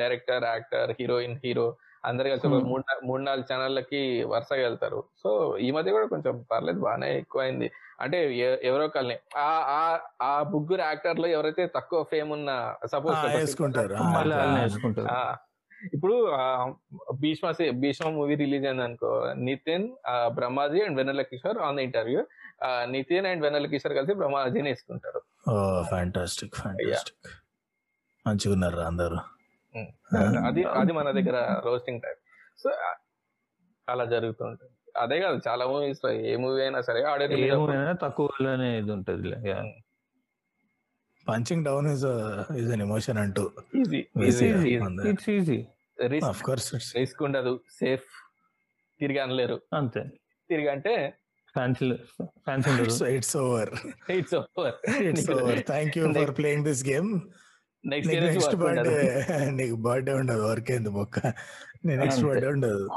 [0.00, 1.66] డైరెక్టర్ యాక్టర్ హీరోయిన్ హీరో
[2.04, 2.52] అందరు కలిసి ఒక.
[2.62, 5.04] మూడు మూడు నాలుగు ఛానళ్ళకి వరుసగా వెళ్తారు.
[5.22, 7.70] సో ఈ మధ్య కూడా కొంచెం పర్లేదు బాగానే ఎక్కువైంది.
[8.00, 13.16] అంటే ఎవరో ఒకళ్ళని ఆ ఆ- ఆ ముగ్గురు యాక్టర్లో ఎవరైతే తక్కువ ఫేమ్ ఉన్న సపోజ్
[15.94, 16.30] ఇప్పుడు
[17.14, 19.88] భీష్మ భీష్మ మూవీ రిలీజ్ అయింది అనుకో Nithiin
[20.26, 22.26] Brahmaji and Vennela Kishore on the interview.
[22.84, 25.22] Nithiin and Vennela Kishore కలిసి బ్రహ్మాజీని వేసుకుంటారు.
[25.82, 27.32] Fantastic fantastic.
[28.28, 29.37] మంచిగా ఉన్నారు అందరు.
[30.48, 32.20] అది అది మన దగ్గర రోస్టింగ్ టైప్
[32.62, 32.68] సో
[33.88, 34.72] అలా జరుగుతుంటుంది.
[34.96, 37.00] అదే కాదు చాలా మూవీస్లో ఏ మూవీ అయినా సరే
[37.50, 39.32] ఏమైనా తక్కువలోనే ఇది ఉంటది
[41.26, 42.04] punching down is
[42.60, 43.44] is an emotion అంటూ.
[43.80, 44.00] Easy.
[45.10, 45.58] It's easy
[46.12, 48.06] risk of course risk ఉండదు సేఫ్
[49.00, 49.58] తిరిగి అనలేరు.
[49.72, 50.02] అంతే.
[50.50, 50.94] తిరిగి అంటే
[51.54, 51.86] ఫ్యాన్సీ
[52.46, 53.70] ఫ్యాన్సీ ఉండదు it's it's over
[54.18, 54.76] it's over
[55.08, 57.10] it's over thank you for playing this game
[57.84, 58.94] next next birthday
[59.50, 61.18] నీకు birthday ఉండదు వర్కేంది బొక్క?
[61.84, 62.24] నీ నెక్స్ట్.
[62.24, 62.88] బర్త్డే ఉండదు.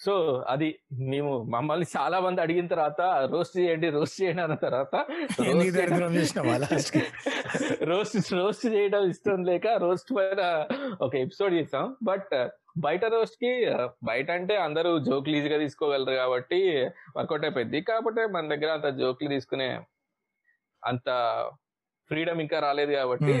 [0.00, 0.12] సో
[0.48, 3.00] అది మేము మమ్మల్ని చాలా మంది అడిగిన తర్వాత
[3.30, 4.94] రోస్ట్ చేయండి రోస్ట్ చేయండి అన్న తర్వాత
[7.90, 10.42] రోస్ట్ రోస్ట్ చేయడం ఇష్టం లేక రోస్ట్ పైన
[11.00, 11.96] ఒక ఎపిసోడ్ చేసాం.
[12.02, 12.32] బట్
[12.78, 13.52] బయట రోస్ట్కి
[14.04, 16.60] బయట అంటే అందరూ జోక్లు ఈజీగా తీసుకోగలరు కాబట్టి
[17.16, 17.80] వర్కౌట్ అయిపోయింది.
[17.80, 19.80] కాకపోతే మన దగ్గర అంత జోక్లు తీసుకునే
[20.82, 21.08] అంత
[22.10, 23.34] ఫ్రీడమ్ ఇంకా రాలేదు కాబట్టి.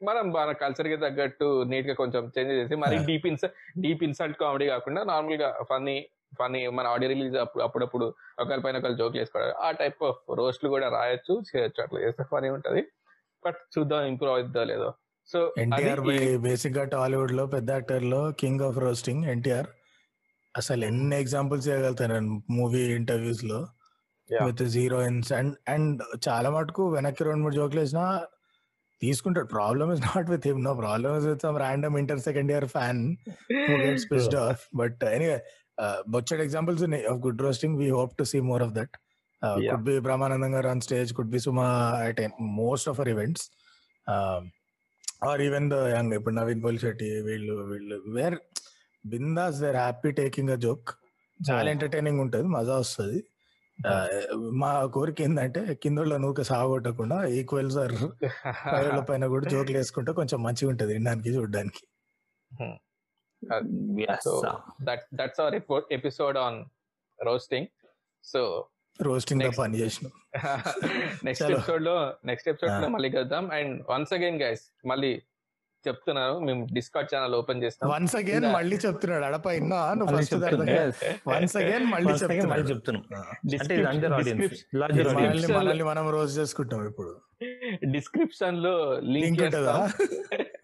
[0.00, 2.98] మనం మన కల్చర్కి తగ్గట్టు నీట్గా కొంచెం చేంజ్ చేసి మరి.
[3.08, 3.46] డీప్ ఇన్స్
[3.84, 5.96] డీప్ ఇన్సల్ట్ కామెడీ కాకుండా నార్మల్గా ఫన్నీ
[6.38, 8.06] ఫన్నీ మన ఆడియో రిలీజ్ అప్పుడు అప్పుడప్పుడు
[8.40, 12.50] ఒకరి పైన ఒకరు జోక్ చేసుకోవడం ఆ టైప్ ఆఫ్ రోస్ట్లు కూడా రాయొచ్చు చేయొచ్చు అట్లా చేస్తే ఫనీ
[12.50, 12.82] ఉంటది
[13.44, 14.88] బట్ చూద్దాం ఇంప్రూవ్ అవుతుందో లేదో
[15.28, 16.02] సో ఎన్టీఆర్
[16.46, 19.68] బేసిక్గా టాలీవుడ్లో పెద్ద యాక్టర్లో కింగ్ ఆఫ్ రోస్టింగ్ ఎన్టీఆర్
[20.54, 22.16] అసలు ఎన్ని ఎగ్జాంపుల్స్ చేయగలుగుతాను
[22.50, 23.58] మూవీ ఇంటర్వ్యూస్లో
[24.46, 28.04] విత్ హీరోయిన్స్ అండ్ అండ్ చాలా మటుకు వెనక్కి రెండు మూడు జోకులు వేసినా
[29.02, 32.68] తీసుకుంటాడు problem is not with him no problem is with some random inter second year
[32.76, 33.02] fan
[33.68, 34.60] who gets pissed off.
[34.72, 35.38] But uh, anyway,
[35.78, 37.72] uh, butchered examples in, of good roasting.
[37.76, 38.90] We hope to see more of that.
[39.42, 39.70] Uh, Yeah.
[39.70, 41.66] Could be Brahmanandam garu on stage, could be Suma
[42.08, 43.42] at en- most of our events.
[44.06, 44.42] Um,
[45.22, 48.36] or even the young ఇప్పుడు నవీన్ పోలిశెట్టి వీళ్ళు వీళ్ళు were
[49.04, 50.90] bindaas were happy taking a joke
[51.40, 53.18] చాలా entertaining ఉంటుంది మజా వస్తుంది
[54.60, 57.94] మా కోరిక ఏంటంటే కిందోళ్ళ నూక సాగొట్టకుండా ఈక్వల్స్ ఆర్
[58.66, 61.82] పైన పైన కూడా జోకులు వేసుకుంటే కొంచెం మంచిగా ఉంటుంది వినడానికి చూడడానికి
[64.20, 64.34] so
[64.82, 65.56] that that's our
[65.92, 66.58] episode on
[67.18, 67.70] roasting
[68.24, 68.42] so
[69.00, 69.58] roasting Next.
[69.60, 70.12] పని చేసినాం
[71.26, 71.44] నెక్స్ట్.
[71.46, 72.88] ఎపిసోడ్లో నెక్స్ట్ ఎపిసోడ్లో.
[72.88, 75.12] మళ్ళీ కలుద్దాం అండ్ వన్స్ అగైన్ గైస్ మళ్ళీ
[75.88, 77.90] చెప్తున్నాను మేము డిస్కార్డ్ ఛానల్ ఓపెన్ చేస్తాం.
[77.90, 79.24] వన్స్ అగైన్ మళ్ళీ చెప్తున్నాడు.
[79.24, 80.34] అడప ఇన్నా నువ్వు ఫస్ట్.
[81.28, 83.04] వన్స్ అగైన్ మళ్ళీ Once again మళ్ళీ చెప్తున్నాం.
[83.60, 87.20] అంటే అందరు ఆడియన్స్ లార్జర్ Description- ఆడియన్స్ మనల్ని మనం రోజు చేసుకుంటాం ఇప్పుడు.
[87.90, 89.88] డిస్క్రిప్షన్లో లింక్ ఉంటుందా?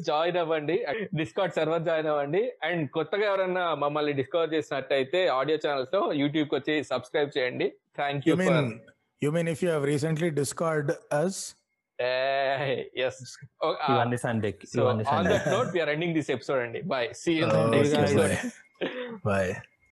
[0.00, 0.84] జాయిన్ అవ్వండి.
[1.14, 2.52] డిస్కౌట్ సర్వర్ జాయిన్ అవ్వండి.
[2.62, 8.38] అండ్ కొత్తగా ఎవరైనా మమ్మల్ని డిస్కవర్ చేసినట్టయితే ఆడియో ఛానల్స్లో యూట్యూబ్కి వచ్చి సబ్స్క్రైబ్ చేయండి thank you you
[8.38, 8.72] mean
[9.22, 11.54] you mean if you have recently Discord us
[13.02, 13.20] yes
[13.90, 17.32] ఇవన్నీ సండేకి so on Sunday that note we are ending this episode అండి bye see
[17.32, 18.04] you Okay, next guys.
[18.04, 18.34] Episode
[19.24, 19.50] bye